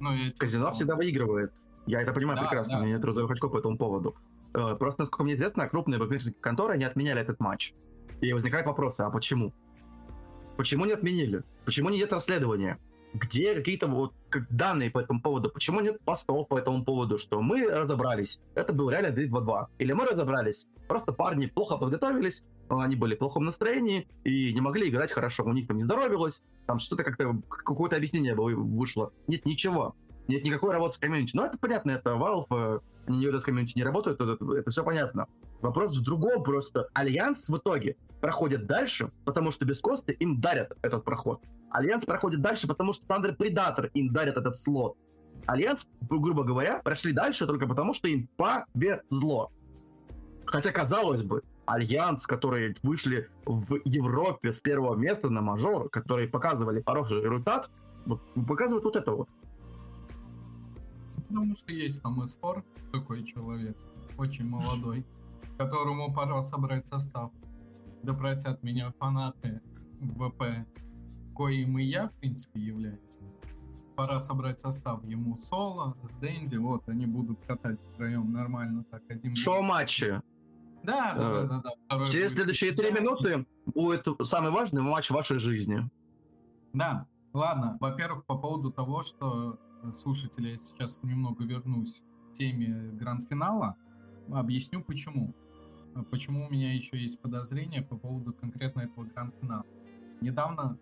Ну, 0.00 0.12
Казино 0.38 0.72
всегда 0.72 0.96
выигрывает. 0.96 1.52
Я 1.87 2.01
это 2.01 2.12
понимаю 2.12 2.37
да, 2.37 2.45
прекрасно, 2.45 2.74
да. 2.74 2.80
у 2.80 2.82
меня 2.82 2.97
нет 2.97 3.05
розовых 3.05 3.30
очков 3.30 3.53
по 3.53 3.59
этому 3.59 3.76
поводу. 3.76 4.16
Э, 4.55 4.76
просто, 4.78 5.03
насколько 5.03 5.24
мне 5.24 5.35
известно, 5.35 5.68
крупные 5.68 5.99
букмекерские 5.99 6.41
конторы 6.41 6.78
не 6.78 6.85
отменяли 6.85 7.20
этот 7.20 7.41
матч. 7.41 7.74
И 8.20 8.32
возникают 8.32 8.66
вопросы, 8.66 9.03
а 9.03 9.11
почему? 9.11 9.53
Почему 10.57 10.87
не 10.87 10.93
отменили? 10.93 11.43
Почему 11.64 11.91
нет 11.91 12.12
расследования? 12.12 12.78
Где 13.12 13.55
какие-то 13.55 13.87
вот 13.87 14.12
данные 14.51 14.91
по 14.91 14.99
этому 14.99 15.20
поводу? 15.20 15.51
Почему 15.51 15.80
нет 15.80 16.01
постов 16.05 16.49
по 16.49 16.59
этому 16.59 16.85
поводу, 16.85 17.18
что 17.18 17.41
мы 17.43 17.68
разобрались? 17.68 18.41
Это 18.55 18.72
был 18.72 18.91
реально 18.91 19.14
3-2-2. 19.14 19.66
Или 19.78 19.93
мы 19.93 20.05
разобрались? 20.05 20.66
Просто 20.89 21.12
парни 21.12 21.47
плохо 21.47 21.76
подготовились, 21.76 22.45
они 22.68 22.97
были 22.97 23.14
в 23.14 23.18
плохом 23.18 23.45
настроении 23.45 24.09
и 24.24 24.53
не 24.53 24.61
могли 24.61 24.89
играть 24.89 25.12
хорошо. 25.12 25.45
У 25.45 25.53
них 25.53 25.66
там 25.66 25.76
не 25.76 25.82
здоровилось, 25.82 26.43
там 26.66 26.78
что-то 26.78 27.05
как-то, 27.05 27.37
какое-то 27.49 27.97
объяснение 27.97 28.35
вышло. 28.35 29.12
Нет 29.26 29.45
ничего. 29.45 29.95
Нет 30.28 30.44
никакой 30.44 30.72
работы 30.72 30.94
с 30.94 30.98
комьюнити. 30.98 31.36
Ну, 31.36 31.44
это 31.44 31.58
понятно, 31.58 31.90
это 31.90 32.10
Valve, 32.10 32.46
э, 32.50 32.80
они 33.06 33.18
не 33.18 33.40
с 33.40 33.44
комьюнити 33.44 33.76
не 33.76 33.84
работают, 33.84 34.20
это, 34.20 34.38
это 34.54 34.70
все 34.70 34.82
понятно. 34.82 35.26
Вопрос 35.60 35.96
в 35.96 36.02
другом 36.02 36.42
просто. 36.42 36.88
Альянс 36.94 37.48
в 37.48 37.56
итоге 37.56 37.96
проходит 38.20 38.66
дальше, 38.66 39.10
потому 39.24 39.50
что 39.50 39.64
beastcoast 39.66 40.12
им 40.12 40.40
дарят 40.40 40.76
этот 40.82 41.04
проход. 41.04 41.42
Альянс 41.70 42.04
проходит 42.04 42.40
дальше, 42.40 42.66
потому 42.66 42.92
что 42.92 43.04
Thunder 43.06 43.36
Predator 43.36 43.90
им 43.94 44.12
дарят 44.12 44.36
этот 44.36 44.56
слот. 44.56 44.96
Альянс, 45.46 45.86
грубо 46.00 46.44
говоря, 46.44 46.80
прошли 46.82 47.12
дальше 47.12 47.46
только 47.46 47.66
потому, 47.66 47.92
что 47.92 48.08
им 48.08 48.28
повезло. 48.36 49.52
Хотя, 50.46 50.70
казалось 50.70 51.22
бы, 51.22 51.42
Альянс, 51.66 52.26
которые 52.26 52.74
вышли 52.82 53.28
в 53.44 53.80
Европе 53.84 54.52
с 54.52 54.60
первого 54.60 54.96
места 54.96 55.30
на 55.30 55.42
мажор, 55.42 55.88
которые 55.88 56.28
показывали 56.28 56.82
хороший 56.86 57.22
результат, 57.22 57.70
вот, 58.06 58.20
показывают 58.46 58.84
вот 58.84 58.96
это 58.96 59.10
вот. 59.12 59.28
Потому 61.35 61.57
что 61.57 61.72
есть 61.72 62.01
там 62.03 62.22
эспор, 62.22 62.64
такой 62.93 63.24
человек, 63.24 63.76
очень 64.16 64.49
молодой, 64.49 65.05
которому 65.59 66.14
пора 66.14 66.41
собрать 66.41 66.87
состав. 66.87 67.32
Да 68.05 68.12
меня 68.62 68.93
фанаты 68.99 69.61
ВП, 70.01 70.66
коим 71.35 71.78
и 71.78 71.85
я, 71.85 72.09
в 72.09 72.12
принципе, 72.12 72.61
являюсь. 72.61 73.18
Пора 73.97 74.20
собрать 74.20 74.61
состав 74.61 75.05
ему 75.05 75.37
соло, 75.37 75.97
с 76.03 76.12
Дэнди, 76.16 76.57
вот, 76.57 76.89
они 76.89 77.07
будут 77.07 77.41
катать 77.47 77.80
втроем 77.93 78.32
нормально 78.32 78.85
так. 78.85 79.03
Один 79.09 79.35
Шоу-матчи. 79.35 80.20
Да, 80.85 81.14
да, 81.14 81.43
да, 81.47 81.62
да, 81.62 81.99
да. 81.99 82.07
Через 82.07 82.32
следующие 82.32 82.72
три 82.72 82.93
минуты 82.93 83.47
будет 83.66 84.07
самый 84.22 84.51
важный 84.53 84.82
матч 84.82 85.09
в 85.09 85.14
вашей 85.14 85.39
жизни. 85.39 85.89
Да, 86.72 87.07
ладно. 87.32 87.78
Во-первых, 87.80 88.24
по 88.26 88.37
поводу 88.37 88.70
того, 88.70 89.03
что 89.03 89.59
слушатели, 89.93 90.51
я 90.51 90.57
сейчас 90.57 91.03
немного 91.03 91.45
вернусь 91.45 92.03
к 92.28 92.32
теме 92.32 92.91
гранд-финала. 92.93 93.76
Объясню 94.30 94.82
почему. 94.82 95.35
Почему 96.11 96.47
у 96.47 96.51
меня 96.51 96.74
еще 96.74 96.99
есть 96.99 97.20
подозрения 97.20 97.82
по 97.82 97.97
поводу 97.97 98.32
конкретно 98.32 98.80
этого 98.80 99.05
гранд-финала. 99.05 99.66
Недавно, 100.20 100.78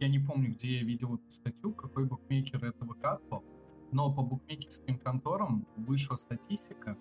я 0.00 0.08
не 0.08 0.18
помню, 0.18 0.52
где 0.52 0.78
я 0.78 0.84
видел 0.84 1.14
эту 1.14 1.30
статью, 1.30 1.72
какой 1.72 2.06
букмекер 2.06 2.64
это 2.64 2.84
выкатывал, 2.84 3.44
но 3.92 4.12
по 4.12 4.22
букмекерским 4.22 4.98
конторам 4.98 5.66
вышла 5.76 6.16
статистика, 6.16 6.96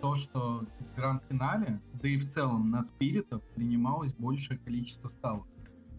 то, 0.00 0.14
что 0.14 0.64
в 0.80 0.96
гранд-финале, 0.96 1.80
да 1.94 2.08
и 2.08 2.16
в 2.18 2.26
целом 2.28 2.70
на 2.70 2.82
спиритов 2.82 3.42
принималось 3.54 4.14
большее 4.14 4.58
количество 4.58 5.08
ставок. 5.08 5.46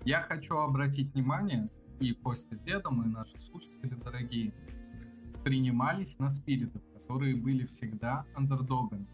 Я 0.06 0.22
хочу 0.22 0.58
обратить 0.58 1.14
внимание, 1.14 1.70
и 2.00 2.14
Костя 2.14 2.56
с 2.56 2.62
дедом, 2.62 3.04
и 3.04 3.08
наши 3.08 3.40
слушатели 3.40 3.94
дорогие, 4.04 4.54
принимались 5.44 6.20
на 6.20 6.30
спиритов, 6.30 6.82
которые 6.94 7.36
были 7.36 7.66
всегда 7.66 8.26
андердогами. 8.36 9.08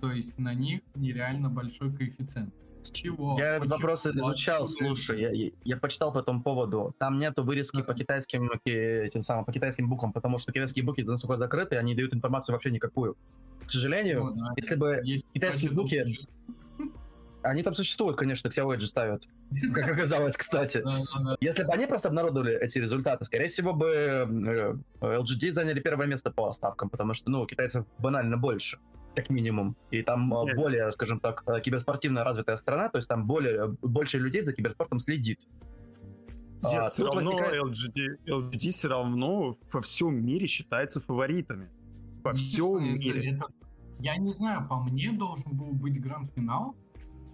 То 0.00 0.12
есть 0.12 0.38
на 0.38 0.54
них 0.54 0.82
нереально 0.94 1.48
большой 1.48 1.94
коэффициент. 1.94 2.54
С 2.82 2.90
чего? 2.90 3.36
Я 3.38 3.56
этот 3.56 3.70
вопрос 3.70 4.06
изучал, 4.06 4.68
слушай, 4.68 5.20
я, 5.20 5.50
я, 5.64 5.76
почитал 5.78 6.12
по 6.12 6.18
этому 6.18 6.42
поводу. 6.42 6.94
Там 6.98 7.18
нету 7.18 7.42
вырезки 7.42 7.80
по 7.80 7.94
китайским, 7.94 8.50
тем 8.64 9.22
самым, 9.22 9.46
по 9.46 9.52
китайским 9.52 9.88
буквам, 9.88 10.12
потому 10.12 10.38
что 10.38 10.52
китайские 10.52 10.84
буквы 10.84 11.04
насколько 11.04 11.38
закрыты, 11.38 11.76
они 11.76 11.94
дают 11.94 12.14
информацию 12.14 12.54
вообще 12.54 12.70
никакую. 12.70 13.16
К 13.64 13.70
сожалению, 13.70 14.24
ну, 14.24 14.34
да, 14.34 14.52
если 14.56 14.74
бы 14.74 15.02
китайские 15.32 15.70
буквы 15.70 16.04
они 17.44 17.62
там 17.62 17.74
существуют, 17.74 18.16
конечно, 18.16 18.48
Xiaomi 18.48 18.78
же 18.80 18.86
ставят. 18.86 19.28
Как 19.74 19.90
оказалось, 19.90 20.36
кстати. 20.36 20.82
Если 21.40 21.64
бы 21.64 21.72
они 21.72 21.86
просто 21.86 22.08
обнародовали 22.08 22.58
эти 22.58 22.78
результаты, 22.78 23.24
скорее 23.24 23.48
всего 23.48 23.72
бы 23.72 23.86
э, 23.88 24.74
LGD 25.00 25.52
заняли 25.52 25.80
первое 25.80 26.06
место 26.06 26.30
по 26.30 26.52
ставкам, 26.52 26.88
потому 26.88 27.14
что, 27.14 27.30
ну, 27.30 27.46
китайцев 27.46 27.84
банально 27.98 28.36
больше 28.36 28.78
как 29.14 29.30
минимум. 29.30 29.76
И 29.92 30.02
там 30.02 30.28
Нет. 30.28 30.56
более, 30.56 30.90
скажем 30.92 31.20
так, 31.20 31.44
э, 31.46 31.60
киберспортивно 31.60 32.24
развитая 32.24 32.56
страна, 32.56 32.88
то 32.88 32.98
есть 32.98 33.08
там 33.08 33.26
более, 33.28 33.68
больше 33.80 34.18
людей 34.18 34.42
за 34.42 34.52
киберспортом 34.52 34.98
следит. 34.98 35.38
Нет, 36.64 36.82
а, 36.82 36.86
все 36.88 37.04
равно 37.04 37.30
возникает... 37.30 37.62
LGD, 37.62 38.06
LGD 38.26 38.70
все 38.70 38.88
равно 38.88 39.56
во 39.72 39.80
всем 39.82 40.26
мире 40.26 40.48
считается 40.48 40.98
фаворитами. 40.98 41.70
Во 42.24 42.32
всем 42.32 42.82
мире. 42.98 43.36
Это, 43.36 43.46
я 44.00 44.16
не 44.16 44.32
знаю, 44.32 44.66
по 44.68 44.80
мне 44.80 45.12
должен 45.12 45.52
был 45.52 45.72
быть 45.74 46.00
гранд-финал, 46.02 46.74
Э, 46.74 46.83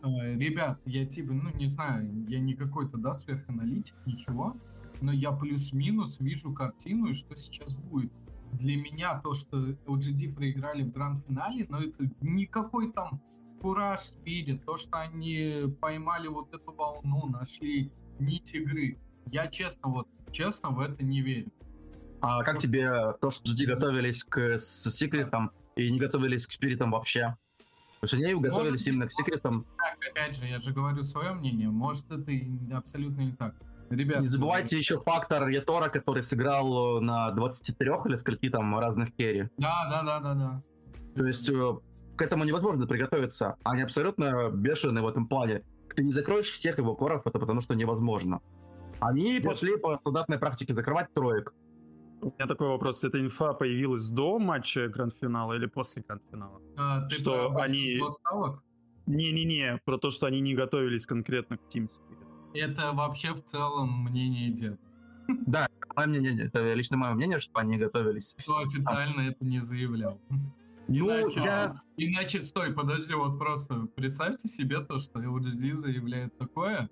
ребят, 0.03 0.81
я 0.85 1.07
типа, 1.07 1.33
ну 1.33 1.51
не 1.55 1.67
знаю, 1.67 2.27
я 2.29 2.41
не 2.41 2.55
какой-то, 2.55 2.97
да, 2.99 3.13
сверханалитик, 3.13 3.95
ничего, 4.07 4.57
но 5.01 5.13
я 5.13 5.33
плюс-минус 5.33 6.21
вижу 6.21 6.53
картину 6.53 7.09
и 7.09 7.15
что 7.15 7.37
сейчас 7.37 7.75
будет. 7.75 8.13
для 8.53 8.77
меня 8.77 9.21
то, 9.21 9.35
что 9.35 9.71
LGD 9.87 10.35
проиграли 10.35 10.83
в 10.83 10.93
гранд-финале, 10.93 11.67
но 11.69 11.83
это 11.83 12.11
никакой 12.21 12.93
там 12.93 13.21
кураж 13.61 14.01
спирит, 14.01 14.65
то, 14.65 14.79
что 14.79 14.99
они 14.99 15.65
поймали 15.81 16.29
вот 16.29 16.55
эту 16.55 16.73
волну, 16.73 17.27
нашли 17.29 17.93
нить 18.19 18.55
игры. 18.55 18.99
Я 19.27 19.47
честно, 19.47 19.91
вот, 19.91 20.09
честно 20.33 20.71
в 20.71 20.81
это 20.81 21.05
не 21.05 21.21
верю. 21.21 21.53
А 22.21 22.43
как 22.43 22.59
тебе 22.59 23.13
то, 23.21 23.31
что 23.31 23.51
GD 23.51 23.67
готовились 23.67 24.25
к 24.25 24.59
секретам 24.59 25.53
и 25.77 25.91
не 25.91 25.99
готовились 25.99 26.47
к 26.47 26.51
спиритам 26.51 26.91
вообще? 26.91 27.37
Потому 28.01 28.21
что 28.23 28.31
они 28.31 28.41
готовились 28.41 28.87
именно 28.87 29.07
к 29.07 29.13
секретам. 29.13 29.67
Так, 29.77 29.99
опять 30.11 30.37
же, 30.37 30.47
я 30.47 30.59
же 30.61 30.73
говорю 30.73 31.03
свое 31.03 31.33
мнение, 31.33 31.69
может 31.69 32.11
это 32.11 32.31
и 32.31 32.73
абсолютно 32.73 33.21
не 33.21 33.33
так. 33.33 33.55
Ребят, 33.91 34.21
Не 34.21 34.27
забывайте 34.27 34.79
еще 34.79 35.03
фактор 35.03 35.49
Ятора, 35.49 35.89
который 35.89 36.23
сыграл 36.23 37.01
на 37.01 37.31
23 37.33 37.91
или 38.07 38.15
скольки 38.15 38.49
там 38.49 38.79
разных 38.79 39.15
керри. 39.17 39.49
Да, 39.59 39.89
да, 39.91 40.03
да, 40.03 40.21
да, 40.21 40.35
да. 40.35 40.63
То 41.17 41.27
есть 41.27 41.51
э, 41.51 41.73
к 42.17 42.23
этому 42.23 42.45
невозможно 42.45 42.87
приготовиться. 42.87 43.57
Они 43.65 43.83
абсолютно 43.83 44.49
бешеные 44.51 45.03
в 45.03 45.09
этом 45.09 45.27
плане. 45.27 45.65
Ты 45.95 46.05
не 46.05 46.13
закроешь 46.13 46.51
всех 46.51 46.79
его 46.79 46.95
коров, 46.95 47.27
это 47.27 47.39
потому 47.39 47.61
что 47.61 47.75
невозможно. 47.75 48.41
Они 49.01 49.41
пошли 49.41 49.77
по 49.77 49.97
стандартной 49.97 50.39
практике 50.39 50.73
закрывать 50.73 51.13
троек. 51.13 51.53
У 52.23 52.27
меня 52.27 52.47
такой 52.47 52.69
вопрос. 52.69 53.03
Эта 53.05 53.19
инфа 53.21 53.53
появилась 53.55 54.07
до 54.09 54.39
матча 54.39 54.89
гранд-финала 54.89 55.55
или 55.55 55.67
после 55.67 56.03
гранд-финала? 56.07 56.61
А, 56.77 57.09
ты 57.09 57.15
Что 57.17 57.51
про 57.51 57.63
они- 57.65 58.01
ставок? 58.09 58.63
Не-не-не, 59.07 59.79
про 59.85 59.99
то, 59.99 60.11
что 60.11 60.27
они 60.27 60.41
не 60.41 60.55
готовились 60.55 61.07
конкретно 61.07 61.57
к 61.57 61.63
Team 61.75 61.87
Spirit. 61.87 62.27
Это 62.55 62.93
вообще 62.93 63.33
в 63.33 63.43
целом 63.43 64.05
мнение 64.05 64.51
деда. 64.51 64.79
Мое 65.97 66.07
мнение, 66.07 66.47
это 66.47 66.75
лично 66.75 66.97
мое 66.97 67.15
мнение, 67.15 67.41
что 67.41 67.59
они 67.59 67.77
готовились. 67.79 68.35
Кто 68.39 68.59
официально 68.59 69.23
это 69.23 69.45
не 69.45 69.61
заявлял. 69.61 70.21
Ну, 70.89 71.07
Иначе, 71.07 71.41
я... 71.41 71.75
иначе, 71.97 72.43
стой, 72.43 72.73
подожди, 72.73 73.15
вот 73.15 73.39
просто 73.39 73.87
представьте 73.95 74.49
себе 74.49 74.81
то, 74.81 74.99
что 74.99 75.21
LGD 75.21 75.73
заявляет 75.75 76.37
такое, 76.39 76.91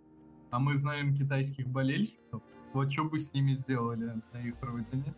а 0.51 0.59
мы 0.61 0.77
знаем 0.77 1.15
китайских 1.17 1.67
болельщиков, 1.69 2.43
вот 2.79 2.93
что 2.93 3.05
бы 3.05 3.19
с 3.19 3.33
ними 3.33 3.53
сделали 3.53 4.23
на 4.33 4.39
их 4.39 4.55
родине. 4.63 5.15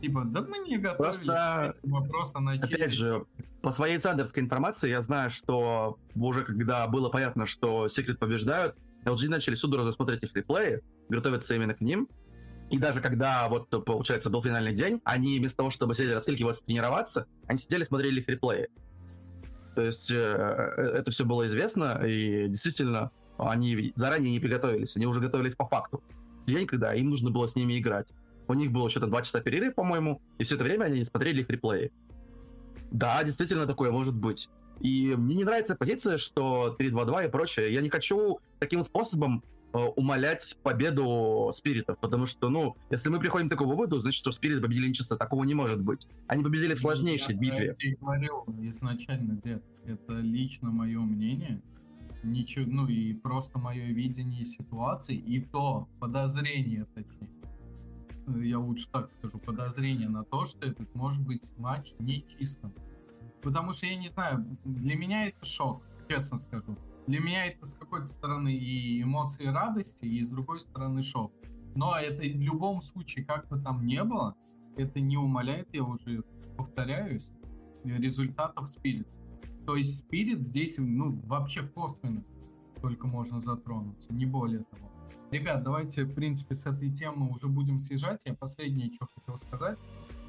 Типа, 0.00 0.24
да 0.24 0.40
мы 0.40 0.58
не 0.58 0.78
готовились 0.78 1.16
Просто, 1.16 1.72
к 1.74 1.78
этим 1.78 1.92
вопросам, 1.92 2.44
начались. 2.44 2.72
Опять 2.72 2.92
же, 2.92 3.24
по 3.60 3.70
своей 3.70 3.98
цендерской 3.98 4.42
информации 4.42 4.88
я 4.88 5.02
знаю, 5.02 5.30
что 5.30 5.98
уже 6.14 6.44
когда 6.44 6.86
было 6.88 7.08
понятно, 7.08 7.46
что 7.46 7.88
Секрет 7.88 8.18
побеждают, 8.18 8.76
LG 9.04 9.28
начали 9.28 9.54
судорожно 9.54 9.92
смотреть 9.92 10.22
их 10.22 10.34
реплеи, 10.34 10.80
готовиться 11.08 11.54
именно 11.54 11.74
к 11.74 11.80
ним. 11.80 12.08
И 12.70 12.78
даже 12.78 13.00
когда, 13.00 13.48
вот, 13.48 13.68
получается, 13.84 14.30
был 14.30 14.42
финальный 14.42 14.72
день, 14.72 15.00
они 15.04 15.38
вместо 15.38 15.58
того, 15.58 15.70
чтобы 15.70 15.94
сидеть 15.94 16.14
раскилькиваться, 16.14 16.64
тренироваться, 16.64 17.26
они 17.46 17.58
сидели, 17.58 17.84
смотрели 17.84 18.20
их 18.20 18.28
реплеи. 18.28 18.68
То 19.74 19.82
есть 19.82 20.10
э, 20.10 20.14
э, 20.16 20.80
это 20.98 21.10
все 21.10 21.24
было 21.24 21.46
известно, 21.46 22.02
и 22.04 22.48
действительно, 22.48 23.10
они 23.38 23.92
заранее 23.94 24.32
не 24.32 24.40
приготовились, 24.40 24.96
они 24.96 25.06
уже 25.06 25.20
готовились 25.20 25.54
по 25.54 25.66
факту. 25.66 26.02
День, 26.46 26.66
когда 26.66 26.94
им 26.94 27.10
нужно 27.10 27.30
было 27.30 27.46
с 27.46 27.56
ними 27.56 27.78
играть. 27.78 28.12
У 28.48 28.54
них 28.54 28.72
было 28.72 28.90
что-то 28.90 29.06
2 29.06 29.22
часа 29.22 29.40
перерыв, 29.40 29.74
по-моему, 29.74 30.20
и 30.38 30.44
все 30.44 30.56
это 30.56 30.64
время 30.64 30.84
они 30.84 31.04
смотрели 31.04 31.40
их 31.42 31.48
реплеи. 31.50 31.92
Да, 32.90 33.22
действительно 33.24 33.66
такое 33.66 33.90
может 33.90 34.14
быть. 34.14 34.48
И 34.80 35.14
мне 35.16 35.36
не 35.36 35.44
нравится 35.44 35.76
позиция, 35.76 36.18
что 36.18 36.76
3-2-2 36.78 37.28
и 37.28 37.30
прочее. 37.30 37.72
Я 37.72 37.80
не 37.80 37.88
хочу 37.88 38.40
таким 38.58 38.82
способом 38.84 39.44
э, 39.72 39.78
умалять 39.78 40.56
победу 40.62 41.50
спиритов, 41.54 41.98
потому 42.00 42.26
что, 42.26 42.48
ну, 42.48 42.76
если 42.90 43.08
мы 43.08 43.20
приходим 43.20 43.46
к 43.46 43.50
такому 43.50 43.70
выводу, 43.70 44.00
значит, 44.00 44.18
что 44.18 44.32
спирит 44.32 44.60
победили 44.60 44.88
нечисто. 44.88 45.16
Такого 45.16 45.44
не 45.44 45.54
может 45.54 45.80
быть. 45.80 46.08
Они 46.26 46.42
победили 46.42 46.74
в 46.74 46.80
сложнейшей 46.80 47.34
Я 47.34 47.40
битве. 47.40 47.76
и 47.78 47.94
говорил 47.94 48.44
изначально, 48.60 49.34
дед. 49.36 49.62
Это 49.84 50.14
лично 50.14 50.70
мое 50.70 51.00
мнение. 51.00 51.62
Ничего, 52.22 52.70
ну 52.70 52.86
и 52.86 53.14
просто 53.14 53.58
мое 53.58 53.86
видение 53.86 54.44
ситуации, 54.44 55.16
и 55.16 55.40
то 55.40 55.88
подозрение, 55.98 56.84
точнее. 56.94 57.30
Э, 58.28 58.44
Я 58.44 58.58
лучше 58.58 58.88
так 58.90 59.10
скажу, 59.12 59.38
подозрение 59.38 60.08
на 60.08 60.24
то, 60.24 60.44
что 60.44 60.66
этот 60.66 60.94
может 60.94 61.24
быть 61.24 61.52
матч 61.58 61.92
нечистым. 61.98 62.72
Потому 63.42 63.72
что 63.72 63.86
я 63.86 63.96
не 63.96 64.08
знаю, 64.08 64.46
для 64.64 64.96
меня 64.96 65.26
это 65.26 65.44
шок, 65.44 65.82
честно 66.08 66.36
скажу. 66.36 66.76
Для 67.08 67.18
меня 67.18 67.46
это 67.46 67.64
с 67.64 67.74
какой-то 67.74 68.06
стороны 68.06 68.54
и 68.54 69.02
эмоции 69.02 69.46
радости, 69.46 70.04
и 70.04 70.22
с 70.22 70.30
другой 70.30 70.60
стороны 70.60 71.02
шок. 71.02 71.32
Но 71.74 71.96
это 71.98 72.20
в 72.22 72.40
любом 72.40 72.80
случае, 72.80 73.24
как 73.24 73.48
бы 73.48 73.60
там 73.60 73.84
не 73.84 74.04
было, 74.04 74.36
это 74.76 75.00
не 75.00 75.16
умаляет, 75.16 75.68
я 75.72 75.82
уже 75.82 76.22
повторяюсь, 76.56 77.32
результатов 77.82 78.68
Спирит. 78.68 79.08
То 79.66 79.76
есть 79.76 79.98
Спирит 79.98 80.42
здесь, 80.42 80.76
ну, 80.78 81.20
вообще 81.26 81.62
косвенно 81.62 82.24
только 82.80 83.06
можно 83.06 83.38
затронуться, 83.38 84.12
не 84.12 84.26
более 84.26 84.64
того. 84.64 84.90
Ребят, 85.30 85.62
давайте, 85.62 86.04
в 86.04 86.14
принципе, 86.14 86.54
с 86.54 86.66
этой 86.66 86.90
темы 86.90 87.30
уже 87.30 87.46
будем 87.46 87.78
съезжать. 87.78 88.22
Я 88.26 88.34
последнее, 88.34 88.92
что 88.92 89.06
хотел 89.14 89.36
сказать, 89.36 89.78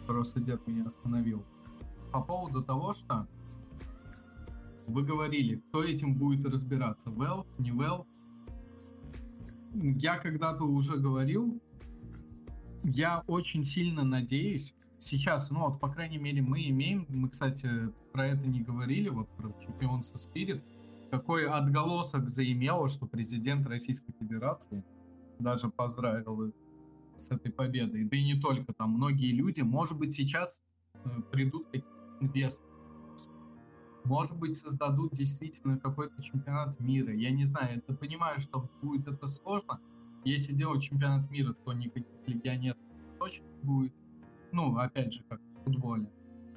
просто 0.08 0.40
дед 0.40 0.66
меня 0.68 0.86
остановил. 0.86 1.44
По 2.12 2.22
поводу 2.22 2.64
того, 2.64 2.94
что 2.94 3.28
вы 4.88 5.04
говорили, 5.04 5.56
кто 5.56 5.84
этим 5.84 6.16
будет 6.16 6.46
разбираться, 6.46 7.10
Valve, 7.10 7.48
не 7.58 7.72
Valve. 7.72 8.06
Я 9.74 10.18
когда-то 10.20 10.64
уже 10.66 10.98
говорил, 10.98 11.60
я 12.84 13.24
очень 13.28 13.64
сильно 13.64 14.04
надеюсь, 14.04 14.76
сейчас, 15.04 15.52
ну 15.52 15.60
вот, 15.62 15.80
по 15.80 15.90
крайней 15.90 16.18
мере, 16.18 16.42
мы 16.42 16.68
имеем, 16.70 17.06
мы, 17.10 17.30
кстати, 17.30 17.68
про 18.12 18.28
это 18.28 18.48
не 18.48 18.62
говорили, 18.62 19.10
вот 19.10 19.30
про 19.38 19.54
чемпионство 19.64 20.18
Spirit, 20.18 20.62
какой 21.12 21.48
отголосок 21.48 22.30
заимело, 22.30 22.90
что 22.90 23.06
президент 23.06 23.68
Российской 23.68 24.14
Федерации 24.20 24.84
даже 25.40 25.70
поздравил 25.70 26.44
их 26.44 26.54
с 27.16 27.30
этой 27.32 27.52
победой. 27.52 28.06
Да 28.06 28.18
и 28.18 28.24
не 28.24 28.40
только 28.40 28.74
там, 28.74 28.92
многие 28.92 29.32
люди, 29.32 29.62
может 29.62 29.98
быть, 29.98 30.14
сейчас 30.14 30.64
э, 31.06 31.10
придут 31.32 31.66
какие-то 31.66 31.88
инвесторы, 32.20 32.74
может 34.06 34.38
быть, 34.38 34.58
создадут 34.58 35.14
действительно 35.14 35.78
какой-то 35.78 36.22
чемпионат 36.22 36.80
мира. 36.80 37.14
Я 37.14 37.32
не 37.32 37.46
знаю, 37.46 37.78
это 37.78 37.94
понимаю, 37.94 38.40
что 38.42 38.70
будет 38.82 39.08
это 39.08 39.28
сложно. 39.28 39.80
Если 40.26 40.54
делать 40.54 40.84
чемпионат 40.84 41.30
мира, 41.30 41.54
то 41.54 41.74
никаких 41.74 42.28
легионеров 42.28 42.78
точно 43.20 43.46
не 43.46 43.64
будет. 43.64 43.94
Ну, 44.54 44.78
опять 44.78 45.14
же, 45.14 45.24
как 45.28 45.42
в 45.42 45.64
футболе. 45.66 46.10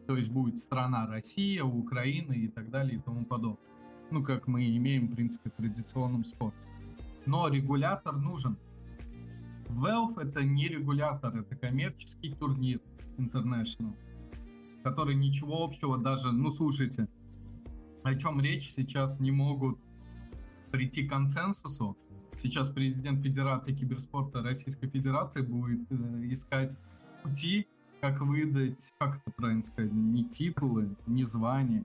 То 0.07 0.16
есть 0.16 0.30
будет 0.30 0.59
страна 0.59 1.09
Россия, 1.09 1.64
Украина 1.64 2.32
и 2.32 2.47
так 2.47 2.70
далее 2.70 2.99
и 2.99 3.01
тому 3.01 3.24
подобное. 3.24 3.59
Ну, 4.11 4.22
как 4.22 4.47
мы 4.47 4.76
имеем, 4.76 5.09
в 5.09 5.14
принципе, 5.14 5.51
в 5.51 5.55
традиционном 5.55 6.22
спорте. 6.22 6.68
Но 7.24 7.49
регулятор 7.49 8.16
нужен. 8.16 8.57
Valve 9.68 10.20
это 10.20 10.44
не 10.44 10.68
регулятор, 10.68 11.36
это 11.36 11.57
коммерческий 11.57 12.34
турнир 12.34 12.80
International, 13.16 13.97
который 14.84 15.14
ничего 15.16 15.64
общего 15.64 15.99
даже, 15.99 16.30
ну 16.32 16.51
слушайте, 16.51 17.09
о 18.05 18.14
чем 18.14 18.40
речь 18.40 18.70
сейчас 18.70 19.18
не 19.18 19.32
могут 19.32 19.78
прийти 20.70 21.07
к 21.07 21.11
консенсусу. 21.11 21.97
Сейчас 22.36 22.70
президент 22.70 23.20
Федерации 23.20 23.74
киберспорта 23.74 24.42
Российской 24.42 24.88
Федерации 24.88 25.40
будет 25.40 25.90
э, 25.90 26.30
искать 26.30 26.78
пути, 27.22 27.66
как 28.07 28.21
выдать, 28.21 28.93
как 28.99 29.17
это 29.17 29.31
правильно 29.37 29.63
сказать, 29.63 29.93
не 29.93 30.25
титулы, 30.25 30.95
не 31.07 31.25
звания. 31.25 31.85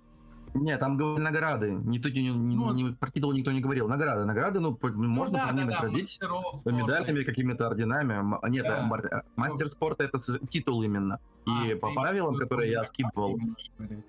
Нет, 0.53 0.79
там 0.79 0.97
говорили 0.97 1.23
награды. 1.23 1.71
Не, 1.71 1.99
тут 1.99 2.13
не, 2.13 2.23
не, 2.29 2.55
Ну, 2.55 2.73
не- 2.73 2.93
про 2.93 3.09
титул 3.09 3.31
никто 3.33 3.51
не 3.51 3.61
говорил. 3.61 3.87
Награды. 3.87 4.25
Награды, 4.25 4.59
ну, 4.59 4.75
по- 4.75 4.89
можно 4.91 5.37
да, 5.39 5.47
по 5.47 5.53
ним 5.53 5.67
да, 5.67 5.75
да, 5.79 5.81
наградить. 5.83 6.09
спорта. 6.09 6.71
медальками, 6.71 7.23
какими-то 7.23 7.67
орденами. 7.67 8.13
М- 8.13 8.39
Нет, 8.51 8.63
Да. 8.65 8.79
э, 8.79 8.85
мар- 8.85 9.05
э, 9.05 9.21
мастер 9.37 9.67
спорта 9.67 10.03
это 10.03 10.17
титул 10.49 10.83
именно. 10.83 11.19
И 11.47 11.71
А, 11.71 11.77
по 11.77 11.91
правилам, 11.93 12.35
которые 12.35 12.69
я 12.71 12.83
скидывал, 12.85 13.39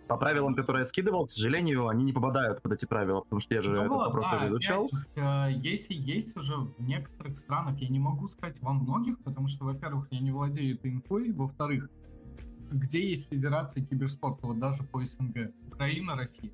по 0.08 0.16
правилам, 0.18 0.54
которые 0.54 0.82
я 0.82 0.86
скидывал, 0.86 1.24
к 1.26 1.30
сожалению, 1.30 1.88
они 1.88 2.04
не 2.04 2.12
попадают 2.12 2.60
под 2.60 2.72
эти 2.72 2.84
правила, 2.86 3.20
потому 3.22 3.40
что 3.40 3.54
я 3.54 3.62
же 3.62 3.70
Ну 3.70 3.76
этот 3.76 3.88
вот, 3.90 4.04
вопрос 4.06 4.24
да, 4.24 4.30
тоже 4.32 4.48
изучал. 4.48 4.84
опять 4.86 5.06
э, 5.16 5.52
Если 5.60 5.94
есть 5.94 6.36
уже 6.36 6.56
в 6.56 6.74
некоторых 6.80 7.38
странах, 7.38 7.78
я 7.78 7.88
не 7.88 7.98
могу 8.00 8.26
сказать 8.28 8.60
во 8.60 8.72
многих, 8.72 9.18
потому 9.20 9.48
что, 9.48 9.64
во-первых, 9.64 10.08
я 10.10 10.20
не 10.20 10.30
владею 10.32 10.74
этой 10.74 10.90
инфой, 10.90 11.32
во-вторых, 11.32 11.88
где 12.72 13.10
есть 13.10 13.28
федерация 13.28 13.84
киберспорта, 13.84 14.46
вот 14.46 14.58
даже 14.58 14.82
по 14.84 15.00
СНГ, 15.04 15.52
Украина, 15.68 16.16
Россия. 16.16 16.50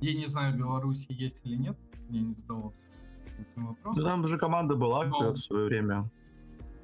Я 0.00 0.14
не 0.14 0.26
знаю, 0.26 0.56
Беларуси 0.56 1.06
есть 1.10 1.44
или 1.44 1.56
нет, 1.56 1.76
я 2.08 2.20
не 2.20 2.34
задавался 2.34 2.88
этим 3.38 3.62
Ну, 3.62 3.66
вопросом. 3.68 4.04
там 4.04 4.26
же 4.26 4.38
команда 4.38 4.76
была 4.76 5.04
Но- 5.06 5.32
в 5.32 5.36
свое 5.36 5.66
время. 5.66 6.10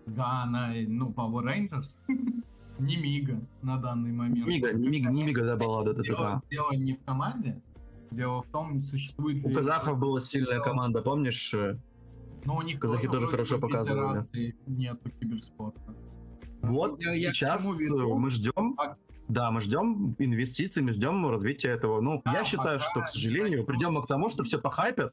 Да, 0.06 0.42
она, 0.44 0.70
ну, 0.86 1.10
Power 1.10 1.42
Rangers, 1.44 1.98
не 2.78 2.96
Мига 2.96 3.40
на 3.62 3.78
данный 3.78 4.12
момент. 4.12 4.46
Мига, 4.46 4.72
не 4.72 4.88
Мига, 4.88 5.10
не 5.10 5.22
Мига 5.24 5.44
да, 5.44 5.56
была, 5.56 5.82
да, 5.82 5.92
да, 5.92 6.02
да, 6.02 6.42
Дело, 6.50 6.68
да. 6.70 6.76
не 6.76 6.92
в 6.94 7.02
команде, 7.04 7.60
дело 8.10 8.42
в 8.42 8.46
том, 8.48 8.80
существует 8.82 9.44
У 9.44 9.50
казахов 9.50 9.98
была 9.98 10.20
сильная 10.20 10.60
команда, 10.60 11.02
помнишь? 11.02 11.54
Но 12.44 12.56
у 12.58 12.62
них 12.62 12.78
Казахи 12.78 13.06
тоже 13.06 13.20
вроде 13.26 13.30
хорошо 13.32 13.58
показывали. 13.58 13.98
федерации 14.06 14.56
нету 14.66 15.10
киберспорта. 15.18 15.80
Вот 16.72 17.02
Я- 17.02 17.12
я 17.14 17.32
сейчас 17.32 17.62
чему 17.62 17.74
веду? 17.74 18.18
мы 18.18 18.30
ждем, 18.30 18.74
А- 18.78 18.96
да, 19.28 19.50
мы 19.50 19.60
ждем 19.60 20.14
инвестиций, 20.18 20.82
мы 20.82 20.92
ждем 20.92 21.26
развития 21.28 21.68
этого. 21.68 22.00
Ну, 22.00 22.22
Да, 22.24 22.32
я 22.32 22.44
считаю, 22.44 22.78
что, 22.78 23.00
к 23.02 23.08
сожалению, 23.08 23.64
придем 23.64 24.00
к 24.02 24.06
тому, 24.06 24.28
что 24.28 24.44
все 24.44 24.58
похайпят 24.58 25.12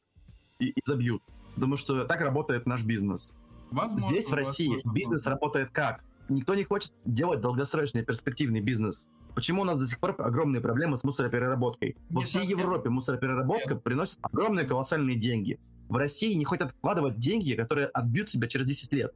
и, 0.60 0.68
и 0.70 0.82
забьют. 0.86 1.22
Потому 1.56 1.78
что 1.78 2.06
так 2.06 2.22
работает 2.22 2.66
наш 2.66 2.84
бизнес. 2.84 3.36
Возможно, 3.72 4.08
Здесь, 4.08 4.28
в 4.30 4.34
России, 4.34 4.68
возможно, 4.68 4.92
бизнес 4.94 5.26
работает 5.26 5.70
как? 5.72 6.04
Никто 6.30 6.56
не 6.56 6.64
хочет 6.64 6.92
делать 7.06 7.42
долгосрочный 7.42 8.04
перспективный 8.04 8.62
бизнес. 8.62 9.10
Почему 9.36 9.64
у 9.64 9.66
нас 9.66 9.78
до 9.78 9.88
сих 9.88 10.00
пор 10.00 10.16
огромные 10.20 10.62
проблемы 10.62 10.96
с 10.98 11.04
мусоропереработкой? 11.04 11.98
Во 12.10 12.20
Не 12.20 12.26
всей 12.26 12.42
совсем. 12.42 12.60
Европе 12.60 12.90
мусоропереработка 12.90 13.76
приносит 13.76 14.20
огромные 14.22 14.66
колоссальные 14.66 15.18
деньги. 15.18 15.60
В 15.90 15.98
России 15.98 16.34
не 16.34 16.46
хотят 16.46 16.72
вкладывать 16.72 17.18
деньги, 17.18 17.54
которые 17.56 17.88
отбьют 17.88 18.30
себя 18.30 18.48
через 18.48 18.66
10 18.68 18.94
лет. 18.94 19.14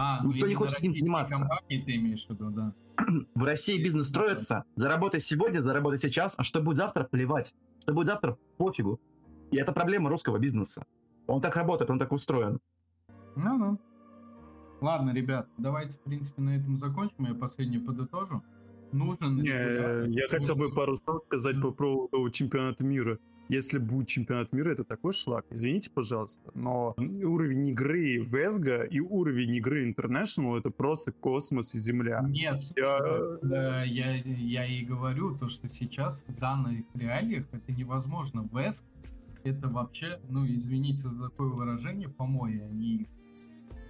А, 0.00 0.22
ну 0.22 0.32
никто 0.32 0.46
не 0.46 0.54
хочет 0.54 0.78
этим 0.78 0.90
российские 0.90 1.00
заниматься. 1.02 1.38
компании 1.38 1.82
ты 1.84 1.96
имеешь 1.96 2.24
в 2.26 2.30
виду, 2.30 2.50
да. 2.50 2.72
В 3.34 3.42
России 3.42 3.82
бизнес 3.82 4.06
строится. 4.06 4.64
Заработай 4.76 5.18
сегодня, 5.20 5.60
заработай 5.60 5.98
сейчас, 5.98 6.34
а 6.38 6.44
что 6.44 6.62
будет 6.62 6.76
завтра, 6.76 7.02
плевать. 7.04 7.52
Что 7.82 7.92
будет 7.94 8.06
завтра, 8.06 8.38
пофигу. 8.58 9.00
И 9.50 9.56
это 9.56 9.72
проблема 9.72 10.08
русского 10.08 10.38
бизнеса. 10.38 10.84
Он 11.26 11.40
так 11.40 11.56
работает, 11.56 11.90
он 11.90 11.98
так 11.98 12.12
устроен. 12.12 12.60
Ну-ну. 13.36 13.78
Ладно, 14.80 15.10
ребят, 15.10 15.48
давайте, 15.58 15.98
в 15.98 16.02
принципе, 16.02 16.42
на 16.42 16.56
этом 16.56 16.76
закончим. 16.76 17.24
Я 17.24 17.34
последнее 17.34 17.80
подытожу. 17.80 18.42
Нужен 18.92 19.36
Не, 19.36 20.10
я 20.14 20.28
хотел 20.28 20.54
бы 20.54 20.64
нужен- 20.64 20.76
пару 20.76 20.94
слов 20.94 21.22
сказать 21.26 21.60
по 21.60 21.72
поводу 21.72 22.30
чемпионата 22.30 22.84
мира. 22.84 23.18
Если 23.48 23.78
будет 23.78 24.08
чемпионат 24.08 24.52
мира, 24.52 24.72
это 24.72 24.84
такой 24.84 25.12
шлак. 25.12 25.46
Извините, 25.50 25.90
пожалуйста, 25.90 26.50
но 26.54 26.94
уровень 26.98 27.68
игры 27.68 28.18
Весга 28.18 28.82
и 28.82 29.00
уровень 29.00 29.54
игры 29.56 29.90
International 29.90 30.58
это 30.58 30.70
просто 30.70 31.12
космос 31.12 31.74
и 31.74 31.78
земля. 31.78 32.20
Нет, 32.28 32.62
Я- 32.76 33.38
да, 33.42 33.82
я, 33.84 34.16
я 34.16 34.66
и 34.66 34.84
говорю, 34.84 35.36
то, 35.38 35.48
что 35.48 35.66
сейчас 35.66 36.24
в 36.28 36.38
данных 36.38 36.84
реалиях 36.94 37.46
это 37.52 37.72
невозможно. 37.72 38.46
Веск 38.52 38.84
это 39.44 39.68
вообще, 39.68 40.20
ну, 40.28 40.46
извините 40.46 41.08
за 41.08 41.18
такое 41.30 41.48
выражение, 41.48 42.08
помои, 42.10 42.58
они... 42.60 43.06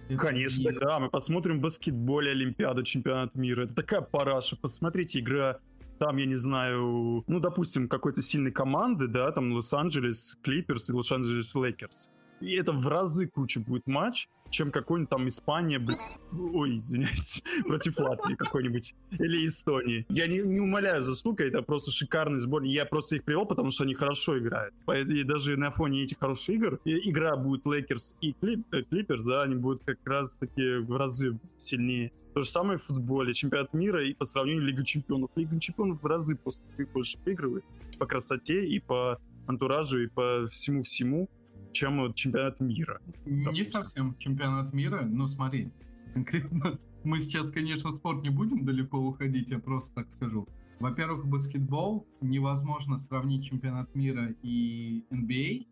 это 0.08 0.18
Конечно, 0.22 0.68
не- 0.70 0.76
да. 0.78 1.00
Мы 1.00 1.08
посмотрим 1.10 1.60
баскетболе 1.60 2.30
Олимпиада, 2.30 2.84
чемпионат 2.84 3.34
мира. 3.34 3.64
Это 3.64 3.74
такая 3.74 4.02
параша. 4.02 4.56
Посмотрите, 4.56 5.18
игра 5.18 5.58
там, 5.98 6.16
я 6.16 6.26
не 6.26 6.34
знаю, 6.34 7.24
ну, 7.26 7.40
допустим, 7.40 7.88
какой-то 7.88 8.22
сильной 8.22 8.52
команды, 8.52 9.08
да, 9.08 9.30
там 9.32 9.52
Лос-Анджелес 9.52 10.38
Клиперс 10.42 10.90
и 10.90 10.92
Лос-Анджелес 10.92 11.54
Лейкерс. 11.54 12.10
И 12.40 12.54
это 12.54 12.72
в 12.72 12.86
разы 12.86 13.26
круче 13.26 13.60
будет 13.60 13.86
матч, 13.86 14.28
чем 14.50 14.70
какой-нибудь 14.70 15.10
там 15.10 15.26
Испания, 15.26 15.78
бля... 15.78 15.96
ой, 16.32 16.76
извиняюсь, 16.76 17.42
против 17.64 17.98
Латвии 17.98 18.34
какой-нибудь, 18.34 18.94
или 19.12 19.46
Эстонии. 19.46 20.06
Я 20.08 20.26
не, 20.26 20.38
не 20.40 20.60
умаляю 20.60 21.02
заслуг, 21.02 21.40
это 21.40 21.62
просто 21.62 21.90
шикарный 21.90 22.38
сбор. 22.38 22.62
Я 22.62 22.84
просто 22.84 23.16
их 23.16 23.24
привел, 23.24 23.44
потому 23.44 23.70
что 23.70 23.84
они 23.84 23.94
хорошо 23.94 24.38
играют. 24.38 24.74
И 24.94 25.22
даже 25.24 25.56
на 25.56 25.70
фоне 25.70 26.04
этих 26.04 26.18
хороших 26.18 26.48
игр 26.50 26.80
игра 26.84 27.36
будет 27.36 27.66
Лейкерс 27.66 28.16
и 28.20 28.34
э, 28.40 28.82
Клиперс, 28.82 29.24
да, 29.24 29.42
они 29.42 29.56
будут 29.56 29.82
как 29.84 29.98
раз 30.04 30.38
таки 30.38 30.76
в 30.76 30.96
разы 30.96 31.38
сильнее. 31.56 32.12
То 32.38 32.42
же 32.42 32.50
самое 32.50 32.78
в 32.78 32.84
футболе, 32.84 33.34
чемпионат 33.34 33.74
мира 33.74 34.00
и 34.04 34.14
по 34.14 34.24
сравнению 34.24 34.62
Лига 34.62 34.84
Чемпионов. 34.84 35.28
Лига 35.34 35.58
Чемпионов 35.58 36.00
в 36.00 36.06
разы 36.06 36.36
просто 36.36 36.64
больше 36.94 37.18
выигрывает 37.24 37.64
по 37.98 38.06
красоте 38.06 38.64
и 38.64 38.78
по 38.78 39.18
антуражу 39.48 40.04
и 40.04 40.06
по 40.06 40.46
всему-всему, 40.46 41.28
чем 41.72 42.14
чемпионат 42.14 42.60
мира. 42.60 43.02
Не 43.26 43.42
допустим. 43.42 43.72
совсем 43.72 44.16
чемпионат 44.18 44.72
мира, 44.72 45.02
но 45.02 45.26
смотри, 45.26 45.72
конкретно 46.14 46.78
мы 47.02 47.18
сейчас, 47.18 47.50
конечно, 47.50 47.90
в 47.90 47.96
спорт 47.96 48.22
не 48.22 48.30
будем 48.30 48.64
далеко 48.64 48.98
уходить, 49.00 49.50
я 49.50 49.58
просто 49.58 49.96
так 49.96 50.12
скажу. 50.12 50.46
Во-первых, 50.78 51.26
баскетбол 51.26 52.06
невозможно 52.20 52.98
сравнить 52.98 53.46
чемпионат 53.46 53.92
мира 53.96 54.32
и 54.44 55.02
NBA. 55.10 55.66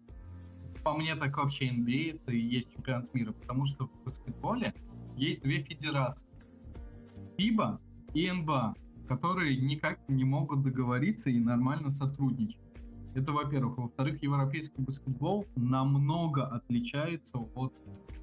По 0.83 0.95
мне, 0.95 1.15
так 1.15 1.37
вообще 1.37 1.69
NBA 1.69 2.17
это 2.17 2.33
и 2.33 2.41
есть 2.41 2.73
чемпионат 2.73 3.15
мира, 3.15 3.31
потому 3.31 3.67
что 3.67 3.87
в 3.87 4.03
баскетболе 4.03 4.75
есть 5.17 5.45
две 5.45 5.63
федерации. 5.63 6.26
FIBA 7.39 7.79
и 8.15 8.29
NBA, 8.29 8.75
которые 9.09 9.57
никак 9.57 10.01
не 10.09 10.25
могут 10.25 10.63
договориться 10.63 11.31
и 11.31 11.39
нормально 11.39 11.91
сотрудничать. 11.91 12.61
Это 13.15 13.33
во-первых. 13.33 13.79
Во-вторых, 13.79 14.23
европейский 14.23 14.83
баскетбол 14.83 15.47
намного 15.57 16.47
отличается 16.47 17.39
от 17.39 17.75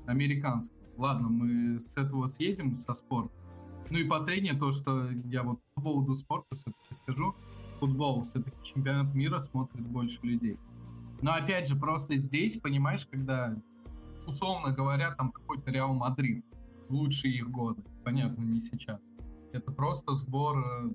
американского. 0.06 0.80
Ладно, 0.98 1.30
мы 1.30 1.80
с 1.80 1.98
этого 1.98 2.28
съедем, 2.28 2.74
со 2.76 2.94
спорта. 2.94 3.34
Ну 3.90 3.98
и 3.98 4.04
последнее, 4.04 4.54
то, 4.54 4.72
что 4.72 5.10
я 5.26 5.44
вот 5.44 5.60
по 5.76 5.82
поводу 5.82 6.14
спорта 6.14 6.56
все-таки 6.56 6.94
скажу. 6.94 7.36
Футбол, 7.80 8.22
все-таки 8.22 8.56
чемпионат 8.64 9.14
мира 9.14 9.40
смотрит 9.40 9.86
больше 9.86 10.20
людей. 10.22 10.58
Но 11.22 11.34
опять 11.34 11.68
же, 11.68 11.76
просто 11.76 12.16
здесь, 12.18 12.58
понимаешь, 12.58 13.08
когда, 13.10 13.56
условно 14.28 14.74
говоря, 14.74 15.16
там 15.16 15.32
какой-то 15.32 15.72
Реал 15.72 15.94
Мадрид, 15.96 16.46
лучшие 16.94 17.34
их 17.34 17.50
годы, 17.50 17.82
понятно, 18.04 18.44
не 18.44 18.60
сейчас. 18.60 19.00
Это 19.52 19.72
просто 19.72 20.14
сбор 20.14 20.58
э, 20.58 20.90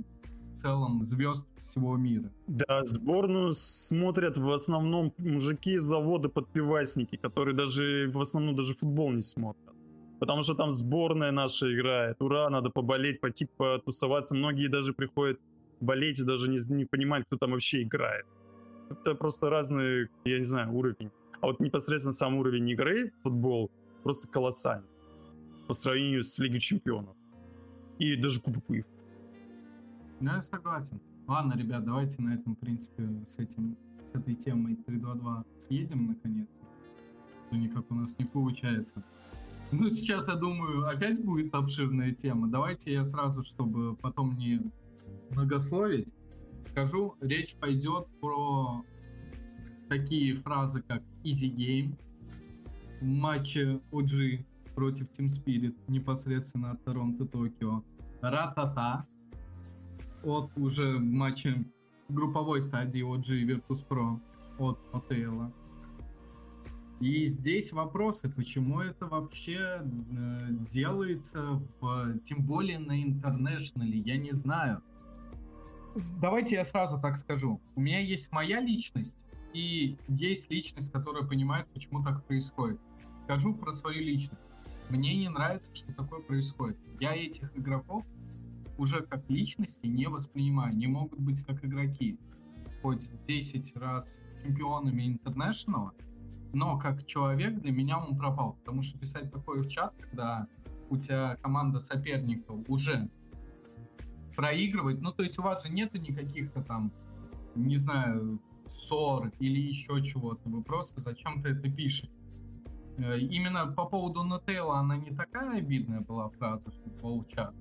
в 0.54 0.60
целом 0.60 1.00
звезд 1.00 1.46
всего 1.58 1.96
мира. 1.96 2.30
Да, 2.46 2.84
сборную 2.84 3.52
смотрят 3.52 4.38
в 4.38 4.50
основном 4.50 5.12
мужики 5.18 5.74
из 5.74 5.84
завода 5.84 6.28
подпивасники, 6.28 7.16
которые 7.16 7.54
даже 7.54 8.10
в 8.12 8.20
основном 8.20 8.56
даже 8.56 8.74
футбол 8.74 9.12
не 9.12 9.22
смотрят. 9.22 9.74
Потому 10.18 10.42
что 10.42 10.54
там 10.54 10.72
сборная 10.72 11.30
наша 11.30 11.72
играет. 11.72 12.20
Ура, 12.20 12.50
надо 12.50 12.70
поболеть, 12.70 13.20
пойти 13.20 13.46
потусоваться. 13.56 14.34
Многие 14.34 14.68
даже 14.68 14.92
приходят 14.92 15.38
болеть 15.80 16.18
и 16.18 16.24
даже 16.24 16.50
не, 16.50 16.58
не 16.74 16.84
понимать, 16.84 17.24
кто 17.26 17.36
там 17.36 17.52
вообще 17.52 17.82
играет. 17.82 18.26
Это 18.90 19.14
просто 19.14 19.50
разный, 19.50 20.08
я 20.24 20.38
не 20.38 20.44
знаю, 20.44 20.74
уровень. 20.74 21.10
А 21.40 21.46
вот 21.46 21.60
непосредственно 21.60 22.12
сам 22.12 22.34
уровень 22.34 22.68
игры, 22.70 23.12
футбол, 23.22 23.70
просто 24.02 24.26
колоссальный. 24.28 24.88
По 25.68 25.74
сравнению 25.74 26.24
с 26.24 26.38
Лигой 26.38 26.60
Чемпионов. 26.60 27.14
И 27.98 28.16
даже 28.16 28.40
Кубок 28.40 28.70
УЕФА. 28.70 28.88
Ну, 30.18 30.30
я 30.30 30.40
согласен. 30.40 30.98
Ладно, 31.26 31.58
ребят, 31.58 31.84
давайте 31.84 32.22
на 32.22 32.34
этом, 32.34 32.56
в 32.56 32.58
принципе, 32.58 33.06
с 33.26 33.38
этим, 33.38 33.76
с 34.06 34.14
этой 34.14 34.34
темой 34.34 34.78
3.2.2 34.86 35.44
съедем, 35.58 36.06
наконец. 36.06 36.48
То 37.50 37.56
никак 37.56 37.90
у 37.90 37.94
нас 37.94 38.18
не 38.18 38.24
получается. 38.24 39.04
Ну, 39.70 39.90
сейчас, 39.90 40.26
я 40.26 40.36
думаю, 40.36 40.88
опять 40.88 41.22
будет 41.22 41.54
обширная 41.54 42.12
тема. 42.12 42.48
Давайте 42.48 42.90
я 42.90 43.04
сразу, 43.04 43.42
чтобы 43.42 43.94
потом 43.96 44.36
не 44.36 44.72
многословить, 45.30 46.14
скажу, 46.64 47.14
речь 47.20 47.54
пойдет 47.56 48.06
про 48.22 48.84
такие 49.90 50.34
фразы, 50.36 50.82
как 50.82 51.02
easy 51.24 51.54
game, 51.54 51.94
матче 53.02 53.82
OG 53.92 54.46
против 54.78 55.10
Team 55.10 55.26
Spirit 55.26 55.74
непосредственно 55.88 56.70
от 56.70 56.84
Торонто-Токио, 56.84 57.82
ратата, 58.20 59.04
от 60.22 60.56
уже 60.56 61.00
матча 61.00 61.64
групповой 62.08 62.62
стадии 62.62 63.02
OG 63.02 63.44
Virtus.pro 63.44 64.20
от 64.58 64.78
Отейла. 64.92 65.52
И 67.00 67.26
здесь 67.26 67.72
вопросы, 67.72 68.30
почему 68.30 68.80
это 68.80 69.06
вообще 69.06 69.82
э, 69.82 70.46
делается, 70.70 71.60
в, 71.80 72.18
тем 72.20 72.46
более 72.46 72.78
на 72.78 73.02
интернешнале, 73.02 73.98
я 73.98 74.16
не 74.16 74.30
знаю. 74.30 74.80
Давайте 76.20 76.54
я 76.54 76.64
сразу 76.64 77.00
так 77.00 77.16
скажу. 77.16 77.60
У 77.74 77.80
меня 77.80 77.98
есть 77.98 78.30
моя 78.30 78.60
личность, 78.60 79.24
и 79.52 79.96
есть 80.06 80.50
личность, 80.52 80.92
которая 80.92 81.24
понимает, 81.24 81.66
почему 81.74 82.04
так 82.04 82.24
происходит. 82.24 82.78
Скажу 83.24 83.54
про 83.54 83.72
свою 83.72 84.02
личность. 84.02 84.52
Мне 84.90 85.16
не 85.16 85.28
нравится, 85.28 85.74
что 85.74 85.92
такое 85.92 86.20
происходит. 86.20 86.78
Я 86.98 87.14
этих 87.14 87.54
игроков 87.56 88.04
уже 88.78 89.02
как 89.02 89.28
личности 89.28 89.86
не 89.86 90.06
воспринимаю, 90.06 90.74
не 90.74 90.86
могут 90.86 91.18
быть 91.18 91.44
как 91.44 91.64
игроки. 91.64 92.18
Хоть 92.80 93.10
10 93.26 93.76
раз 93.76 94.22
чемпионами 94.42 95.08
интернешнала, 95.08 95.92
но 96.54 96.78
как 96.78 97.04
человек 97.04 97.60
для 97.60 97.72
меня 97.72 97.98
он 97.98 98.16
пропал. 98.16 98.54
Потому 98.54 98.82
что 98.82 98.98
писать 98.98 99.30
такое 99.30 99.62
в 99.62 99.68
чат, 99.68 99.94
когда 100.00 100.46
у 100.88 100.96
тебя 100.96 101.36
команда 101.42 101.80
соперника 101.80 102.52
уже 102.68 103.10
проигрывать, 104.34 105.00
ну 105.00 105.12
то 105.12 105.22
есть 105.22 105.38
у 105.38 105.42
вас 105.42 105.64
же 105.64 105.72
нету 105.72 105.98
никаких-то 105.98 106.62
там, 106.62 106.92
не 107.54 107.76
знаю, 107.76 108.40
ссор 108.66 109.32
или 109.38 109.60
еще 109.60 110.02
чего-то, 110.02 110.48
вы 110.48 110.62
просто 110.62 111.00
зачем-то 111.00 111.48
это 111.48 111.70
пишете. 111.70 112.12
Э, 112.98 113.18
Именно 113.18 113.66
по 113.66 113.84
поводу 113.86 114.24
Нателла 114.24 114.78
она 114.78 114.96
не 114.96 115.10
такая 115.10 115.58
обидная 115.58 116.00
была 116.00 116.28
фраза, 116.30 116.70
что 116.72 116.90
полчат. 117.00 117.54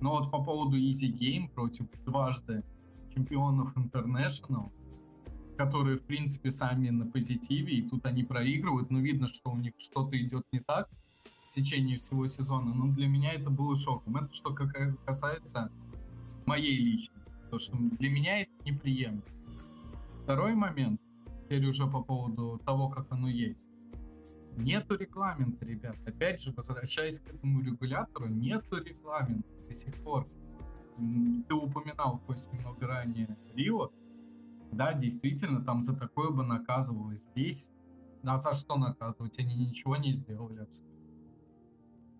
Но 0.00 0.10
вот 0.10 0.30
по 0.30 0.42
поводу 0.42 0.76
Easy 0.76 1.10
Game 1.12 1.48
против 1.48 1.86
дважды 2.04 2.62
чемпионов 3.14 3.76
International, 3.76 4.70
которые, 5.56 5.96
в 5.96 6.02
принципе, 6.02 6.50
сами 6.50 6.90
на 6.90 7.06
позитиве, 7.06 7.76
и 7.76 7.88
тут 7.88 8.06
они 8.06 8.24
проигрывают, 8.24 8.90
но 8.90 9.00
видно, 9.00 9.28
что 9.28 9.50
у 9.50 9.56
них 9.56 9.74
что-то 9.78 10.20
идет 10.20 10.44
не 10.52 10.60
так. 10.60 10.88
течение 11.48 11.98
всего 11.98 12.26
сезона, 12.26 12.74
но 12.74 12.86
для 12.92 13.06
меня 13.06 13.32
это 13.34 13.50
было 13.50 13.76
шоком. 13.76 14.16
Это 14.16 14.32
что 14.34 14.54
касается 15.04 15.70
моей 16.46 16.78
личности. 16.78 17.36
То, 17.50 17.58
что 17.58 17.76
для 17.76 18.10
меня 18.10 18.40
это 18.40 18.50
неприемлемо. 18.64 19.22
Второй 20.24 20.54
момент, 20.54 21.00
теперь 21.44 21.66
уже 21.66 21.86
по 21.86 22.02
поводу 22.02 22.58
того, 22.64 22.88
как 22.88 23.06
оно 23.12 23.28
есть. 23.28 23.66
Нету 24.56 24.96
регламента, 24.96 25.64
ребят. 25.64 25.96
Опять 26.06 26.40
же, 26.40 26.52
возвращаясь 26.52 27.20
к 27.20 27.28
этому 27.28 27.62
регулятору, 27.62 28.28
нету 28.28 28.82
регламента 28.82 29.48
до 29.66 29.72
сих 29.72 29.94
пор. 30.02 30.28
Ты 31.48 31.54
упоминал, 31.54 32.18
Кость, 32.26 32.52
немного 32.52 32.86
ранее 32.86 33.36
Рио. 33.54 33.90
Да, 34.72 34.92
действительно, 34.92 35.64
там 35.64 35.80
за 35.80 35.96
такое 35.96 36.30
бы 36.30 36.44
наказывалось. 36.44 37.24
Здесь, 37.24 37.70
а 38.24 38.36
за 38.36 38.54
что 38.54 38.76
наказывать? 38.76 39.38
Они 39.38 39.54
ничего 39.54 39.96
не 39.96 40.12
сделали 40.12 40.60
абсолютно. 40.60 40.92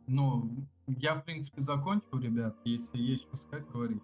Ну, 0.06 0.66
я, 0.86 1.14
в 1.14 1.24
принципе, 1.24 1.60
закончил, 1.60 2.18
ребят. 2.18 2.56
Если 2.64 2.98
есть 2.98 3.22
что 3.22 3.36
сказать, 3.36 3.68
говорите. 3.68 4.02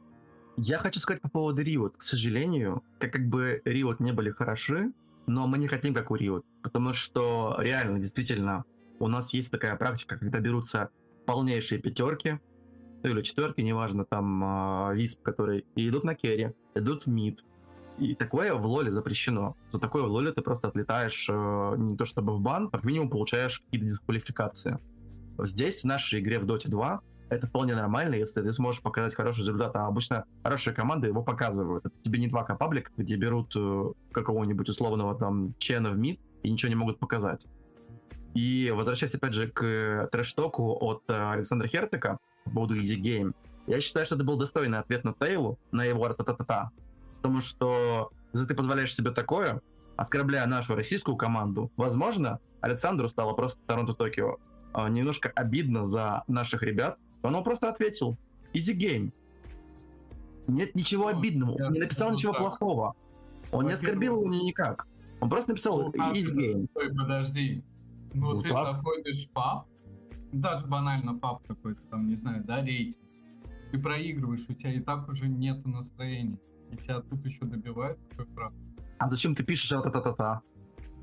Я 0.57 0.79
хочу 0.79 1.01
сказать 1.01 1.23
по 1.23 1.29
поводу 1.29 1.63
Риот. 1.63 1.97
К 1.97 2.03
сожалению, 2.03 2.83
как, 2.99 3.13
как 3.13 3.29
бы 3.29 3.63
Риот 3.65 4.01
не 4.01 4.13
были 4.13 4.31
хороши, 4.31 4.93
но 5.29 5.47
мы 5.47 5.59
не 5.59 5.69
хотим 5.69 5.95
как 5.95 6.11
у 6.11 6.17
Риот. 6.17 6.45
Потому 6.63 6.93
что 6.93 7.57
реально, 7.59 7.99
действительно, 7.99 8.65
у 8.99 9.09
нас 9.09 9.33
есть 9.33 9.51
такая 9.51 9.77
практика, 9.77 10.19
когда 10.19 10.41
берутся 10.41 10.89
полнейшие 11.27 11.81
пятерки, 11.81 12.41
ну 13.03 13.11
или 13.11 13.23
четверки, 13.23 13.61
неважно, 13.61 14.05
там 14.05 14.91
э, 14.91 14.97
висп, 14.97 15.23
которые 15.23 15.65
и 15.77 15.89
идут 15.89 16.05
на 16.05 16.15
керри, 16.15 16.53
идут 16.75 17.07
в 17.07 17.09
мид. 17.09 17.45
И 17.99 18.15
такое 18.15 18.55
в 18.55 18.67
лоле 18.67 18.91
запрещено. 18.91 19.57
За 19.71 19.79
такое 19.79 20.05
в 20.05 20.11
лоле 20.11 20.33
ты 20.33 20.41
просто 20.41 20.69
отлетаешь 20.69 21.29
э, 21.29 21.75
не 21.77 21.97
то 21.97 22.05
чтобы 22.05 22.35
в 22.35 22.41
бан, 22.41 22.71
как 22.71 22.85
минимум 22.85 23.11
получаешь 23.11 23.61
какие-то 23.61 23.87
дисквалификации. 23.87 24.79
Здесь, 25.39 25.83
в 25.83 25.85
нашей 25.85 26.21
игре 26.21 26.41
в 26.41 26.47
Dota 26.47 26.69
2, 26.69 27.01
это 27.31 27.47
вполне 27.47 27.75
нормально, 27.75 28.15
если 28.15 28.41
ты 28.41 28.53
сможешь 28.53 28.83
показать 28.83 29.15
хороший 29.15 29.41
результат. 29.41 29.77
А 29.77 29.87
обычно 29.87 30.25
хорошие 30.43 30.75
команды 30.75 31.09
его 31.09 31.23
показывают. 31.23 31.87
Это 31.87 32.01
тебе 32.01 32.19
не 32.19 32.29
2К 32.29 32.57
паблик, 32.57 32.91
где 32.97 33.17
берут 33.17 33.53
э, 33.57 33.93
какого-нибудь 34.13 34.69
условного 34.69 35.15
там 35.15 35.55
чена 35.59 35.91
в 35.91 35.99
мид 35.99 36.21
и 36.43 36.51
ничего 36.51 36.71
не 36.71 36.77
могут 36.77 36.99
показать. 36.99 37.47
И 38.35 38.73
возвращаясь 38.75 39.15
опять 39.15 39.35
же 39.35 39.49
к 39.49 40.09
трэш-току 40.13 40.77
от 40.81 41.03
э, 41.09 41.33
Александра 41.33 41.67
Хертека 41.67 42.19
по 42.45 42.51
поводу 42.51 42.77
Easy 42.77 42.97
Game, 42.97 43.35
я 43.67 43.81
считаю, 43.81 44.07
что 44.07 44.15
это 44.15 44.25
был 44.25 44.37
достойный 44.37 44.79
ответ 44.79 45.05
на 45.05 45.13
Тейлу, 45.13 45.59
на 45.73 45.85
его 45.85 46.09
та-та-та-та. 46.09 46.71
Потому 47.17 47.41
что 47.41 48.11
если 48.33 48.47
ты 48.47 48.55
позволяешь 48.55 48.95
себе 48.95 49.11
такое, 49.11 49.61
оскорбляя 49.97 50.47
нашу 50.47 50.75
российскую 50.75 51.17
команду, 51.17 51.71
возможно, 51.77 52.39
Александру 52.61 53.09
стало 53.09 53.35
просто 53.35 53.61
Торонто-Токио 53.67 54.37
э, 54.75 54.89
немножко 54.89 55.31
обидно 55.31 55.85
за 55.85 56.23
наших 56.29 56.63
ребят, 56.63 56.99
он 57.29 57.35
ему 57.35 57.45
просто 57.45 57.69
ответил, 57.69 58.19
easy 58.53 58.77
game. 58.77 59.13
Нет 60.47 60.75
ничего 60.75 61.11
ну, 61.11 61.19
обидного, 61.19 61.63
он 61.63 61.73
не 61.73 61.81
написал 61.81 62.13
ничего 62.13 62.33
так. 62.33 62.41
плохого. 62.41 62.95
Он 63.53 63.67
не 63.67 63.73
оскорбил 63.73 64.23
его 64.23 64.35
никак. 64.35 64.87
Он 65.21 65.29
просто 65.29 65.51
написал 65.51 65.83
ну, 65.83 65.91
easy 66.13 66.35
game. 66.35 66.57
Стой, 66.57 66.89
подожди. 66.89 67.65
Ну, 68.15 68.35
ну 68.35 68.43
ты 68.43 68.49
так. 68.49 68.77
заходишь 68.77 69.27
в 69.27 69.31
паб, 69.31 69.67
даже 70.33 70.67
банально 70.67 71.15
паб 71.15 71.47
какой-то 71.47 71.83
там, 71.91 72.09
не 72.09 72.15
знаю, 72.15 72.45
да, 72.45 72.63
рейтинг. 72.63 73.05
Ты 73.71 73.79
проигрываешь, 73.79 74.47
у 74.49 74.55
тебя 74.55 74.73
и 74.73 74.81
так 74.81 75.09
уже 75.09 75.29
нету 75.29 75.69
настроения. 75.69 76.39
И 76.73 76.77
тебя 76.77 77.01
тут 77.01 77.25
еще 77.25 77.45
добивают, 77.45 77.99
какой 78.11 78.27
прав. 78.27 78.53
А 78.99 79.09
зачем 79.09 79.35
ты 79.35 79.45
пишешь 79.45 79.69
та-та-та-та? 79.69 80.41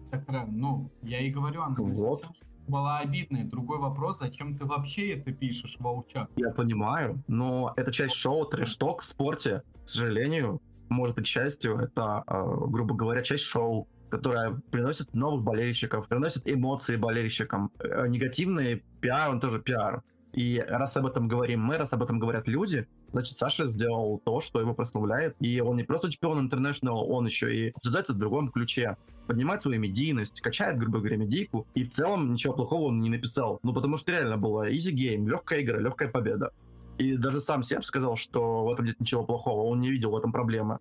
Так 0.09 0.27
ну, 0.47 0.91
я 1.03 1.19
и 1.19 1.29
говорю, 1.29 1.61
она 1.61 1.75
вот. 1.77 2.21
совсем, 2.21 2.44
была 2.67 2.99
обидной. 2.99 3.43
Другой 3.43 3.79
вопрос, 3.79 4.19
зачем 4.19 4.57
ты 4.57 4.65
вообще 4.65 5.13
это 5.13 5.31
пишешь, 5.31 5.77
Волчак? 5.79 6.29
Я 6.35 6.51
понимаю, 6.51 7.23
но 7.27 7.73
это 7.75 7.91
часть 7.91 8.15
шоу 8.15 8.45
трэш-ток 8.45 9.01
в 9.01 9.05
спорте. 9.05 9.63
К 9.83 9.87
сожалению, 9.87 10.61
может 10.89 11.15
быть, 11.15 11.27
счастью, 11.27 11.77
это, 11.77 12.23
э, 12.27 12.43
грубо 12.67 12.95
говоря, 12.95 13.21
часть 13.21 13.43
шоу, 13.43 13.87
которая 14.09 14.51
приносит 14.71 15.13
новых 15.13 15.43
болельщиков, 15.43 16.07
приносит 16.07 16.49
эмоции 16.49 16.95
болельщикам. 16.95 17.71
Э, 17.79 18.07
негативный 18.07 18.83
пиар, 19.01 19.29
он 19.31 19.39
тоже 19.39 19.59
пиар. 19.59 20.03
И 20.33 20.63
раз 20.67 20.97
об 20.97 21.05
этом 21.05 21.27
говорим 21.27 21.61
мы, 21.61 21.77
раз 21.77 21.93
об 21.93 22.03
этом 22.03 22.19
говорят 22.19 22.47
люди, 22.47 22.87
значит, 23.11 23.37
Саша 23.37 23.71
сделал 23.71 24.21
то, 24.23 24.41
что 24.41 24.59
его 24.59 24.73
прославляет. 24.73 25.35
И 25.39 25.61
он 25.61 25.77
не 25.77 25.83
просто 25.83 26.11
чемпион 26.11 26.39
интернешнл, 26.39 27.09
он 27.09 27.25
еще 27.25 27.55
и 27.55 27.69
обсуждается 27.69 28.13
в 28.13 28.17
другом 28.17 28.49
ключе. 28.49 28.97
Поднимает 29.27 29.61
свою 29.61 29.79
медийность, 29.79 30.41
качает, 30.41 30.77
грубо 30.77 30.99
говоря, 30.99 31.17
медийку. 31.17 31.67
И 31.75 31.83
в 31.83 31.89
целом 31.89 32.33
ничего 32.33 32.53
плохого 32.53 32.87
он 32.87 33.01
не 33.01 33.09
написал. 33.09 33.59
Ну, 33.63 33.73
потому 33.73 33.97
что 33.97 34.11
реально 34.11 34.37
было 34.37 34.69
easy 34.69 34.93
game, 34.93 35.27
легкая 35.27 35.61
игра, 35.61 35.79
легкая 35.79 36.09
победа. 36.09 36.51
И 36.97 37.17
даже 37.17 37.41
сам 37.41 37.63
Себ 37.63 37.83
сказал, 37.83 38.15
что 38.15 38.65
в 38.65 38.71
этом 38.71 38.85
нет 38.85 38.99
ничего 38.99 39.25
плохого, 39.25 39.63
он 39.63 39.81
не 39.81 39.91
видел 39.91 40.11
в 40.11 40.17
этом 40.17 40.31
проблемы. 40.31 40.79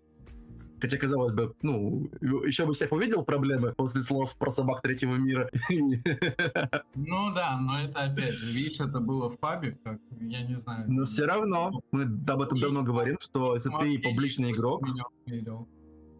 Хотя, 0.80 0.99
казалось 0.99 1.32
бы, 1.32 1.55
ну, 1.62 2.11
еще 2.20 2.66
бы 2.66 2.72
всех 2.74 2.92
увидел 2.92 3.24
проблемы 3.24 3.72
после 3.72 4.03
слов 4.03 4.36
про 4.36 4.51
собак 4.51 4.82
третьего 4.82 5.14
мира. 5.14 5.51
Ну 6.95 7.34
да, 7.34 7.59
но 7.59 7.80
это 7.80 8.01
опять 8.01 8.34
же, 8.34 8.53
видишь, 8.53 8.80
это 8.80 9.01
было 9.01 9.30
в 9.30 9.38
пабе, 9.38 9.78
как, 9.84 9.99
я 10.20 10.42
не 10.42 10.55
знаю. 10.55 10.84
Но 10.88 11.05
все 11.05 11.24
равно, 11.24 11.80
мы 11.90 12.03
об 12.03 12.42
этом 12.42 12.61
давно 12.61 12.82
говорим, 12.82 13.16
что 13.20 13.55
если 13.55 13.70
ты 13.80 13.99
публичный 13.99 14.53
игрок... 14.53 14.82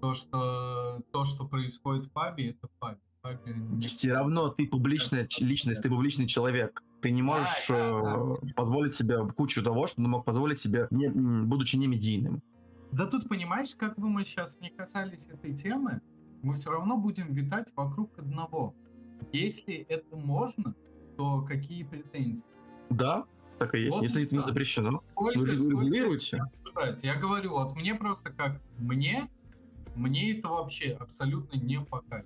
То 0.05 0.13
что, 0.13 1.03
то, 1.13 1.25
что 1.25 1.47
происходит 1.47 2.05
в 2.05 2.11
пабе, 2.11 2.51
это 2.51 2.69
в 2.69 2.71
пабе. 2.73 2.99
Все 3.81 4.13
равно 4.13 4.51
ты 4.51 4.67
публичная 4.67 5.27
личность, 5.39 5.81
ты 5.81 5.89
публичный 5.89 6.27
человек. 6.27 6.83
Ты 7.01 7.11
не 7.11 7.23
можешь 7.23 7.69
да, 7.71 8.03
да, 8.03 8.03
да. 8.03 8.35
Э, 8.43 8.53
позволить 8.55 8.95
себе 8.95 9.27
кучу 9.29 9.63
того, 9.63 9.87
что 9.87 10.03
ты 10.03 10.03
мог 10.03 10.27
позволить 10.27 10.61
себе, 10.61 10.89
не, 10.91 11.09
будучи 11.09 11.77
не 11.77 11.87
медийным. 11.87 12.43
Да 12.93 13.07
тут, 13.07 13.31
понимаешь, 13.31 13.75
как 13.75 13.99
бы 13.99 14.11
мы 14.11 14.25
сейчас 14.25 14.61
не 14.61 14.69
касались 14.69 15.27
этой 15.27 15.55
темы, 15.55 16.03
мы 16.43 16.55
все 16.55 16.71
равно 16.71 16.99
будем 16.99 17.33
витать 17.33 17.73
вокруг 17.75 18.19
одного. 18.19 18.75
Если 19.33 19.87
это 19.89 20.17
можно, 20.17 20.75
то 21.17 21.41
какие 21.41 21.83
претензии? 21.85 22.45
Да, 22.91 23.25
так 23.59 23.75
и 23.75 23.79
есть. 23.79 23.95
Вот 23.95 24.03
Если 24.03 24.23
это 24.23 24.37
не 24.37 24.43
запрещено, 24.43 25.03
сколько, 25.13 25.39
вы 25.39 25.47
регулируете. 25.47 26.43
Я 27.03 27.15
говорю, 27.15 27.53
вот 27.53 27.75
мне 27.75 27.95
просто 27.95 28.29
как 28.29 28.61
мне, 28.77 29.31
мне 29.95 30.39
это 30.39 30.49
вообще 30.49 30.93
абсолютно 30.93 31.59
не 31.59 31.81
пока. 31.81 32.23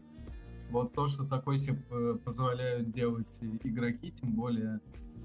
Вот 0.71 0.93
то, 0.93 1.07
что 1.07 1.25
такое 1.25 1.57
себе 1.57 1.83
э, 1.91 2.19
позволяют 2.23 2.91
делать 2.91 3.39
игроки, 3.65 4.11
тем 4.13 4.33
более 4.33 4.81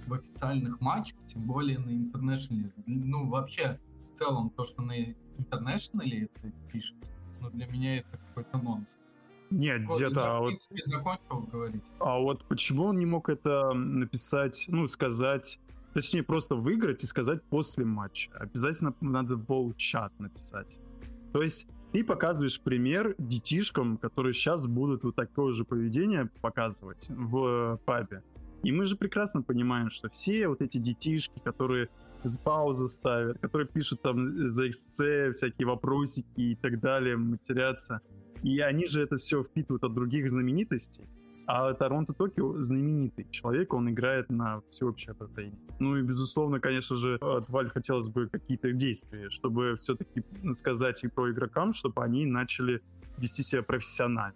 в 0.08 0.14
официальных 0.14 0.80
матчах, 0.82 1.18
тем 1.26 1.44
более 1.44 1.80
на 1.80 1.92
интернешнале. 1.92 2.74
Ну, 2.88 3.28
вообще, 3.30 3.80
в 4.12 4.18
целом, 4.18 4.50
то, 4.50 4.64
что 4.64 4.82
на 4.82 5.12
интернешнале 5.38 6.24
это 6.26 6.52
пишется, 6.72 7.12
но 7.42 7.50
для 7.50 7.68
меня 7.68 7.98
это 7.98 8.18
какой-то 8.18 8.58
нонсенс. 8.58 9.16
Нет, 9.50 9.84
вот, 9.88 9.98
где-то... 9.98 10.20
Я, 10.20 10.38
а 10.38 10.42
в 10.42 10.48
принципе, 10.48 10.76
вот... 10.76 10.86
закончил 10.86 11.48
говорить. 11.52 11.84
А 12.00 12.20
вот 12.20 12.44
почему 12.46 12.86
он 12.86 12.98
не 12.98 13.06
мог 13.06 13.30
это 13.30 13.74
написать, 13.74 14.66
ну, 14.68 14.88
сказать, 14.88 15.60
точнее, 15.94 16.24
просто 16.24 16.56
выиграть 16.56 17.04
и 17.04 17.06
сказать 17.06 17.44
после 17.44 17.86
матча? 17.86 18.32
Обязательно 18.34 18.96
надо 19.02 19.36
в 19.36 19.74
чат 19.76 20.18
написать. 20.20 20.80
То 21.34 21.42
есть 21.42 21.68
ты 21.94 22.04
показываешь 22.04 22.60
пример 22.60 23.14
детишкам, 23.20 23.98
которые 23.98 24.34
сейчас 24.34 24.66
будут 24.66 25.04
вот 25.04 25.16
такое 25.16 25.52
же 25.52 25.64
поведение 25.64 26.30
показывать 26.42 27.08
в 27.10 27.80
пабе. 27.86 28.24
И 28.64 28.72
мы 28.72 28.86
же 28.86 28.96
прекрасно 28.96 29.44
понимаем, 29.44 29.90
что 29.92 30.10
все 30.10 30.48
вот 30.48 30.64
эти 30.64 30.80
детишки, 30.80 31.40
которые 31.44 31.90
паузы 32.44 32.88
ставят, 32.88 33.38
которые 33.40 33.68
пишут 33.68 34.02
там 34.02 34.26
за 34.26 34.70
XC 34.70 35.34
всякие 35.34 35.68
вопросики 35.68 36.42
и 36.42 36.56
так 36.56 36.80
далее, 36.80 37.16
матерятся. 37.16 38.02
И 38.42 38.60
они 38.60 38.88
же 38.88 39.04
это 39.04 39.18
все 39.18 39.44
впитывают 39.44 39.84
от 39.84 39.94
других 39.94 40.32
знаменитостей. 40.32 41.08
А 41.46 41.74
Торонто 41.74 42.14
Токио 42.14 42.60
знаменитый 42.60 43.28
человек, 43.32 43.74
он 43.74 43.90
играет 43.90 44.30
на 44.30 44.62
всеобщее 44.70 45.12
обозрение. 45.12 45.60
Ну 45.80 45.98
и, 45.98 46.02
безусловно, 46.02 46.60
конечно 46.60 46.96
же, 46.96 47.16
от 47.16 47.50
Valve 47.50 47.70
хотелось 47.70 48.10
бы 48.10 48.28
какие-то 48.30 48.72
действия, 48.72 49.30
чтобы 49.30 49.76
все-таки 49.76 50.24
сказать 50.54 51.04
и 51.04 51.08
про 51.08 51.32
игрокам, 51.32 51.74
чтобы 51.74 52.04
они 52.04 52.26
начали 52.26 52.82
вести 53.18 53.44
себя 53.44 53.64
профессионально. 53.64 54.36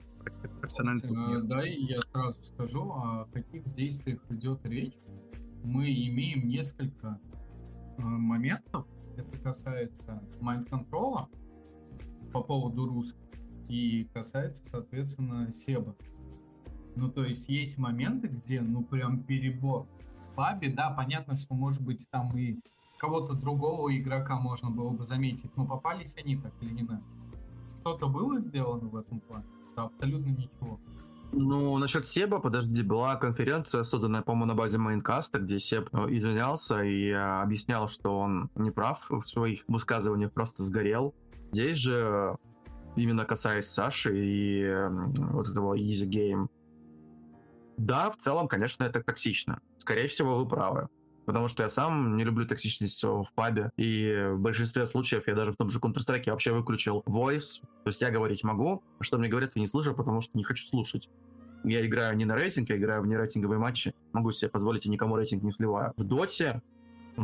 профессионально. 0.59 1.43
Да, 1.43 1.65
и 1.65 1.81
я 1.83 2.01
сразу 2.11 2.43
скажу, 2.43 2.81
о 2.81 3.27
каких 3.33 3.63
действиях 3.65 4.19
идет 4.29 4.65
речь. 4.65 4.97
Мы 5.63 5.85
имеем 5.91 6.47
несколько 6.47 7.19
Э, 7.97 8.01
моментов. 8.01 8.85
Это 9.17 9.37
касается 9.39 10.21
майнд-контрола 10.39 11.29
по 12.31 12.43
поводу 12.43 12.85
русских 12.85 13.19
и 13.67 14.07
касается, 14.13 14.63
соответственно, 14.63 15.51
Себа. 15.51 15.95
Ну, 16.97 17.09
то 17.09 17.23
есть 17.23 17.47
есть 17.47 17.77
моменты, 17.77 18.27
где, 18.27 18.61
ну, 18.61 18.83
прям 18.83 19.21
перебор. 19.23 19.85
Пабе, 20.35 20.69
да, 20.69 20.89
понятно, 20.89 21.35
что, 21.35 21.53
может 21.53 21.81
быть, 21.81 22.07
там 22.09 22.29
и 22.35 22.59
кого-то 22.97 23.33
другого 23.33 23.95
игрока 23.95 24.39
можно 24.39 24.69
было 24.69 24.89
бы 24.89 25.03
заметить, 25.03 25.55
но 25.55 25.65
попались 25.65 26.15
они 26.17 26.35
так 26.37 26.53
или 26.61 26.81
иначе. 26.81 27.03
Что-то 27.75 28.07
было 28.07 28.39
сделано 28.39 28.87
в 28.89 28.95
этом 28.95 29.19
плане? 29.19 29.45
Да, 29.75 29.83
абсолютно 29.83 30.29
ничего. 30.29 30.79
Ну, 31.31 31.77
насчет 31.77 32.07
Себа, 32.07 32.39
подожди, 32.39 32.81
была 32.81 33.15
конференция, 33.15 33.83
созданная, 33.83 34.21
по-моему, 34.21 34.45
на 34.45 34.55
базе 34.55 34.77
Майнкаста, 34.77 35.39
где 35.39 35.59
Себ 35.59 35.89
э, 35.93 36.07
извинялся 36.09 36.81
и 36.81 37.09
э, 37.09 37.41
объяснял, 37.41 37.89
что 37.89 38.17
он 38.17 38.49
не 38.55 38.71
прав 38.71 39.05
в 39.09 39.27
своих 39.27 39.63
высказываниях, 39.67 40.31
просто 40.31 40.63
сгорел. 40.63 41.13
Здесь 41.51 41.77
же, 41.77 42.37
именно 42.95 43.25
касаясь 43.25 43.67
Саши 43.67 44.13
и 44.15 44.61
э, 44.63 44.89
вот 44.89 45.49
этого 45.49 45.77
Easy 45.77 46.09
Game, 46.09 46.47
да, 47.77 48.11
в 48.11 48.17
целом, 48.17 48.47
конечно, 48.47 48.83
это 48.83 49.01
токсично. 49.01 49.61
Скорее 49.77 50.07
всего, 50.07 50.37
вы 50.37 50.47
правы. 50.47 50.89
Потому 51.25 51.49
что 51.49 51.63
я 51.63 51.69
сам 51.69 52.15
не 52.15 52.23
люблю 52.23 52.47
токсичность 52.47 53.03
в 53.03 53.27
пабе. 53.35 53.71
И 53.75 54.29
в 54.31 54.39
большинстве 54.39 54.87
случаев 54.87 55.27
я 55.27 55.35
даже 55.35 55.51
в 55.51 55.57
том 55.57 55.69
же 55.69 55.79
Counter-Strike 55.79 56.31
вообще 56.31 56.53
выключил 56.53 57.03
voice. 57.05 57.61
То 57.83 57.89
есть 57.89 58.01
я 58.01 58.09
говорить 58.09 58.43
могу, 58.43 58.83
а 58.97 59.03
что 59.03 59.17
мне 59.17 59.27
говорят, 59.27 59.55
я 59.55 59.61
не 59.61 59.67
слышу, 59.67 59.93
потому 59.93 60.21
что 60.21 60.37
не 60.37 60.43
хочу 60.43 60.65
слушать. 60.65 61.09
Я 61.63 61.85
играю 61.85 62.15
не 62.15 62.23
на 62.23 62.35
рейтинг, 62.35 62.69
я 62.69 62.77
играю 62.77 63.01
в 63.01 63.07
нерейтинговые 63.07 63.59
матчи. 63.59 63.93
Могу 64.13 64.31
себе 64.31 64.49
позволить 64.49 64.85
и 64.85 64.89
никому 64.89 65.17
рейтинг 65.17 65.43
не 65.43 65.51
сливаю. 65.51 65.93
В 65.97 66.03
доте, 66.05 66.61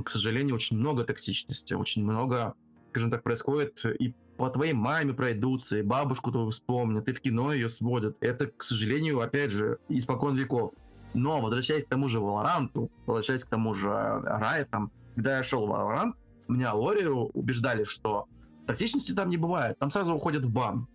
к 0.04 0.10
сожалению, 0.10 0.56
очень 0.56 0.78
много 0.78 1.06
токсичности. 1.06 1.74
Очень 1.74 2.04
много, 2.04 2.56
скажем 2.89 3.10
так, 3.10 3.24
происходит 3.24 3.86
и 3.86 4.14
по 4.38 4.50
твоей 4.50 4.74
маме 4.74 5.14
пройдутся, 5.14 5.78
и 5.78 5.84
бабушку 5.84 6.32
твою 6.32 6.50
вспомнят, 6.50 7.08
и 7.08 7.14
в 7.14 7.22
кино 7.22 7.54
ее 7.54 7.70
сводят. 7.70 8.18
Это, 8.20 8.48
к 8.48 8.64
сожалению, 8.64 9.22
опять 9.22 9.52
же, 9.52 9.78
испокон 9.90 10.36
веков. 10.36 10.72
Но, 11.14 11.42
возвращаясь 11.42 11.86
к 11.86 11.90
тому 11.90 12.08
же 12.08 12.18
Valorant, 12.18 12.90
возвращаясь 13.06 13.44
к 13.44 13.50
тому 13.50 13.74
же 13.76 13.88
Riot, 13.90 14.90
когда 15.16 15.38
я 15.38 15.44
шел 15.44 15.68
в 15.68 15.70
Valorant, 15.70 16.14
меня 16.48 16.74
лореру 16.74 17.30
убеждали, 17.34 17.84
что 17.84 18.28
токсичности 18.66 19.14
там 19.14 19.30
не 19.30 19.38
бывает, 19.38 19.78
там 19.78 19.92
сразу 19.92 20.14
уходят 20.14 20.46
в 20.46 20.52
бан. 20.52 20.88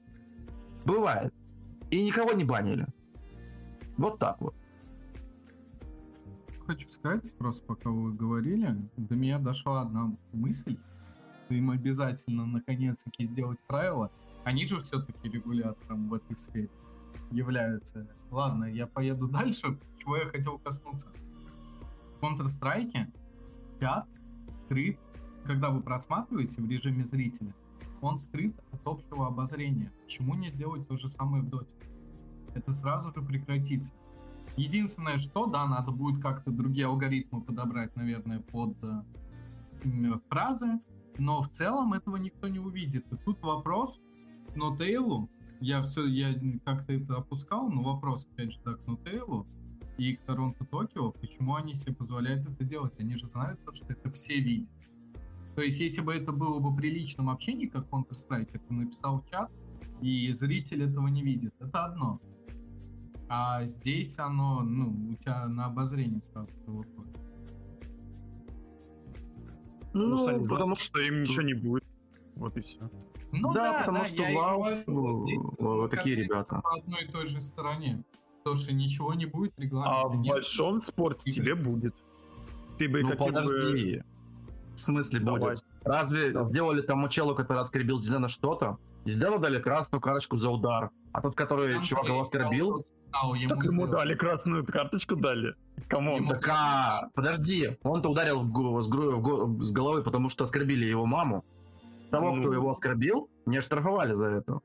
Бывает. 0.84 1.32
И 1.90 2.04
никого 2.04 2.32
не 2.32 2.44
банили. 2.44 2.86
Вот 3.96 4.18
так 4.18 4.40
вот. 4.40 4.54
Хочу 6.66 6.88
сказать, 6.88 7.34
просто 7.38 7.64
пока 7.66 7.88
вы 7.88 8.12
говорили, 8.12 8.76
до 8.96 9.14
меня 9.14 9.38
дошла 9.38 9.82
одна 9.82 10.12
мысль, 10.32 10.76
им 11.54 11.70
обязательно 11.70 12.46
наконец-таки 12.46 13.24
сделать 13.24 13.62
правила. 13.66 14.10
Они 14.44 14.66
же 14.66 14.80
все-таки 14.80 15.28
регулятором 15.28 16.08
в 16.08 16.14
этой 16.14 16.36
сфере 16.36 16.70
являются. 17.30 18.06
Ладно, 18.30 18.64
я 18.64 18.86
поеду 18.86 19.28
дальше. 19.28 19.78
Чего 19.98 20.16
я 20.16 20.26
хотел 20.26 20.58
коснуться? 20.58 21.08
В 22.20 22.24
Counter-Strike 22.24 23.12
чат 23.80 24.06
скрыт, 24.50 24.98
когда 25.44 25.70
вы 25.70 25.80
просматриваете 25.80 26.62
в 26.62 26.68
режиме 26.68 27.04
зрителя, 27.04 27.54
он 28.00 28.18
скрыт 28.18 28.54
от 28.72 28.86
общего 28.86 29.26
обозрения. 29.26 29.92
Почему 30.04 30.34
не 30.34 30.48
сделать 30.48 30.86
то 30.88 30.96
же 30.96 31.08
самое 31.08 31.42
в 31.42 31.48
доте? 31.48 31.74
Это 32.54 32.72
сразу 32.72 33.10
же 33.14 33.24
прекратится. 33.24 33.92
Единственное, 34.56 35.18
что, 35.18 35.46
да, 35.46 35.66
надо 35.66 35.92
будет 35.92 36.20
как-то 36.20 36.50
другие 36.50 36.86
алгоритмы 36.86 37.40
подобрать, 37.40 37.94
наверное, 37.94 38.40
под 38.40 38.76
э, 38.82 40.18
фразы, 40.28 40.80
но 41.18 41.42
в 41.42 41.50
целом 41.50 41.92
этого 41.92 42.16
никто 42.16 42.48
не 42.48 42.58
увидит. 42.58 43.04
И 43.12 43.16
тут 43.16 43.42
вопрос, 43.42 44.00
но 44.54 44.76
Тейлу 44.76 45.28
я 45.60 45.82
все, 45.82 46.06
я 46.06 46.34
как-то 46.64 46.92
это 46.92 47.16
опускал, 47.16 47.68
но 47.68 47.82
вопрос, 47.82 48.28
опять 48.32 48.52
же, 48.52 48.60
так, 48.64 48.82
к 48.82 48.86
Нутейлу 48.86 49.46
и 49.96 50.14
к 50.14 50.20
Торонто 50.22 50.64
Токио, 50.64 51.10
почему 51.10 51.56
они 51.56 51.74
себе 51.74 51.94
позволяют 51.94 52.48
это 52.48 52.64
делать? 52.64 52.98
Они 53.00 53.16
же 53.16 53.26
знают, 53.26 53.60
что 53.72 53.86
это 53.92 54.10
все 54.10 54.40
видят. 54.40 54.70
То 55.56 55.62
есть, 55.62 55.80
если 55.80 56.00
бы 56.00 56.14
это 56.14 56.30
было 56.30 56.60
бы 56.60 56.74
при 56.76 56.90
личном 56.90 57.28
общении, 57.30 57.66
как 57.66 57.88
Counter-Strike, 57.88 58.50
это 58.52 58.72
написал 58.72 59.20
в 59.20 59.28
чат, 59.28 59.50
и 60.00 60.30
зритель 60.30 60.84
этого 60.84 61.08
не 61.08 61.22
видит, 61.22 61.52
это 61.58 61.86
одно. 61.86 62.20
А 63.28 63.64
здесь 63.66 64.20
оно, 64.20 64.62
ну, 64.62 65.10
у 65.10 65.14
тебя 65.16 65.48
на 65.48 65.66
обозрение 65.66 66.20
сразу 66.20 66.52
выходит. 66.66 67.17
Ну, 69.92 70.16
потому 70.16 70.44
что, 70.44 70.54
потому 70.54 70.76
что 70.76 71.00
им 71.00 71.22
ничего 71.22 71.42
не 71.42 71.54
будет. 71.54 71.84
Вот 72.36 72.56
и 72.56 72.60
все. 72.60 72.78
Ну, 73.32 73.52
да, 73.52 73.72
да, 73.72 73.78
потому 73.80 73.98
да, 73.98 74.04
что 74.04 74.22
Valve 74.22 74.84
вот, 74.86 75.58
вот 75.58 75.90
такие 75.90 76.16
ребята. 76.16 76.60
По 76.62 76.74
одной 76.74 77.04
и 77.04 77.08
той 77.08 77.26
же 77.26 77.40
стороне. 77.40 78.02
Потому 78.42 78.56
что 78.56 78.72
ничего 78.72 79.12
не 79.14 79.26
будет 79.26 79.52
регламента. 79.58 80.00
А 80.00 80.08
в 80.08 80.16
нет. 80.16 80.32
большом 80.32 80.80
спорте 80.80 81.30
тебе 81.30 81.54
будет. 81.54 81.94
Ты 82.78 82.88
бы 82.88 83.02
ну, 83.02 83.16
подожди. 83.16 83.98
Бы... 83.98 84.04
В 84.74 84.80
смысле 84.80 85.20
Давай. 85.20 85.40
будет? 85.40 85.64
Разве 85.82 86.30
да. 86.30 86.44
сделали 86.44 86.80
тому 86.80 87.08
челу, 87.08 87.34
который 87.34 87.60
оскорбил 87.60 87.98
Зидана 87.98 88.28
что-то? 88.28 88.78
Зидану 89.04 89.38
дали 89.38 89.60
красную 89.60 90.00
карточку 90.00 90.36
за 90.36 90.50
удар. 90.50 90.90
А 91.12 91.20
тот, 91.20 91.34
который 91.34 91.74
Там 91.74 91.82
чувак 91.82 92.06
его 92.06 92.20
оскорбил... 92.20 92.86
Ау, 93.10 93.34
ему 93.34 93.48
так 93.48 93.64
ему 93.64 93.86
дали 93.86 94.14
красную 94.14 94.64
карточку 94.66 95.16
дали. 95.16 95.54
Кому? 95.86 96.26
Так 96.28 96.48
а, 96.48 97.08
подожди, 97.14 97.76
он-то 97.82 98.08
ударил 98.10 98.40
в, 98.40 98.50
в, 98.50 98.80
в, 98.80 99.62
с 99.62 99.72
головы, 99.72 100.02
потому 100.02 100.28
что 100.28 100.44
оскорбили 100.44 100.86
его 100.86 101.06
маму. 101.06 101.44
Того, 102.10 102.34
ну... 102.34 102.42
кто 102.42 102.52
его 102.52 102.70
оскорбил, 102.70 103.28
не 103.46 103.58
оштрафовали 103.58 104.14
за 104.14 104.26
это. 104.26 104.60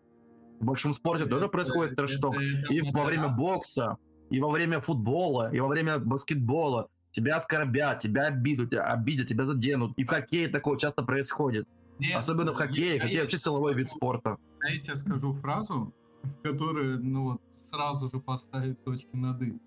В 0.59 0.66
большом 0.66 0.93
спорте 0.93 1.26
тоже 1.26 1.49
происходит 1.49 1.95
трэшток. 1.95 2.36
И 2.70 2.82
во 2.91 3.03
время 3.03 3.30
бокса, 3.30 3.97
и 4.30 4.39
во 4.39 4.49
время 4.49 4.80
футбола, 4.80 5.51
и 5.53 5.59
во 5.59 5.68
время 5.68 5.99
баскетбола. 5.99 6.88
Тебя 7.11 7.36
оскорбят, 7.36 7.99
тебя 7.99 8.24
обидят, 8.24 8.74
обидят, 8.74 9.28
тебя 9.28 9.45
заденут. 9.45 9.93
И 9.97 10.03
в 10.03 10.07
хоккее 10.07 10.47
такое 10.47 10.78
часто 10.80 11.03
происходит. 11.03 11.68
Нет, 11.99 12.18
Особенно 12.18 12.53
в 12.53 12.55
хоккее. 12.55 12.99
Хоккей 12.99 13.22
вообще 13.22 13.38
силовой 13.38 13.76
вид 13.76 13.89
спорта. 13.89 14.38
Я 14.68 14.80
тебе 14.80 14.95
скажу 14.95 15.34
фразу, 15.36 15.93
которая 16.41 16.97
ну, 16.97 17.32
вот, 17.32 17.41
сразу 17.51 18.09
же 18.09 18.20
поставит 18.20 18.84
точки 18.84 19.16
над 19.16 19.41
«и». 19.41 19.59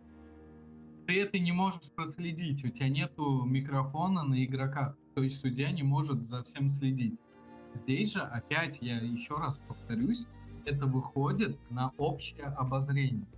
Ты 1.06 1.22
это 1.22 1.38
не 1.38 1.52
можешь 1.52 1.90
проследить, 1.94 2.64
у 2.64 2.68
тебя 2.68 2.88
нету 2.88 3.44
микрофона 3.44 4.24
на 4.24 4.44
игроках, 4.44 4.96
то 5.14 5.22
есть 5.22 5.38
судья 5.38 5.70
не 5.70 5.84
может 5.84 6.24
за 6.24 6.42
всем 6.42 6.68
следить. 6.68 7.20
Здесь 7.74 8.14
же, 8.14 8.20
опять 8.20 8.78
я 8.80 8.98
еще 8.98 9.36
раз 9.36 9.60
повторюсь, 9.68 10.26
это 10.64 10.86
выходит 10.86 11.58
на 11.70 11.92
общее 11.96 12.46
обозрение. 12.46 13.28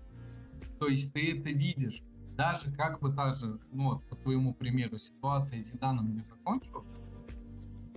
То 0.78 0.88
есть 0.88 1.12
ты 1.12 1.36
это 1.36 1.50
видишь. 1.50 2.02
Даже 2.36 2.70
как 2.72 3.00
бы 3.00 3.12
та 3.12 3.34
же, 3.34 3.58
ну 3.72 3.90
вот, 3.90 4.08
по 4.08 4.16
твоему 4.16 4.54
примеру, 4.54 4.96
ситуация 4.96 5.60
с 5.60 5.72
Зиданом 5.72 6.14
не 6.14 6.20
закончилась, 6.20 6.86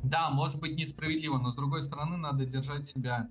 да, 0.03 0.31
может 0.31 0.59
быть 0.59 0.75
несправедливо, 0.75 1.37
но 1.37 1.51
с 1.51 1.55
другой 1.55 1.83
стороны 1.83 2.17
надо 2.17 2.45
держать 2.45 2.87
себя 2.87 3.29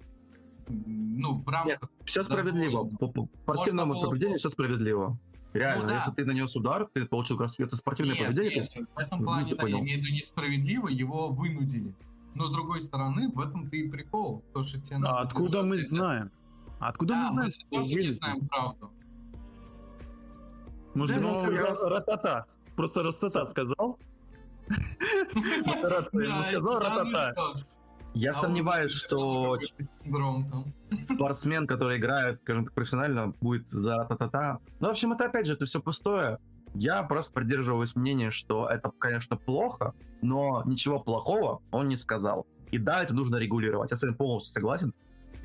ну, 0.68 1.41
в 1.41 1.49
рамках... 1.49 1.82
Нет, 1.82 1.91
все 2.05 2.22
справедливо. 2.22 2.84
По, 2.84 3.09
было... 3.09 3.28
поведению 3.45 4.38
все 4.38 4.51
справедливо. 4.51 5.18
Реально, 5.53 5.82
ну, 5.82 5.88
да. 5.88 5.96
если 5.96 6.12
ты 6.12 6.24
нанес 6.24 6.55
удар, 6.55 6.88
ты 6.92 7.07
получил 7.07 7.36
как 7.36 7.51
это 7.59 7.76
спортивное 7.76 8.14
нет, 8.14 8.26
поведение. 8.26 8.61
Нет, 8.61 8.72
есть... 8.72 8.88
в 8.94 8.98
этом 8.98 9.24
плане, 9.24 9.55
да, 9.55 9.66
я 9.66 9.80
имею 9.80 10.01
в 10.01 10.05
виду 10.05 10.14
несправедливо, 10.14 10.88
его 10.88 11.28
вынудили. 11.28 11.94
Но 12.34 12.46
с 12.46 12.53
другой 12.53 12.80
стороны, 12.80 13.28
в 13.30 13.40
этом-то 13.40 13.76
и 13.76 13.88
прикол. 13.88 14.44
То, 14.55 14.62
что 14.62 14.80
тебе 14.80 14.98
а 15.05 15.20
откуда 15.20 15.62
мы 15.62 15.86
знаем? 15.88 16.30
Откуда 16.78 17.14
да, 17.14 17.20
мы 17.20 17.28
знаем? 17.30 17.53
Мы 17.70 17.78
тоже 17.78 17.94
не 17.94 18.11
знаем 18.12 18.46
правду. 18.46 18.90
Может, 20.94 21.20
да, 21.20 21.26
он 21.26 21.38
сказал 21.38 21.90
ратата. 21.90 22.46
Просто 22.76 23.03
ратата 23.03 23.44
сказал? 23.44 23.98
Ему 25.34 26.44
сказал 26.44 26.78
ратата. 26.78 27.34
Я 28.14 28.32
а 28.32 28.34
сомневаюсь, 28.34 28.90
что 28.90 29.58
спортсмен, 31.08 31.66
который 31.66 31.98
играет, 31.98 32.40
скажем 32.42 32.64
так, 32.64 32.74
профессионально, 32.74 33.34
будет 33.40 33.70
за 33.70 34.04
та-та-та. 34.08 34.58
Ну, 34.80 34.88
в 34.88 34.90
общем, 34.90 35.12
это 35.12 35.26
опять 35.26 35.46
же, 35.46 35.54
это 35.54 35.66
все 35.66 35.80
пустое. 35.80 36.38
Я 36.74 37.02
просто 37.02 37.32
придерживаюсь 37.32 37.96
мнения, 37.96 38.30
что 38.30 38.68
это, 38.68 38.90
конечно, 38.90 39.36
плохо, 39.36 39.94
но 40.22 40.62
ничего 40.66 41.00
плохого 41.00 41.62
он 41.70 41.88
не 41.88 41.96
сказал. 41.96 42.46
И 42.70 42.78
да, 42.78 43.02
это 43.02 43.14
нужно 43.14 43.36
регулировать. 43.36 43.90
Я 43.90 43.96
с 43.96 44.02
вами 44.02 44.14
полностью 44.14 44.52
согласен. 44.52 44.94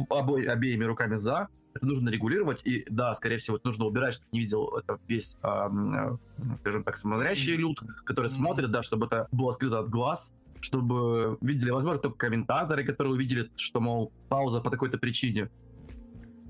Обо- 0.10 0.46
обеими 0.46 0.84
руками 0.84 1.16
за. 1.16 1.48
Это 1.74 1.88
нужно 1.88 2.10
регулировать. 2.10 2.62
И 2.66 2.86
да, 2.90 3.14
скорее 3.16 3.38
всего, 3.38 3.58
это 3.58 3.68
нужно 3.68 3.86
убирать, 3.86 4.16
чтобы 4.16 4.30
не 4.32 4.40
видел 4.42 4.78
это 4.78 5.00
весь, 5.08 5.36
э, 5.42 6.18
скажем 6.60 6.84
так, 6.84 6.98
смотрящий 6.98 7.56
люд, 7.56 7.82
который 8.06 8.30
смотрит, 8.30 8.72
да, 8.72 8.84
чтобы 8.84 9.08
это 9.08 9.28
было 9.32 9.52
скрыто 9.52 9.80
от 9.80 9.90
глаз 9.90 10.34
чтобы 10.66 11.38
видели, 11.42 11.70
возможно, 11.70 12.02
только 12.02 12.18
комментаторы, 12.18 12.84
которые 12.84 13.14
увидели, 13.14 13.50
что, 13.56 13.80
мол, 13.80 14.12
пауза 14.30 14.62
по 14.62 14.70
такой-то 14.70 14.98
причине. 14.98 15.50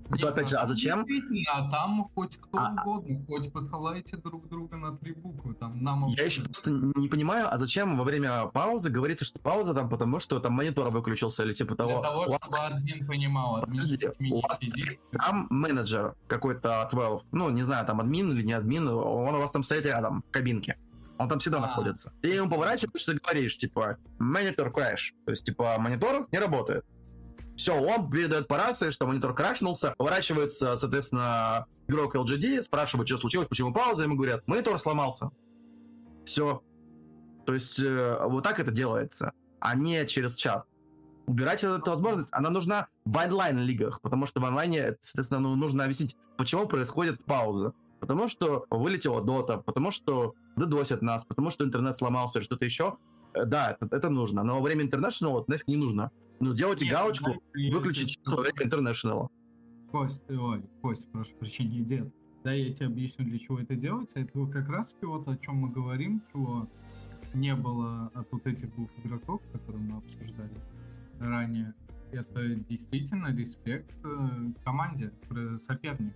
Нет, 0.09 0.21
то, 0.21 0.29
опять 0.29 0.49
же, 0.49 0.57
а 0.57 0.67
зачем? 0.67 1.03
Действительно, 1.03 1.51
а 1.51 1.71
там 1.71 2.07
хоть 2.13 2.37
кто 2.37 2.59
а, 2.59 2.71
угодно, 2.71 3.17
хоть 3.27 3.51
посылайте 3.51 4.17
друг 4.17 4.47
друга 4.47 4.77
на 4.77 4.95
три 4.95 5.13
буквы, 5.13 5.55
там 5.55 5.83
нам... 5.83 6.05
Я 6.09 6.25
еще 6.25 6.43
просто 6.43 6.69
не 6.69 7.07
понимаю, 7.07 7.51
а 7.51 7.57
зачем 7.57 7.97
во 7.97 8.03
время 8.03 8.45
паузы 8.45 8.91
говорится, 8.91 9.25
что 9.25 9.39
пауза 9.39 9.73
там 9.73 9.89
потому, 9.89 10.19
что 10.19 10.39
там 10.39 10.53
монитор 10.53 10.91
выключился 10.91 11.43
или 11.43 11.53
типа 11.53 11.75
того... 11.75 11.93
Для 11.93 12.01
того, 12.01 12.25
чтобы 12.27 12.57
вас... 12.57 12.71
админ 12.71 13.07
понимал, 13.07 13.55
админ 13.63 14.31
у 14.31 14.41
вас 14.41 14.59
сидит. 14.59 14.99
Там 15.11 15.47
менеджер 15.49 16.13
какой-то 16.27 16.83
от 16.83 16.93
Valve, 16.93 17.21
ну, 17.31 17.49
не 17.49 17.63
знаю, 17.63 17.85
там 17.87 17.99
админ 17.99 18.31
или 18.31 18.43
не 18.43 18.53
админ, 18.53 18.87
он 18.87 19.33
у 19.33 19.39
вас 19.39 19.49
там 19.49 19.63
стоит 19.63 19.87
рядом, 19.87 20.23
в 20.29 20.31
кабинке. 20.31 20.77
Он 21.17 21.29
там 21.29 21.39
всегда 21.39 21.57
а. 21.59 21.61
находится. 21.61 22.11
Ты 22.21 22.29
ему 22.29 22.49
поворачиваешься 22.49 23.13
и 23.13 23.17
говоришь, 23.17 23.57
типа, 23.57 23.97
монитор 24.19 24.69
crash. 24.69 25.13
То 25.25 25.31
есть, 25.31 25.45
типа, 25.45 25.77
монитор 25.79 26.27
не 26.31 26.39
работает. 26.39 26.85
Все, 27.55 27.73
он 27.79 28.09
передает 28.09 28.47
по 28.47 28.57
рации, 28.57 28.89
что 28.89 29.07
монитор 29.07 29.33
крашнулся, 29.33 29.93
поворачивается, 29.97 30.75
соответственно, 30.75 31.67
игрок 31.87 32.15
LGD, 32.15 32.63
спрашивает, 32.63 33.07
что 33.07 33.17
случилось, 33.17 33.47
почему 33.47 33.73
пауза, 33.73 34.03
ему 34.03 34.15
говорят, 34.15 34.45
монитор 34.47 34.77
сломался. 34.77 35.29
Все. 36.25 36.61
То 37.45 37.53
есть 37.53 37.79
э, 37.79 38.17
вот 38.27 38.43
так 38.43 38.59
это 38.59 38.71
делается, 38.71 39.31
а 39.59 39.75
не 39.75 40.05
через 40.05 40.35
чат. 40.35 40.65
Убирать 41.27 41.63
эту 41.63 41.89
возможность, 41.89 42.29
она 42.31 42.49
нужна 42.49 42.87
в 43.05 43.17
онлайн-лигах, 43.17 44.01
потому 44.01 44.25
что 44.25 44.41
в 44.41 44.45
онлайне, 44.45 44.97
соответственно, 44.99 45.39
ну, 45.39 45.55
нужно 45.55 45.83
объяснить, 45.83 46.17
почему 46.37 46.67
происходит 46.67 47.23
пауза. 47.23 47.73
Потому 47.99 48.27
что 48.27 48.65
вылетела 48.69 49.21
дота, 49.21 49.57
потому 49.57 49.89
что 49.89 50.35
дедосят 50.55 51.01
нас, 51.01 51.25
потому 51.25 51.49
что 51.49 51.65
интернет 51.65 51.95
сломался 51.95 52.39
или 52.39 52.45
что-то 52.45 52.65
еще. 52.65 52.97
Э, 53.33 53.45
Да, 53.45 53.77
это, 53.79 53.95
это 53.95 54.09
нужно, 54.09 54.43
но 54.43 54.55
во 54.55 54.61
время 54.61 54.83
интернешнл 54.83 55.31
вот 55.31 55.47
нафиг 55.47 55.67
не 55.67 55.77
нужно. 55.77 56.11
Ну, 56.39 56.53
делайте 56.53 56.85
Нет, 56.85 56.93
галочку, 56.93 57.25
знаете, 57.25 57.41
я 57.53 57.73
выключить 57.73 58.19
во 58.25 58.37
время 58.37 58.63
интернешнла. 58.63 59.29
Кость, 59.91 60.23
ой, 60.29 60.63
Кость, 60.81 61.09
прошу 61.11 61.33
прощения, 61.35 61.79
дед. 61.79 62.13
Да, 62.43 62.53
я 62.53 62.73
тебе 62.73 62.87
объясню, 62.87 63.25
для 63.25 63.39
чего 63.39 63.59
это 63.59 63.75
делается. 63.75 64.19
Это 64.19 64.37
вот 64.37 64.51
как 64.51 64.69
раз 64.69 64.95
вот 65.01 65.27
о 65.27 65.37
чем 65.37 65.55
мы 65.57 65.69
говорим, 65.69 66.21
чего 66.31 66.69
не 67.33 67.55
было 67.55 68.11
от 68.13 68.31
вот 68.31 68.45
этих 68.45 68.73
двух 68.75 68.89
игроков, 69.03 69.41
которые 69.51 69.83
мы 69.83 69.97
обсуждали 69.97 70.53
ранее. 71.19 71.73
Это 72.11 72.55
действительно 72.55 73.35
респект 73.35 73.91
э, 74.03 74.51
команде, 74.63 75.11
сопернику. 75.55 76.15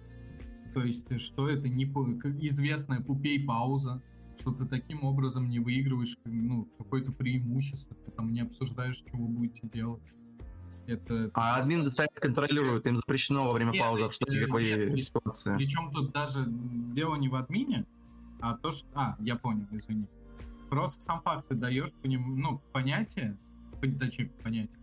То 0.74 0.84
есть, 0.84 1.20
что 1.20 1.50
это 1.50 1.68
не 1.68 1.86
известная 1.86 3.02
пупей 3.02 3.44
пауза, 3.44 4.02
что 4.40 4.52
ты 4.52 4.66
таким 4.66 5.04
образом 5.04 5.50
не 5.50 5.60
выигрываешь 5.60 6.18
ну, 6.26 6.66
какое-то 6.78 7.12
преимущество, 7.12 7.96
ты 8.06 8.12
там 8.12 8.32
не 8.32 8.42
обсуждаешь, 8.42 8.98
что 8.98 9.10
вы 9.18 9.28
будете 9.28 9.68
делать. 9.68 10.04
Это 10.88 11.30
А 11.34 11.58
админ 11.58 11.84
доставит 11.84 12.12
контролирует, 12.16 12.88
им 12.88 12.98
запрещено 12.98 13.46
во 13.46 13.54
время 13.54 13.72
Нет, 13.72 13.82
паузы 13.82 14.04
обсуждать 14.06 14.36
э, 14.36 14.40
никакой 14.40 14.90
нет, 14.90 15.04
ситуации. 15.04 15.56
Причем 15.56 15.92
тут 15.92 16.12
даже 16.12 16.46
дело 16.48 17.16
не 17.16 17.30
в 17.30 17.36
админе, 17.36 17.86
а 18.42 18.56
то, 18.58 18.72
что... 18.72 18.88
А, 18.96 19.16
я 19.20 19.36
понял, 19.36 19.68
извини. 19.72 20.08
Просто 20.70 21.02
сам 21.02 21.22
факт 21.22 21.48
ты 21.48 21.56
даешь 21.56 21.92
поним... 22.02 22.40
ну, 22.40 22.60
понятие, 22.72 23.38
пон- 23.82 24.00
точнее, 24.00 24.32
понятие, 24.42 24.80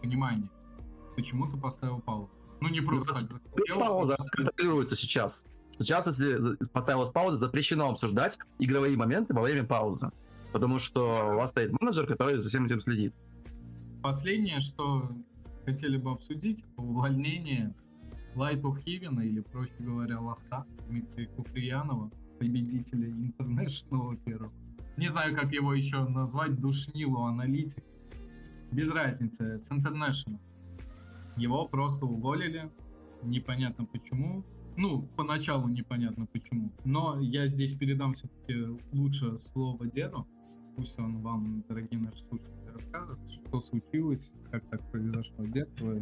понимание, 0.00 0.48
почему 1.14 1.46
ты 1.50 1.58
поставил 1.58 2.00
паузу. 2.00 2.30
Ну, 2.60 2.68
не 2.68 2.80
просто 2.80 3.12
так 3.12 3.30
захотелось, 3.30 3.86
Пауза 3.86 4.14
просто- 4.16 4.36
контролируется 4.36 4.96
сейчас. 4.96 5.44
Сейчас, 5.78 6.06
если 6.06 6.56
поставилась 6.72 7.10
пауза, 7.10 7.36
запрещено 7.36 7.88
обсуждать 7.88 8.38
игровые 8.58 8.96
моменты 8.96 9.34
во 9.34 9.42
время 9.42 9.64
паузы. 9.64 10.10
Потому 10.52 10.78
что 10.78 11.32
у 11.32 11.36
вас 11.36 11.50
стоит 11.50 11.80
менеджер, 11.80 12.06
который 12.06 12.40
за 12.40 12.48
всем 12.48 12.64
этим 12.64 12.80
следит. 12.80 13.14
Последнее, 14.02 14.60
что 14.60 15.10
хотели 15.64 15.96
бы 15.98 16.10
обсудить, 16.12 16.62
это 16.62 16.82
увольнение 16.82 17.74
of 18.34 18.84
Heaven, 18.84 19.22
или, 19.24 19.40
проще 19.40 19.74
говоря, 19.78 20.20
Ласта 20.20 20.64
Дмитрия 20.88 21.26
Куприянова, 21.26 22.10
победителя 22.38 23.08
Интернешнл 23.08 24.16
первого. 24.24 24.52
Не 24.96 25.08
знаю, 25.08 25.34
как 25.34 25.52
его 25.52 25.74
еще 25.74 26.04
назвать, 26.04 26.58
душнилу 26.60 27.24
аналитик. 27.24 27.84
Без 28.72 28.90
разницы, 28.90 29.58
с 29.58 29.70
International. 29.70 30.38
Его 31.36 31.66
просто 31.66 32.04
уволили, 32.04 32.70
непонятно 33.22 33.84
почему. 33.84 34.44
Ну, 34.78 35.02
поначалу 35.16 35.68
непонятно 35.68 36.26
почему. 36.26 36.72
Но 36.84 37.18
я 37.20 37.48
здесь 37.48 37.74
передам 37.74 38.12
все-таки 38.12 38.78
лучше 38.92 39.36
слово 39.38 39.86
деду. 39.88 40.26
Пусть 40.76 40.96
он 41.00 41.20
вам, 41.20 41.64
дорогие 41.68 42.00
наши 42.00 42.20
слушатели, 42.20 42.68
расскажет, 42.72 43.18
что 43.28 43.58
случилось, 43.58 44.34
как 44.52 44.64
так 44.70 44.88
произошло. 44.92 45.44
Дед, 45.46 45.74
твой 45.74 46.00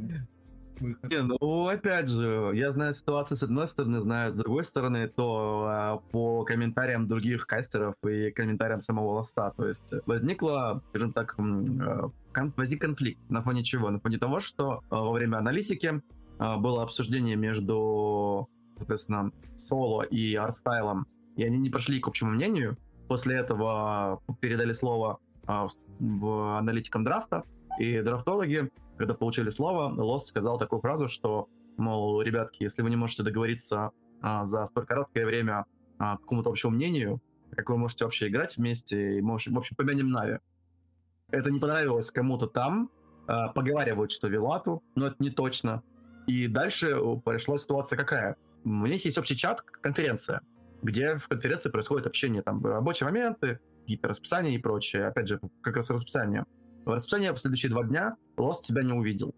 выход. 0.79 1.11
Не, 1.11 1.23
ну, 1.23 1.67
опять 1.67 2.09
же, 2.09 2.53
я 2.55 2.71
знаю 2.73 2.93
ситуацию 2.93 3.39
с 3.39 3.43
одной 3.43 3.67
стороны, 3.67 4.01
знаю 4.01 4.33
с 4.33 4.37
другой 4.37 4.63
стороны, 4.65 5.09
то 5.09 5.65
а, 5.67 5.97
по 6.11 6.45
комментариям 6.45 7.09
других 7.09 7.47
кастеров 7.47 7.95
и 8.07 8.31
комментариям 8.31 8.81
самого 8.81 9.13
Ласта, 9.13 9.53
то 9.57 9.67
есть 9.67 9.95
возникла, 10.05 10.83
скажем 10.91 11.15
так, 11.15 11.35
э, 11.39 12.11
возник 12.57 12.83
конфликт. 12.83 13.21
На 13.31 13.43
фоне 13.43 13.65
чего? 13.65 13.91
На 13.91 14.01
фоне 14.01 14.19
того, 14.19 14.41
что 14.41 14.83
э, 14.83 14.85
во 14.91 15.13
время 15.13 15.39
аналитики 15.39 16.03
э, 16.39 16.57
было 16.59 16.83
обсуждение 16.83 17.37
между, 17.37 18.51
соответственно, 18.77 19.33
Соло 19.57 20.03
и 20.03 20.35
Артстайлом, 20.35 21.07
и 21.37 21.45
они 21.45 21.59
не 21.59 21.71
прошли 21.71 22.01
к 22.01 22.09
общему 22.09 22.31
мнению. 22.31 22.77
После 23.09 23.37
этого 23.37 24.21
передали 24.41 24.73
слово 24.73 25.19
а, 25.47 25.69
в- 25.69 25.77
в 26.01 26.59
аналитикам 26.59 27.05
драфта, 27.05 27.45
и 27.79 28.01
драфтологи 28.01 28.71
когда 28.97 29.15
получили 29.15 29.51
слово, 29.51 29.93
Лос 29.95 30.27
сказал 30.27 30.59
такую 30.59 30.81
фразу, 30.81 31.09
что, 31.09 31.49
мол, 31.77 32.23
ребятки, 32.23 32.63
если 32.63 32.83
вы 32.83 32.91
не 32.91 32.97
можете 32.97 33.23
договориться 33.23 33.91
а, 34.23 34.45
за 34.45 34.65
столь 34.67 34.87
короткое 34.87 35.27
время 35.27 35.67
а, 35.99 36.17
к 36.17 36.21
какому-то 36.23 36.51
общему 36.51 36.73
мнению, 36.73 37.21
как 37.51 37.71
вы 37.71 37.77
можете 37.77 38.05
вообще 38.05 38.29
играть 38.29 38.57
вместе, 38.57 39.19
и, 39.19 39.21
можем, 39.21 39.55
в 39.55 39.59
общем, 39.59 39.77
помянем 39.77 40.09
Нави. 40.11 40.39
Это 41.31 41.51
не 41.51 41.59
понравилось 41.61 42.11
кому-то 42.11 42.47
там, 42.47 42.91
поговаривают, 43.27 44.13
что 44.13 44.29
Вилату, 44.29 44.83
но 44.95 45.09
это 45.09 45.17
не 45.19 45.31
точно. 45.31 45.83
И 46.29 46.47
дальше 46.47 46.97
пришла 47.25 47.59
ситуация 47.59 47.97
какая? 47.97 48.37
У 48.67 48.87
них 48.87 49.05
есть 49.05 49.17
общий 49.17 49.37
чат, 49.37 49.61
конференция, 49.63 50.41
где 50.83 51.19
в 51.19 51.29
конференции 51.29 51.71
происходит 51.71 52.09
общение, 52.09 52.43
там, 52.43 52.65
рабочие 52.67 53.07
моменты, 53.07 53.61
какие-то 53.83 54.09
расписания 54.09 54.51
и 54.51 54.59
прочее. 54.59 55.07
Опять 55.07 55.29
же, 55.29 55.41
как 55.63 55.77
раз 55.77 55.89
расписание. 55.89 56.45
В 56.85 56.91
расписании 56.91 57.31
в 57.31 57.39
следующие 57.39 57.71
два 57.71 57.85
дня 57.85 58.17
Лост 58.37 58.65
тебя 58.65 58.83
не 58.83 58.93
увидел. 58.93 59.37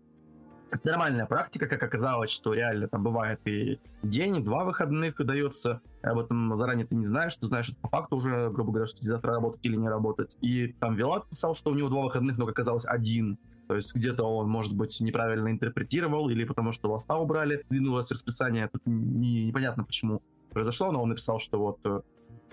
Это 0.71 0.87
нормальная 0.87 1.27
практика, 1.27 1.67
как 1.67 1.83
оказалось, 1.83 2.31
что 2.31 2.55
реально 2.55 2.89
там 2.89 3.03
бывает 3.03 3.41
и 3.47 3.79
день, 4.03 4.37
и 4.37 4.43
два 4.43 4.65
выходных 4.65 5.17
дается. 5.19 5.83
Об 6.03 6.21
этом 6.21 6.57
заранее 6.57 6.87
ты 6.87 6.97
не 6.97 7.05
знаешь, 7.05 7.37
ты 7.37 7.49
знаешь 7.49 7.71
по 7.83 7.89
факту 7.89 8.17
уже, 8.17 8.49
грубо 8.49 8.73
говоря, 8.73 8.87
что 8.87 9.03
завтра 9.03 9.35
работать 9.35 9.61
или 9.63 9.77
не 9.77 9.91
работать. 9.91 10.39
И 10.41 10.69
там 10.81 10.97
Вилат 10.97 11.29
писал, 11.29 11.55
что 11.55 11.71
у 11.71 11.75
него 11.75 11.91
два 11.91 12.05
выходных, 12.05 12.39
но 12.39 12.47
как 12.47 12.55
оказалось 12.55 12.87
один. 12.87 13.39
То 13.69 13.77
есть 13.77 13.95
где-то 13.95 14.25
он, 14.25 14.49
может 14.49 14.75
быть, 14.75 14.99
неправильно 15.01 15.51
интерпретировал, 15.51 16.31
или 16.31 16.45
потому 16.45 16.73
что 16.73 16.91
ласта 16.91 17.19
убрали, 17.19 17.65
двинулось 17.69 18.11
расписание, 18.11 18.69
тут 18.69 18.81
не- 18.87 19.47
непонятно 19.47 19.85
почему 19.85 20.23
произошло, 20.51 20.91
но 20.91 21.03
он 21.03 21.11
написал, 21.11 21.39
что 21.39 21.59
вот 21.59 21.79
э, 21.85 22.01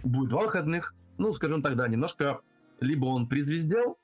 будет 0.03 0.29
два 0.29 0.41
выходных, 0.41 0.93
ну, 1.17 1.31
скажем 1.31 1.61
так, 1.61 1.77
да, 1.77 1.87
немножко 1.87 2.41
либо 2.81 3.05
он 3.05 3.29
призвездел, 3.29 3.97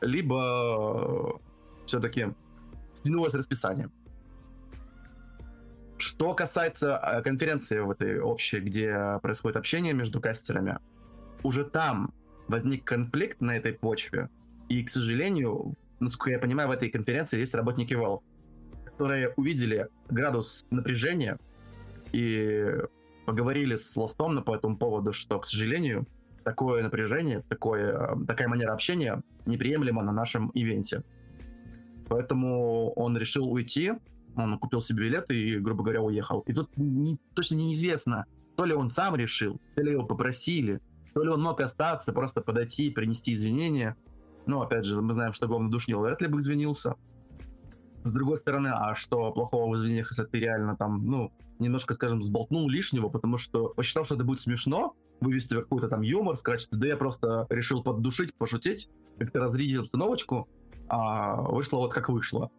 либо 0.00 1.38
все-таки 1.84 2.28
сдвинулось 2.94 3.34
расписание. 3.34 3.90
Что 5.98 6.32
касается 6.32 6.98
э, 7.02 7.20
конференции 7.20 7.80
в 7.80 7.90
этой 7.90 8.18
общей, 8.18 8.60
где 8.60 9.18
происходит 9.20 9.58
общение 9.58 9.92
между 9.92 10.22
кастерами, 10.22 10.78
уже 11.42 11.64
там 11.64 12.14
возник 12.48 12.84
конфликт 12.84 13.42
на 13.42 13.58
этой 13.58 13.74
почве, 13.74 14.30
и, 14.70 14.82
к 14.82 14.88
сожалению, 14.88 15.74
насколько 16.00 16.30
я 16.30 16.38
понимаю, 16.38 16.68
в 16.68 16.72
этой 16.72 16.90
конференции 16.90 17.38
есть 17.38 17.54
работники 17.54 17.94
Valve, 17.94 18.22
которые 18.84 19.30
увидели 19.36 19.88
градус 20.08 20.66
напряжения 20.70 21.38
и 22.12 22.74
поговорили 23.24 23.76
с 23.76 23.96
Лостом 23.96 24.42
по 24.42 24.54
этому 24.54 24.76
поводу, 24.76 25.12
что, 25.12 25.38
к 25.38 25.46
сожалению, 25.46 26.06
такое 26.44 26.82
напряжение, 26.82 27.42
такое, 27.48 27.92
э, 27.92 28.26
такая 28.26 28.48
манера 28.48 28.72
общения 28.72 29.22
неприемлема 29.46 30.02
на 30.02 30.12
нашем 30.12 30.50
ивенте. 30.54 31.02
Поэтому 32.08 32.92
он 32.92 33.18
решил 33.18 33.50
уйти, 33.50 33.92
он 34.36 34.58
купил 34.58 34.80
себе 34.80 35.04
билет 35.04 35.30
и, 35.30 35.58
грубо 35.58 35.82
говоря, 35.82 36.02
уехал. 36.02 36.40
И 36.40 36.52
тут 36.52 36.70
не, 36.76 37.18
точно 37.34 37.56
неизвестно, 37.56 38.26
то 38.56 38.64
ли 38.64 38.74
он 38.74 38.88
сам 38.88 39.16
решил, 39.16 39.60
то 39.74 39.82
ли 39.82 39.92
его 39.92 40.04
попросили, 40.04 40.80
то 41.14 41.22
ли 41.24 41.30
он 41.30 41.42
мог 41.42 41.60
остаться, 41.60 42.12
просто 42.12 42.40
подойти, 42.40 42.90
принести 42.90 43.32
извинения. 43.32 43.96
Но, 44.46 44.62
опять 44.62 44.84
же, 44.84 45.00
мы 45.00 45.12
знаем, 45.12 45.32
что 45.32 45.48
главный 45.48 45.70
душнил 45.70 46.00
вряд 46.00 46.22
ли 46.22 46.28
бы 46.28 46.38
извинился. 46.38 46.94
С 48.04 48.12
другой 48.12 48.36
стороны, 48.36 48.68
а 48.68 48.94
что 48.94 49.32
плохого 49.32 49.72
в 49.72 49.76
извинениях, 49.76 50.10
если 50.10 50.24
ты 50.24 50.38
реально 50.38 50.76
там, 50.76 51.04
ну, 51.04 51.32
немножко, 51.58 51.94
скажем, 51.94 52.22
сболтнул 52.22 52.68
лишнего, 52.68 53.08
потому 53.08 53.38
что 53.38 53.70
посчитал, 53.70 54.04
что 54.04 54.14
это 54.14 54.24
будет 54.24 54.40
смешно, 54.40 54.94
вывести 55.20 55.54
какой-то 55.54 55.88
там 55.88 56.02
юмор, 56.02 56.36
сказать, 56.36 56.68
да 56.70 56.86
я 56.86 56.96
просто 56.96 57.46
решил 57.50 57.82
поддушить, 57.82 58.34
пошутить, 58.34 58.88
как-то 59.18 59.40
разрядить 59.40 59.80
обстановочку, 59.80 60.48
а 60.88 61.40
вышло 61.42 61.78
вот 61.78 61.92
как 61.92 62.08
вышло. 62.08 62.50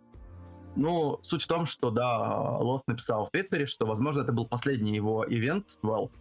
Ну, 0.75 1.19
суть 1.23 1.43
в 1.43 1.47
том, 1.47 1.65
что, 1.65 1.89
да, 1.89 2.57
Лост 2.59 2.87
написал 2.87 3.25
в 3.25 3.31
Твиттере, 3.31 3.65
что, 3.65 3.85
возможно, 3.85 4.21
это 4.21 4.31
был 4.31 4.45
последний 4.45 4.93
его 4.93 5.25
ивент 5.27 5.69
с 5.69 5.79
Valve. 5.81 6.11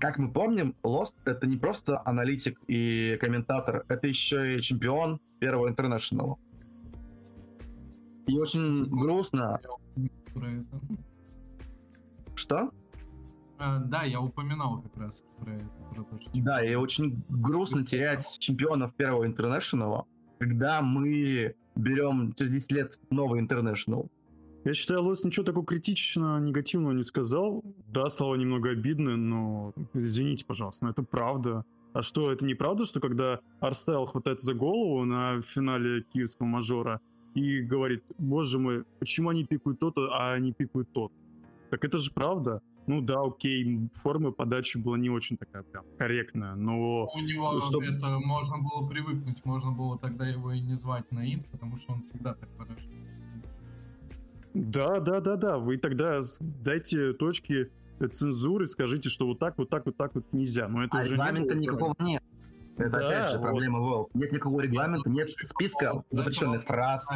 Как 0.00 0.18
мы 0.18 0.32
помним, 0.32 0.74
Lost— 0.82 1.14
это 1.26 1.46
не 1.46 1.58
просто 1.58 2.00
аналитик 2.06 2.58
и 2.68 3.18
комментатор, 3.20 3.84
это 3.88 4.08
еще 4.08 4.56
и 4.56 4.62
чемпион 4.62 5.20
первого 5.40 5.68
International 5.68 6.29
а. 6.29 6.38
И 8.26 8.38
очень 8.38 8.86
грустно, 8.86 9.60
Про 10.32 10.48
это. 10.48 10.80
что? 12.34 12.70
А, 13.58 13.78
да, 13.80 14.04
я 14.04 14.22
упоминал 14.22 14.80
как 14.80 14.96
раз 14.96 15.22
про 15.38 15.56
это. 15.56 15.68
Про 15.94 16.04
то, 16.04 16.18
что 16.18 16.30
Да, 16.32 16.64
и 16.64 16.74
очень 16.76 17.22
грустно 17.28 17.84
терять 17.84 18.38
чемпионов 18.38 18.94
первого 18.94 19.26
International 19.26 19.95
а, 19.95 20.06
когда 20.38 20.80
мы 20.80 21.54
берем 21.76 22.32
через 22.32 22.52
10 22.52 22.72
лет 22.72 23.00
новый 23.10 23.42
International. 23.42 24.08
Я 24.64 24.74
считаю, 24.74 25.02
Lost 25.02 25.24
ничего 25.24 25.44
такого 25.44 25.64
критично 25.64 26.38
негативного 26.38 26.92
не 26.92 27.02
сказал. 27.02 27.64
Да, 27.88 28.08
стало 28.08 28.34
немного 28.34 28.70
обидно, 28.70 29.16
но 29.16 29.72
извините, 29.94 30.44
пожалуйста, 30.44 30.84
но 30.84 30.90
это 30.90 31.02
правда. 31.02 31.64
А 31.92 32.02
что, 32.02 32.30
это 32.30 32.44
не 32.44 32.54
правда, 32.54 32.84
что 32.84 33.00
когда 33.00 33.40
Арстайл 33.60 34.06
хватается 34.06 34.46
за 34.46 34.54
голову 34.54 35.04
на 35.04 35.40
финале 35.40 36.02
киевского 36.12 36.46
мажора 36.46 37.00
и 37.34 37.60
говорит, 37.60 38.04
боже 38.18 38.58
мой, 38.58 38.84
почему 38.98 39.30
они 39.30 39.44
пикают 39.44 39.80
то 39.80 39.92
а 40.12 40.34
они 40.34 40.52
пикают 40.52 40.92
тот? 40.92 41.12
Так 41.70 41.84
это 41.84 41.98
же 41.98 42.12
правда. 42.12 42.60
Ну 42.86 43.00
да, 43.00 43.22
окей, 43.22 43.88
форма 43.94 44.32
подачи 44.32 44.76
была 44.78 44.98
не 44.98 45.10
очень 45.10 45.36
такая 45.36 45.62
прям 45.62 45.84
корректная, 45.96 46.54
но... 46.54 47.08
У 47.14 47.20
него 47.20 47.60
чтобы... 47.60 47.84
это 47.84 48.18
можно 48.18 48.58
было 48.58 48.88
привыкнуть, 48.88 49.44
можно 49.44 49.70
было 49.70 49.98
тогда 49.98 50.26
его 50.26 50.52
и 50.52 50.60
не 50.60 50.74
звать 50.74 51.10
на 51.12 51.24
инт, 51.24 51.46
потому 51.50 51.76
что 51.76 51.92
он 51.92 52.00
всегда 52.00 52.34
так 52.34 52.48
выражается. 52.58 53.14
Да, 54.54 55.00
да, 55.00 55.20
да, 55.20 55.36
да. 55.36 55.58
Вы 55.58 55.76
тогда 55.78 56.20
дайте 56.40 57.12
точки 57.12 57.70
цензуры, 58.12 58.66
скажите, 58.66 59.08
что 59.08 59.26
вот 59.26 59.38
так, 59.38 59.58
вот 59.58 59.68
так, 59.68 59.86
вот 59.86 59.96
так 59.96 60.14
вот 60.14 60.24
нельзя. 60.32 60.68
Но 60.68 60.84
это 60.84 60.98
а 60.98 61.00
уже 61.00 61.12
регламента 61.12 61.54
не 61.54 61.66
никакого 61.66 61.94
нет. 62.00 62.22
Это 62.76 62.98
да, 62.98 63.08
опять 63.08 63.30
же 63.30 63.38
вот. 63.38 63.44
проблема 63.44 63.78
Valve. 63.78 64.06
Нет 64.14 64.32
никакого 64.32 64.60
регламента, 64.60 65.10
нет 65.10 65.28
списка 65.30 66.02
запрещенных 66.10 66.64
фраз. 66.64 67.06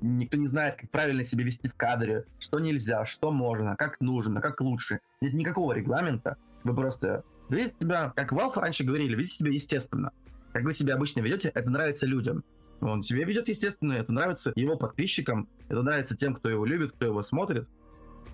Никто 0.00 0.36
не 0.36 0.46
знает, 0.46 0.76
как 0.76 0.90
правильно 0.90 1.24
себя 1.24 1.44
вести 1.44 1.68
в 1.68 1.74
кадре, 1.74 2.24
что 2.38 2.58
нельзя, 2.60 3.04
что 3.04 3.30
можно, 3.30 3.76
как 3.76 4.00
нужно, 4.00 4.40
как 4.40 4.60
лучше. 4.60 5.00
Нет 5.20 5.32
никакого 5.34 5.72
регламента. 5.72 6.36
Вы 6.64 6.74
просто 6.74 7.24
ведите 7.48 7.74
себя, 7.80 8.12
как 8.14 8.32
Valve 8.32 8.58
раньше 8.58 8.84
говорили, 8.84 9.14
ведите 9.14 9.36
себя 9.36 9.50
естественно. 9.50 10.12
Как 10.52 10.64
вы 10.64 10.72
себя 10.72 10.94
обычно 10.94 11.20
ведете, 11.20 11.50
это 11.54 11.70
нравится 11.70 12.06
людям. 12.06 12.44
Он 12.80 13.02
себя 13.02 13.24
ведет 13.24 13.48
естественно, 13.48 13.94
это 13.94 14.12
нравится 14.12 14.52
его 14.54 14.76
подписчикам, 14.76 15.48
это 15.68 15.82
нравится 15.82 16.16
тем, 16.16 16.34
кто 16.34 16.48
его 16.48 16.64
любит, 16.64 16.92
кто 16.92 17.06
его 17.06 17.22
смотрит. 17.22 17.68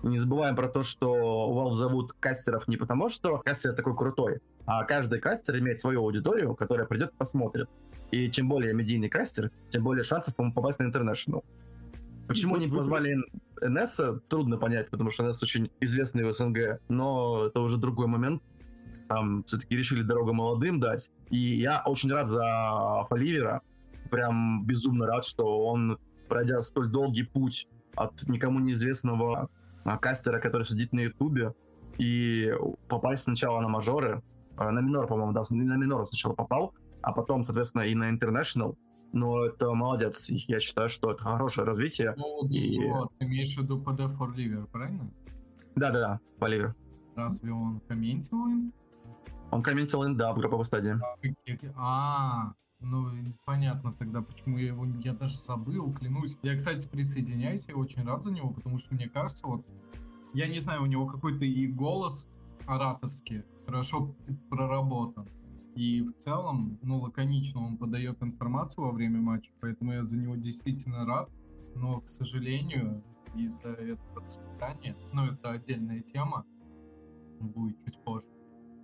Не 0.03 0.19
забываем 0.19 0.55
про 0.55 0.67
то, 0.67 0.83
что 0.83 1.15
Valve 1.15 1.73
зовут 1.75 2.13
кастеров 2.19 2.67
не 2.67 2.75
потому, 2.75 3.09
что 3.09 3.37
кастер 3.37 3.73
такой 3.73 3.95
крутой, 3.95 4.41
а 4.65 4.83
каждый 4.83 5.19
кастер 5.19 5.57
имеет 5.59 5.79
свою 5.79 6.01
аудиторию, 6.01 6.55
которая 6.55 6.85
придет 6.85 7.11
и 7.11 7.15
посмотрит. 7.15 7.69
И 8.11 8.29
чем 8.29 8.49
более 8.49 8.73
медийный 8.73 9.09
кастер, 9.09 9.49
тем 9.69 9.83
более 9.83 10.03
шансов 10.03 10.37
ему 10.37 10.51
попасть 10.53 10.79
на 10.79 10.83
International. 10.83 11.43
Почему 12.27 12.57
не 12.57 12.67
позвали 12.67 13.15
NS, 13.61 14.21
трудно 14.27 14.57
понять, 14.57 14.89
потому 14.89 15.09
что 15.09 15.23
NS 15.23 15.37
очень 15.41 15.71
известный 15.79 16.23
в 16.25 16.33
СНГ, 16.33 16.79
но 16.89 17.45
это 17.47 17.61
уже 17.61 17.77
другой 17.77 18.07
момент. 18.07 18.43
Там 19.07 19.43
все-таки 19.43 19.75
решили 19.75 20.01
дорогу 20.01 20.33
молодым 20.33 20.79
дать. 20.79 21.11
И 21.29 21.37
я 21.37 21.81
очень 21.85 22.11
рад 22.11 22.27
за 22.27 23.05
Фоливера, 23.09 23.61
прям 24.13 24.63
безумно 24.63 25.07
рад, 25.07 25.25
что 25.25 25.65
он, 25.65 25.97
пройдя 26.29 26.61
столь 26.61 26.91
долгий 26.91 27.23
путь 27.23 27.67
от 27.95 28.21
никому 28.27 28.59
неизвестного 28.59 29.49
а, 29.85 29.97
кастера, 29.97 30.39
который 30.39 30.67
сидит 30.67 30.93
на 30.93 30.99
Ютубе, 30.99 31.55
и 31.97 32.53
попасть 32.87 33.23
сначала 33.23 33.59
на 33.59 33.69
мажоры, 33.69 34.21
а, 34.55 34.69
на 34.69 34.81
минор, 34.81 35.07
по-моему, 35.07 35.31
да, 35.31 35.41
на 35.49 35.77
минор 35.77 36.05
сначала 36.05 36.33
попал, 36.33 36.75
а 37.01 37.11
потом, 37.11 37.43
соответственно, 37.43 37.81
и 37.81 37.95
на 37.95 38.11
International. 38.11 38.77
Но 39.13 39.45
это 39.45 39.73
молодец. 39.73 40.25
Я 40.29 40.59
считаю, 40.59 40.89
что 40.89 41.11
это 41.11 41.23
хорошее 41.23 41.65
развитие. 41.65 42.13
Ну, 42.15 42.47
и... 42.47 42.87
вот, 42.89 43.11
ты 43.17 43.25
имеешь 43.25 43.55
в 43.55 43.63
виду 43.63 43.81
PD 43.81 44.15
for 44.15 44.35
Liver, 44.35 44.67
правильно? 44.67 45.09
Да-да-да, 45.75 46.19
по 46.37 46.45
Ливер. 46.45 46.75
Разве 47.15 47.51
он 47.51 47.79
комментил 47.87 48.45
Он 49.49 49.63
комментил 49.63 50.03
да, 50.15 50.33
в 50.33 50.37
групповой 50.37 50.65
стадии. 50.65 50.99
А, 51.75 52.53
ну, 52.83 53.09
понятно 53.45 53.93
тогда, 53.93 54.21
почему 54.21 54.57
я 54.57 54.67
его... 54.67 54.85
Я 55.03 55.13
даже 55.13 55.37
забыл, 55.37 55.93
клянусь. 55.93 56.37
Я, 56.43 56.55
кстати, 56.55 56.87
присоединяюсь, 56.87 57.65
я 57.67 57.75
очень 57.75 58.03
рад 58.03 58.23
за 58.23 58.31
него, 58.31 58.49
потому 58.49 58.77
что 58.77 58.93
мне 58.93 59.09
кажется, 59.09 59.47
вот... 59.47 59.65
Я 60.33 60.47
не 60.47 60.59
знаю, 60.59 60.83
у 60.83 60.87
него 60.87 61.05
какой-то 61.07 61.45
и 61.45 61.67
голос 61.67 62.27
ораторский 62.65 63.43
хорошо 63.65 64.15
проработан. 64.49 65.27
И 65.75 66.01
в 66.01 66.13
целом, 66.13 66.77
ну, 66.81 66.99
лаконично 66.99 67.65
он 67.65 67.77
подает 67.77 68.21
информацию 68.21 68.85
во 68.85 68.91
время 68.91 69.19
матча, 69.19 69.51
поэтому 69.59 69.93
я 69.93 70.03
за 70.03 70.17
него 70.17 70.35
действительно 70.35 71.05
рад. 71.05 71.29
Но, 71.75 72.01
к 72.01 72.07
сожалению, 72.07 73.03
из-за 73.35 73.69
этого 73.69 74.21
расписания, 74.23 74.95
ну, 75.11 75.25
это 75.25 75.51
отдельная 75.51 76.01
тема, 76.01 76.45
будет 77.39 77.77
чуть 77.85 77.99
позже. 78.03 78.27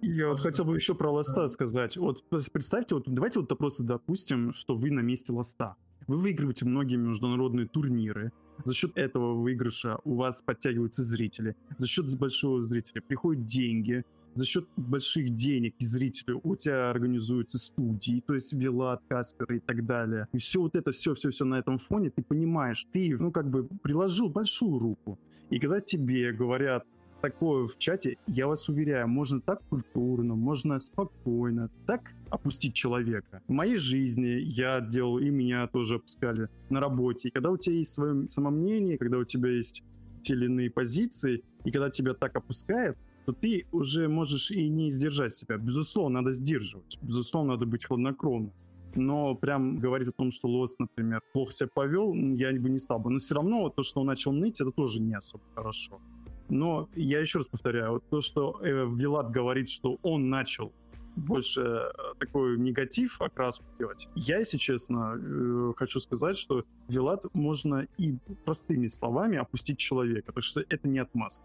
Я 0.01 0.29
вот 0.29 0.39
хотел 0.39 0.65
бы 0.65 0.75
еще 0.75 0.95
про 0.95 1.11
Ласта 1.11 1.47
сказать. 1.47 1.97
Вот 1.97 2.23
представьте, 2.29 2.95
вот 2.95 3.03
давайте 3.07 3.39
вот 3.39 3.57
просто 3.57 3.83
допустим, 3.83 4.53
что 4.53 4.75
вы 4.75 4.91
на 4.91 5.01
месте 5.01 5.33
Ласта. 5.33 5.75
Вы 6.07 6.17
выигрываете 6.17 6.65
многие 6.65 6.95
международные 6.95 7.67
турниры. 7.67 8.31
За 8.63 8.73
счет 8.73 8.91
этого 8.95 9.33
выигрыша 9.35 9.99
у 10.03 10.15
вас 10.15 10.41
подтягиваются 10.41 11.03
зрители. 11.03 11.55
За 11.77 11.87
счет 11.87 12.05
большого 12.17 12.61
зрителя 12.61 13.01
приходят 13.01 13.45
деньги. 13.45 14.03
За 14.35 14.45
счет 14.45 14.67
больших 14.77 15.31
денег 15.31 15.75
и 15.79 15.85
зрителей 15.85 16.39
у 16.43 16.55
тебя 16.55 16.91
организуются 16.91 17.57
студии, 17.57 18.23
то 18.25 18.35
есть 18.35 18.53
Вилат, 18.53 19.01
Каспер 19.09 19.51
и 19.53 19.59
так 19.59 19.85
далее. 19.85 20.27
И 20.31 20.37
все 20.37 20.61
вот 20.61 20.75
это, 20.75 20.91
все-все-все 20.91 21.45
на 21.45 21.55
этом 21.55 21.77
фоне, 21.77 22.11
ты 22.11 22.23
понимаешь, 22.23 22.85
ты, 22.93 23.17
ну, 23.17 23.31
как 23.31 23.49
бы 23.49 23.67
приложил 23.81 24.29
большую 24.29 24.77
руку. 24.77 25.19
И 25.49 25.59
когда 25.59 25.81
тебе 25.81 26.31
говорят, 26.31 26.85
такое 27.21 27.67
в 27.67 27.77
чате, 27.77 28.17
я 28.27 28.47
вас 28.47 28.69
уверяю, 28.69 29.07
можно 29.07 29.41
так 29.41 29.61
культурно, 29.69 30.35
можно 30.35 30.79
спокойно, 30.79 31.69
так 31.85 32.13
опустить 32.29 32.73
человека. 32.73 33.41
В 33.47 33.51
моей 33.51 33.77
жизни 33.77 34.39
я 34.41 34.81
делал, 34.81 35.19
и 35.19 35.29
меня 35.29 35.67
тоже 35.67 35.95
опускали 35.95 36.49
на 36.69 36.79
работе. 36.79 37.29
И 37.29 37.31
когда 37.31 37.51
у 37.51 37.57
тебя 37.57 37.75
есть 37.75 37.93
свое 37.93 38.27
самомнение, 38.27 38.97
когда 38.97 39.17
у 39.17 39.25
тебя 39.25 39.49
есть 39.49 39.83
те 40.23 40.33
или 40.33 40.45
иные 40.45 40.69
позиции, 40.69 41.43
и 41.65 41.71
когда 41.71 41.89
тебя 41.89 42.13
так 42.13 42.35
опускает, 42.35 42.97
то 43.25 43.33
ты 43.33 43.65
уже 43.71 44.07
можешь 44.07 44.51
и 44.51 44.67
не 44.69 44.89
сдержать 44.89 45.33
себя. 45.33 45.57
Безусловно, 45.57 46.21
надо 46.21 46.31
сдерживать. 46.31 46.97
Безусловно, 47.01 47.53
надо 47.53 47.65
быть 47.65 47.85
хладнокровным. 47.85 48.53
Но 48.95 49.35
прям 49.35 49.77
говорить 49.77 50.07
о 50.07 50.11
том, 50.11 50.31
что 50.31 50.47
Лос, 50.47 50.77
например, 50.79 51.21
плохо 51.31 51.53
себя 51.53 51.69
повел, 51.73 52.13
я 52.13 52.51
бы 52.53 52.69
не 52.69 52.79
стал 52.79 52.99
бы. 52.99 53.11
Но 53.11 53.19
все 53.19 53.35
равно 53.35 53.69
то, 53.69 53.83
что 53.83 54.01
он 54.01 54.07
начал 54.07 54.31
ныть, 54.31 54.59
это 54.61 54.71
тоже 54.71 54.99
не 55.01 55.13
особо 55.13 55.43
хорошо. 55.53 56.01
Но 56.49 56.89
я 56.95 57.19
еще 57.19 57.39
раз 57.39 57.47
повторяю, 57.47 57.93
вот 57.93 58.09
то, 58.09 58.21
что 58.21 58.59
э, 58.61 58.87
Вилат 58.89 59.31
говорит, 59.31 59.69
что 59.69 59.99
он 60.01 60.29
начал 60.29 60.73
больше 61.15 61.61
э, 61.61 61.91
такой 62.19 62.57
негатив 62.57 63.21
окраску 63.21 63.65
делать. 63.77 64.09
Я, 64.15 64.39
если 64.39 64.57
честно, 64.57 65.15
э, 65.15 65.73
хочу 65.75 65.99
сказать, 65.99 66.37
что 66.37 66.65
Вилат 66.87 67.23
можно 67.33 67.87
и 67.97 68.17
простыми 68.45 68.87
словами 68.87 69.37
опустить 69.37 69.77
человека, 69.77 70.27
потому 70.27 70.43
что 70.43 70.61
это 70.61 70.87
не 70.87 70.99
отмазка. 70.99 71.43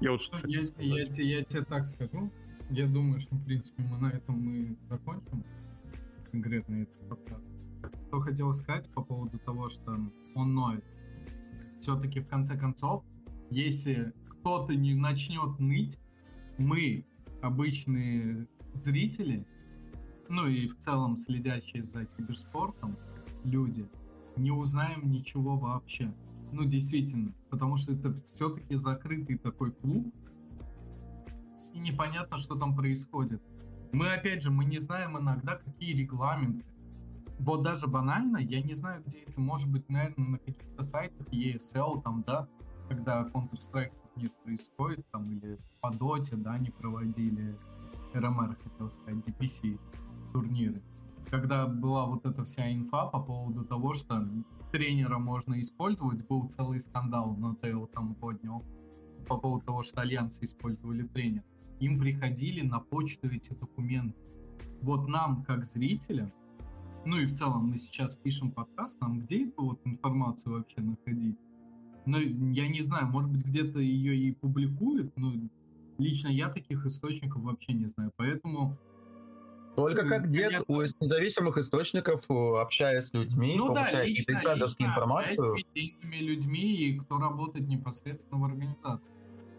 Я 0.00 0.12
вот 0.12 0.20
что 0.20 0.36
я, 0.46 0.60
я, 0.78 1.02
я, 1.02 1.38
я 1.38 1.44
тебе 1.44 1.64
так 1.64 1.86
скажу. 1.86 2.30
Я 2.70 2.86
думаю, 2.86 3.20
что, 3.20 3.34
в 3.34 3.44
принципе, 3.44 3.82
мы 3.82 3.98
на 3.98 4.10
этом 4.10 4.38
мы 4.38 4.76
закончим 4.88 5.44
конкретно 6.30 6.82
этот 6.82 7.08
подкаст. 7.08 7.52
Что 8.08 8.20
хотел 8.20 8.52
сказать 8.52 8.90
по 8.92 9.02
поводу 9.02 9.38
того, 9.38 9.68
что 9.68 9.98
он 10.34 10.54
ноет. 10.54 10.84
Все-таки, 11.80 12.20
в 12.20 12.28
конце 12.28 12.58
концов, 12.58 13.04
если 13.50 14.12
кто-то 14.28 14.74
не 14.74 14.94
начнет 14.94 15.58
ныть, 15.58 15.98
мы, 16.58 17.06
обычные 17.42 18.46
зрители, 18.74 19.46
ну 20.28 20.46
и 20.46 20.68
в 20.68 20.78
целом 20.78 21.16
следящие 21.16 21.82
за 21.82 22.06
киберспортом 22.06 22.96
люди, 23.44 23.88
не 24.36 24.50
узнаем 24.50 25.10
ничего 25.10 25.56
вообще. 25.56 26.12
Ну, 26.52 26.64
действительно, 26.64 27.34
потому 27.50 27.76
что 27.76 27.92
это 27.92 28.12
все-таки 28.24 28.76
закрытый 28.76 29.38
такой 29.38 29.72
клуб, 29.72 30.12
и 31.72 31.78
непонятно, 31.78 32.38
что 32.38 32.54
там 32.54 32.74
происходит. 32.74 33.42
Мы, 33.92 34.12
опять 34.12 34.42
же, 34.42 34.50
мы 34.50 34.64
не 34.64 34.78
знаем 34.78 35.18
иногда, 35.18 35.56
какие 35.56 35.94
регламенты. 35.94 36.64
Вот 37.38 37.62
даже 37.62 37.86
банально, 37.86 38.38
я 38.38 38.62
не 38.62 38.74
знаю, 38.74 39.02
где 39.04 39.18
это, 39.18 39.38
может 39.38 39.70
быть, 39.70 39.88
наверное, 39.90 40.28
на 40.30 40.38
каких-то 40.38 40.82
сайтах 40.82 41.26
ESL, 41.28 42.02
там, 42.02 42.22
да, 42.26 42.48
когда 42.88 43.22
Counter-Strike 43.22 43.92
нет 44.16 44.32
происходит, 44.42 45.06
там, 45.10 45.24
или 45.24 45.58
по 45.80 45.90
доте, 45.90 46.36
да, 46.36 46.58
не 46.58 46.70
проводили 46.70 47.56
РМР, 48.14 48.56
хотел 48.62 48.90
сказать, 48.90 49.26
DPC 49.26 49.78
турниры. 50.32 50.82
Когда 51.30 51.66
была 51.66 52.06
вот 52.06 52.24
эта 52.24 52.44
вся 52.44 52.72
инфа 52.72 53.06
по 53.06 53.20
поводу 53.20 53.64
того, 53.64 53.94
что 53.94 54.28
тренера 54.72 55.18
можно 55.18 55.60
использовать, 55.60 56.26
был 56.26 56.48
целый 56.48 56.80
скандал, 56.80 57.36
но 57.36 57.54
Тейл 57.54 57.86
там 57.86 58.14
поднял 58.14 58.64
по 59.28 59.36
поводу 59.36 59.66
того, 59.66 59.82
что 59.82 60.02
альянсы 60.02 60.44
использовали 60.44 61.02
тренера. 61.02 61.44
Им 61.80 61.98
приходили 61.98 62.62
на 62.62 62.80
почту 62.80 63.28
эти 63.28 63.52
документы. 63.52 64.16
Вот 64.82 65.08
нам, 65.08 65.42
как 65.44 65.64
зрителям, 65.64 66.32
ну 67.04 67.18
и 67.18 67.26
в 67.26 67.34
целом 67.34 67.68
мы 67.68 67.76
сейчас 67.76 68.14
пишем 68.16 68.50
подкаст, 68.50 69.00
нам 69.00 69.20
где 69.20 69.46
эту 69.46 69.64
вот 69.64 69.80
информацию 69.84 70.54
вообще 70.54 70.80
находить? 70.80 71.38
Ну, 72.06 72.18
я 72.18 72.68
не 72.68 72.82
знаю, 72.82 73.08
может 73.08 73.30
быть, 73.30 73.44
где-то 73.44 73.80
ее 73.80 74.16
и 74.16 74.32
публикуют, 74.32 75.16
но 75.16 75.32
лично 75.98 76.28
я 76.28 76.48
таких 76.48 76.86
источников 76.86 77.42
вообще 77.42 77.72
не 77.72 77.86
знаю. 77.86 78.12
Поэтому 78.16 78.76
Только 79.74 80.04
Ну, 80.04 80.08
как 80.08 80.30
дед 80.30 80.52
понятно. 80.52 80.74
у 80.74 80.82
независимых 80.82 81.58
источников, 81.58 82.24
э, 82.30 82.34
общаясь 82.60 83.08
с 83.08 83.12
людьми, 83.12 83.54
Ну 83.58 83.68
да, 83.68 83.82
получая 83.82 84.06
лично, 84.06 84.24
какие-то 84.24 84.32
инсайдерские 84.32 84.88
лично 84.88 85.00
информацию. 85.00 85.56
с 85.56 86.20
людьми 86.20 86.74
и 86.76 86.98
кто 86.98 87.18
работает 87.18 87.68
непосредственно 87.68 88.40
в 88.40 88.44
организации. 88.44 89.12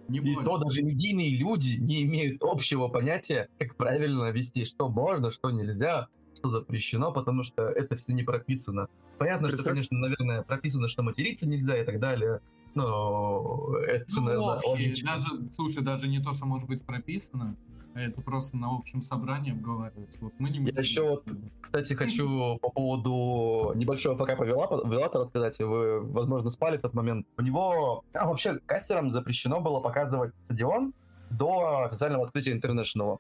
Не 0.07 0.19
И 0.19 0.36
то 0.36 0.57
даже 0.57 0.82
медийные 0.82 1.38
люди 1.38 1.78
не 1.78 2.03
имеют 2.03 2.41
общего 2.41 2.88
понятия, 2.88 3.49
как 3.60 3.76
правильно 3.76 4.32
вести, 4.32 4.65
что 4.65 4.90
можно, 4.90 5.32
что 5.32 5.52
нельзя, 5.52 6.07
что 6.38 6.49
запрещено, 6.49 7.11
потому 7.11 7.43
что 7.43 7.64
это 7.69 7.95
все 7.95 8.14
не 8.14 8.23
прописано. 8.23 8.88
Понятно, 9.18 9.47
что, 9.49 9.57
Представь- 9.57 9.73
конечно, 9.73 9.97
наверное, 9.97 10.41
прописано, 10.43 10.88
что 10.88 11.03
материться 11.03 11.47
нельзя 11.47 11.81
и 11.81 11.84
так 11.85 11.99
далее, 11.99 12.39
но 12.76 13.76
это 13.85 14.05
все, 14.05 14.19
Ну, 14.22 14.26
наверное, 14.27 14.55
общее, 14.55 14.72
логично. 14.72 15.11
даже, 15.14 15.45
слушай, 15.47 15.81
даже 15.84 16.07
не 16.07 16.19
то, 16.22 16.34
что 16.34 16.45
может 16.45 16.68
быть 16.68 16.84
прописано, 16.85 17.55
а 17.95 18.01
это 18.01 18.22
просто 18.22 18.55
на 18.57 18.69
общем 18.76 19.01
собрании 19.01 19.51
обговаривается. 19.53 20.19
Вот 20.22 20.34
мы 20.38 20.49
не 20.51 20.59
Я 20.59 20.80
еще 20.81 21.01
вот, 21.09 21.23
кстати, 21.61 21.93
хочу 21.95 22.57
по 22.61 22.69
поводу 22.69 23.73
небольшого 23.76 24.15
пока 24.15 24.35
повела, 24.35 24.68
Вилата 24.85 25.19
рассказать. 25.19 25.57
Вы, 25.59 26.01
возможно, 26.01 26.49
спали 26.51 26.77
в 26.77 26.81
тот 26.81 26.93
момент. 26.93 27.26
У 27.38 27.41
него... 27.41 28.03
А, 28.14 28.27
вообще, 28.27 28.59
кастерам 28.68 29.09
запрещено 29.09 29.59
было 29.61 29.80
показывать 29.80 30.34
стадион 30.45 30.93
до 31.31 31.85
официального 31.85 32.26
открытия 32.26 32.51
интернешнл. 32.51 33.19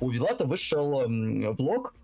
У 0.00 0.10
Вилата 0.10 0.44
вышел 0.44 1.02
м, 1.02 1.54
влог, 1.56 1.94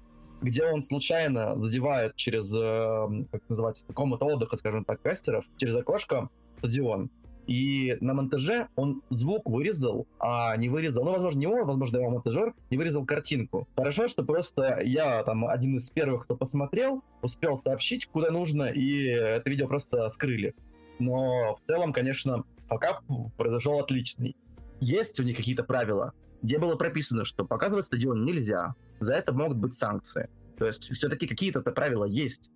где 0.43 0.65
он 0.67 0.83
случайно 0.83 1.57
задевает 1.57 2.17
через, 2.17 2.53
э, 2.55 3.25
как 3.31 3.43
называется, 3.49 3.87
комнату 3.93 4.27
отдыха, 4.27 4.57
скажем 4.57 4.85
так, 4.85 5.01
кастеров, 5.03 5.45
через 5.57 5.77
окошко 5.77 6.29
стадион. 6.59 7.11
И 7.47 7.97
на 8.01 8.15
монтаже 8.15 8.69
он 8.75 9.03
звук 9.11 9.49
вырезал, 9.49 10.07
а 10.19 10.57
не 10.57 10.69
вырезал, 10.69 11.05
ну, 11.05 11.13
возможно, 11.13 11.39
не 11.39 11.47
он, 11.47 11.67
возможно, 11.67 11.99
его 11.99 12.11
монтажер, 12.11 12.55
не 12.71 12.79
вырезал 12.79 13.05
картинку. 13.05 13.69
Хорошо, 13.77 14.09
что 14.09 14.25
просто 14.25 14.81
я 14.83 15.23
там 15.25 15.47
один 15.47 15.77
из 15.77 15.91
первых, 15.91 16.25
кто 16.25 16.37
посмотрел, 16.37 17.03
успел 17.23 17.57
сообщить, 17.57 18.07
куда 18.07 18.31
нужно, 18.31 18.65
и 18.65 19.07
это 19.09 19.51
видео 19.51 19.69
просто 19.69 20.09
скрыли. 20.11 20.55
Но 20.99 21.57
в 21.57 21.69
целом, 21.69 21.93
конечно, 21.93 22.45
пока 22.69 23.01
произошел 23.37 23.79
отличный. 23.79 24.37
Есть 24.81 25.21
у 25.21 25.23
них 25.23 25.37
какие-то 25.37 25.65
правила, 25.65 26.13
где 26.43 26.59
было 26.59 26.77
прописано, 26.77 27.25
что 27.25 27.45
показывать 27.45 27.87
стадион 27.87 28.25
нельзя, 28.25 28.75
за 29.05 29.15
это 29.15 29.33
могут 29.33 29.59
быть 29.59 29.75
санкции. 29.75 30.29
То 30.59 30.67
есть 30.67 30.93
все-таки 30.93 31.27
какие-то 31.27 31.63
правила 31.63 32.05
есть. 32.05 32.51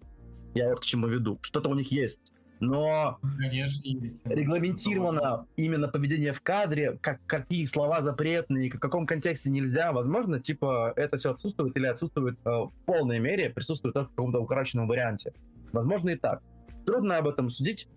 Я 0.55 0.71
вот 0.71 0.81
к 0.81 0.85
чему 0.85 1.07
веду. 1.07 1.39
Что-то 1.43 1.69
у 1.71 1.75
них 1.75 1.93
есть. 1.93 2.33
Но 2.61 3.19
Конечно, 3.39 3.83
есть. 3.85 4.27
регламентировано 4.27 5.39
именно 5.57 5.89
поведение 5.89 6.33
в 6.33 6.41
кадре, 6.41 6.99
как, 7.01 7.25
какие 7.27 7.67
слова 7.67 8.03
запретные, 8.03 8.71
в 8.71 8.81
каком 8.81 9.07
контексте 9.07 9.51
нельзя, 9.51 9.93
возможно, 9.93 10.41
типа 10.41 10.93
это 10.97 11.19
все 11.19 11.31
отсутствует 11.31 11.77
или 11.77 11.87
отсутствует 11.87 12.37
э, 12.45 12.51
в 12.51 12.73
полной 12.85 13.21
мере, 13.21 13.51
присутствует 13.51 13.95
только 13.95 14.11
в 14.11 14.15
каком-то 14.15 14.41
укороченном 14.41 14.89
варианте. 14.89 15.35
Возможно 15.73 16.11
и 16.11 16.17
так. 16.17 16.43
Трудно 16.85 17.19
об 17.19 17.29
этом 17.29 17.49
судить. 17.51 17.89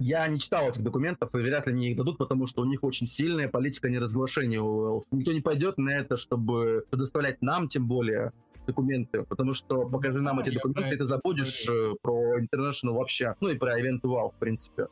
Я 0.00 0.28
не 0.28 0.38
читал 0.38 0.68
этих 0.68 0.82
документов, 0.82 1.34
и 1.34 1.38
вряд 1.38 1.66
ли 1.66 1.72
мне 1.72 1.90
их 1.90 1.96
дадут, 1.96 2.18
потому 2.18 2.46
что 2.46 2.62
у 2.62 2.64
них 2.64 2.84
очень 2.84 3.06
сильная 3.06 3.48
политика 3.48 3.88
неразглашения. 3.88 4.60
у 4.60 4.98
Valve. 4.98 5.02
Никто 5.10 5.32
не 5.32 5.40
пойдет 5.40 5.76
на 5.76 5.90
это, 5.90 6.16
чтобы 6.16 6.84
предоставлять 6.90 7.42
нам, 7.42 7.68
тем 7.68 7.88
более, 7.88 8.32
документы, 8.68 9.22
потому 9.22 9.54
что 9.54 9.88
покажи 9.88 10.20
нам 10.20 10.38
эти 10.38 10.50
документы, 10.50 10.94
и 10.94 10.98
ты 10.98 11.04
забудешь 11.04 11.66
э, 11.68 11.94
про 12.02 12.38
International 12.38 12.92
вообще, 12.92 13.34
ну 13.40 13.48
и 13.48 13.56
про 13.56 13.80
Event 13.80 14.02
Valve, 14.02 14.32
в 14.36 14.38
принципе. 14.38 14.88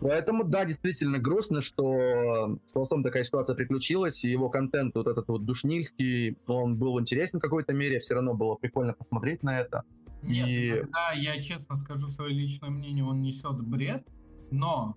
Поэтому, 0.00 0.44
да, 0.44 0.64
действительно 0.64 1.18
грустно, 1.18 1.60
что 1.60 2.58
с 2.64 2.74
Лостом 2.74 3.02
такая 3.02 3.24
ситуация 3.24 3.54
приключилась, 3.54 4.24
и 4.24 4.30
его 4.30 4.48
контент, 4.48 4.94
вот 4.94 5.06
этот 5.06 5.28
вот 5.28 5.44
душнильский, 5.44 6.38
он 6.46 6.76
был 6.76 6.98
интересен 7.00 7.38
в 7.38 7.42
какой-то 7.42 7.74
мере, 7.74 7.98
все 8.00 8.14
равно 8.14 8.34
было 8.34 8.54
прикольно 8.54 8.94
посмотреть 8.94 9.42
на 9.42 9.60
это. 9.60 9.82
Нет, 10.22 10.48
И- 10.48 10.68
иногда, 10.70 11.12
я 11.12 11.40
честно 11.42 11.74
скажу 11.76 12.08
свое 12.08 12.32
личное 12.34 12.70
мнение, 12.70 13.04
он 13.04 13.22
несет 13.22 13.60
бред, 13.62 14.06
но 14.50 14.96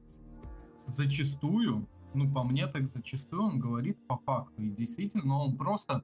зачастую, 0.85 1.87
ну 2.13 2.31
по 2.31 2.43
мне 2.43 2.67
так 2.67 2.87
зачастую 2.87 3.43
он 3.43 3.59
говорит 3.59 3.97
по 4.07 4.17
факту. 4.17 4.61
И 4.61 4.69
действительно, 4.69 5.23
но 5.25 5.45
он 5.45 5.57
просто, 5.57 6.03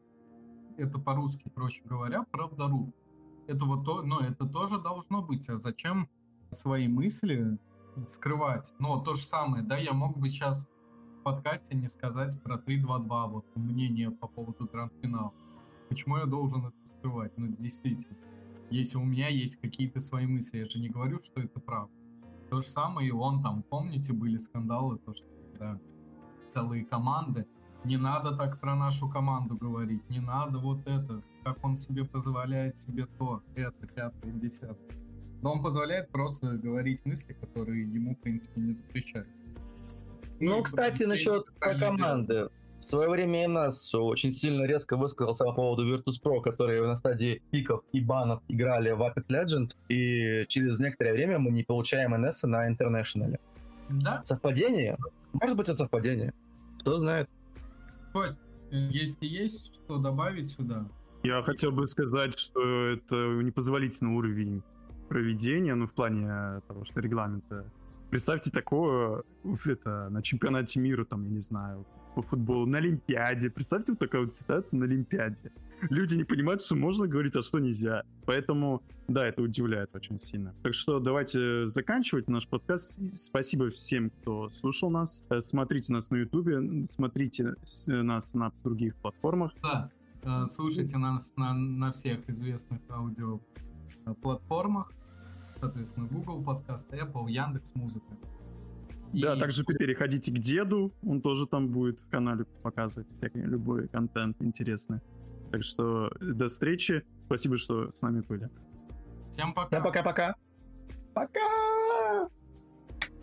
это 0.77 0.99
по-русски, 0.99 1.49
проще 1.49 1.81
говоря, 1.83 2.23
правдоруб. 2.23 2.95
Это 3.47 3.65
вот 3.65 3.83
то, 3.83 4.01
но 4.03 4.19
это 4.19 4.45
тоже 4.47 4.79
должно 4.79 5.21
быть. 5.21 5.49
А 5.49 5.57
зачем 5.57 6.07
свои 6.51 6.87
мысли 6.87 7.57
скрывать? 8.05 8.73
Ну, 8.79 9.01
то 9.01 9.15
же 9.15 9.21
самое, 9.23 9.63
да, 9.63 9.77
я 9.77 9.91
мог 9.93 10.17
бы 10.17 10.29
сейчас 10.29 10.69
в 11.19 11.23
подкасте 11.23 11.75
не 11.75 11.89
сказать 11.89 12.41
про 12.43 12.57
3-2-2, 12.57 13.27
вот 13.27 13.45
мнение 13.55 14.11
по 14.11 14.27
поводу 14.27 14.69
гранд-финала. 14.71 15.33
Почему 15.89 16.17
я 16.17 16.25
должен 16.25 16.67
это 16.67 16.85
скрывать? 16.85 17.35
Ну, 17.37 17.47
действительно 17.47 18.15
если 18.69 18.97
у 18.97 19.03
меня 19.03 19.29
есть 19.29 19.57
какие-то 19.57 19.99
свои 19.99 20.25
мысли, 20.25 20.59
я 20.59 20.65
же 20.65 20.79
не 20.79 20.89
говорю, 20.89 21.21
что 21.23 21.41
это 21.41 21.59
правда. 21.59 21.93
То 22.49 22.61
же 22.61 22.67
самое 22.67 23.09
и 23.09 23.11
он 23.11 23.43
там, 23.43 23.63
помните, 23.63 24.13
были 24.13 24.37
скандалы, 24.37 24.97
то, 24.97 25.13
что 25.13 25.27
да, 25.59 25.79
целые 26.47 26.85
команды. 26.85 27.45
Не 27.85 27.97
надо 27.97 28.35
так 28.35 28.59
про 28.59 28.75
нашу 28.75 29.09
команду 29.09 29.55
говорить, 29.55 30.07
не 30.09 30.19
надо 30.19 30.59
вот 30.59 30.85
это, 30.85 31.23
как 31.43 31.63
он 31.63 31.75
себе 31.75 32.03
позволяет 32.03 32.77
себе 32.77 33.05
то, 33.17 33.41
это, 33.55 33.87
пятое, 33.87 34.33
десятое. 34.33 34.97
Но 35.41 35.53
он 35.53 35.63
позволяет 35.63 36.09
просто 36.11 36.57
говорить 36.57 37.05
мысли, 37.05 37.33
которые 37.33 37.83
ему, 37.83 38.15
в 38.15 38.19
принципе, 38.19 38.59
не 38.59 38.71
запрещают. 38.71 39.29
Ну, 40.41 40.59
и 40.59 40.63
кстати, 40.63 41.03
насчет 41.03 41.45
про 41.59 41.77
команды. 41.77 42.49
В 42.79 42.83
свое 42.83 43.09
время 43.09 43.43
и 43.43 43.47
нас 43.47 43.93
очень 43.93 44.33
сильно 44.33 44.65
резко 44.65 44.97
высказался 44.97 45.43
по 45.43 45.53
поводу 45.53 45.85
Virtus.pro, 45.85 46.41
которые 46.41 46.85
на 46.87 46.95
стадии 46.95 47.41
пиков 47.51 47.83
и 47.91 47.99
банов 47.99 48.41
играли 48.47 48.91
в 48.91 49.01
Apex 49.01 49.27
Legends, 49.27 49.75
и 49.89 50.45
через 50.47 50.79
некоторое 50.79 51.13
время 51.13 51.39
мы 51.39 51.51
не 51.51 51.63
получаем 51.63 52.19
НС 52.19 52.43
на 52.43 52.69
International. 52.69 53.39
Да, 53.89 54.21
Совпадение? 54.23 54.97
Может 55.33 55.57
быть, 55.57 55.67
это 55.67 55.77
совпадение. 55.77 56.33
Кто 56.79 56.97
знает. 56.97 57.29
Кость, 58.13 58.39
э, 58.71 58.77
если 58.91 59.25
есть 59.25 59.75
что 59.75 59.97
добавить 59.97 60.51
сюда, 60.51 60.87
Я 61.23 61.41
хотел 61.41 61.71
бы 61.71 61.85
сказать, 61.85 62.37
что 62.37 62.61
это 62.61 63.15
непозволительный 63.43 64.15
уровень 64.15 64.63
проведения, 65.09 65.75
ну, 65.75 65.85
в 65.85 65.93
плане 65.93 66.61
того, 66.67 66.83
что 66.83 67.01
регламента. 67.01 67.65
Представьте 68.09 68.49
такое, 68.51 69.23
это, 69.65 70.09
на 70.09 70.21
чемпионате 70.21 70.79
мира, 70.79 71.03
там, 71.03 71.23
я 71.23 71.29
не 71.29 71.41
знаю, 71.41 71.85
по 72.19 72.21
футболу, 72.21 72.65
на 72.65 72.79
Олимпиаде. 72.79 73.49
Представьте 73.49 73.93
вот 73.93 73.99
такая 73.99 74.23
вот 74.23 74.33
ситуация 74.33 74.77
на 74.77 74.85
Олимпиаде. 74.85 75.53
Люди 75.89 76.15
не 76.15 76.25
понимают, 76.25 76.61
что 76.61 76.75
можно 76.75 77.07
говорить, 77.07 77.33
а 77.37 77.41
что 77.41 77.59
нельзя. 77.59 78.03
Поэтому, 78.25 78.83
да, 79.07 79.25
это 79.25 79.41
удивляет 79.41 79.95
очень 79.95 80.19
сильно. 80.19 80.53
Так 80.61 80.73
что 80.73 80.99
давайте 80.99 81.65
заканчивать 81.65 82.27
наш 82.27 82.45
подкаст. 82.45 82.99
Спасибо 83.13 83.69
всем, 83.69 84.09
кто 84.09 84.49
слушал 84.49 84.89
нас. 84.89 85.23
Э, 85.29 85.39
Смотрите 85.39 85.93
нас 85.93 86.09
на 86.09 86.17
Ютубе, 86.17 86.83
смотрите 86.85 87.55
нас 87.87 88.33
на 88.33 88.51
других 88.65 88.95
платформах. 88.97 89.53
Да, 89.63 89.89
э, 90.23 90.43
слушайте 90.43 90.97
нас 90.97 91.31
на, 91.37 91.53
на 91.53 91.93
всех 91.93 92.29
известных 92.29 92.81
аудио 92.89 93.39
э, 94.05 94.13
платформах, 94.21 94.91
соответственно, 95.55 96.05
Google 96.07 96.43
подкаст, 96.43 96.91
Apple, 96.91 97.31
Яндекс 97.31 97.75
Музыка. 97.75 98.17
Да, 99.13 99.35
также 99.35 99.63
переходите 99.63 100.31
к 100.31 100.37
деду, 100.37 100.93
он 101.01 101.21
тоже 101.21 101.47
там 101.47 101.69
будет 101.69 101.99
в 101.99 102.09
канале 102.09 102.45
показывать 102.61 103.09
всякий 103.11 103.41
любой 103.41 103.87
контент 103.87 104.37
интересный. 104.41 104.99
Так 105.51 105.63
что 105.63 106.11
до 106.19 106.47
встречи. 106.47 107.03
Спасибо, 107.23 107.57
что 107.57 107.91
с 107.91 108.01
нами 108.01 108.21
были. 108.21 108.49
Всем 109.31 109.53
пока. 109.53 109.67
Всем 109.67 109.83
пока-пока. 109.83 110.35
Пока! 111.13 112.29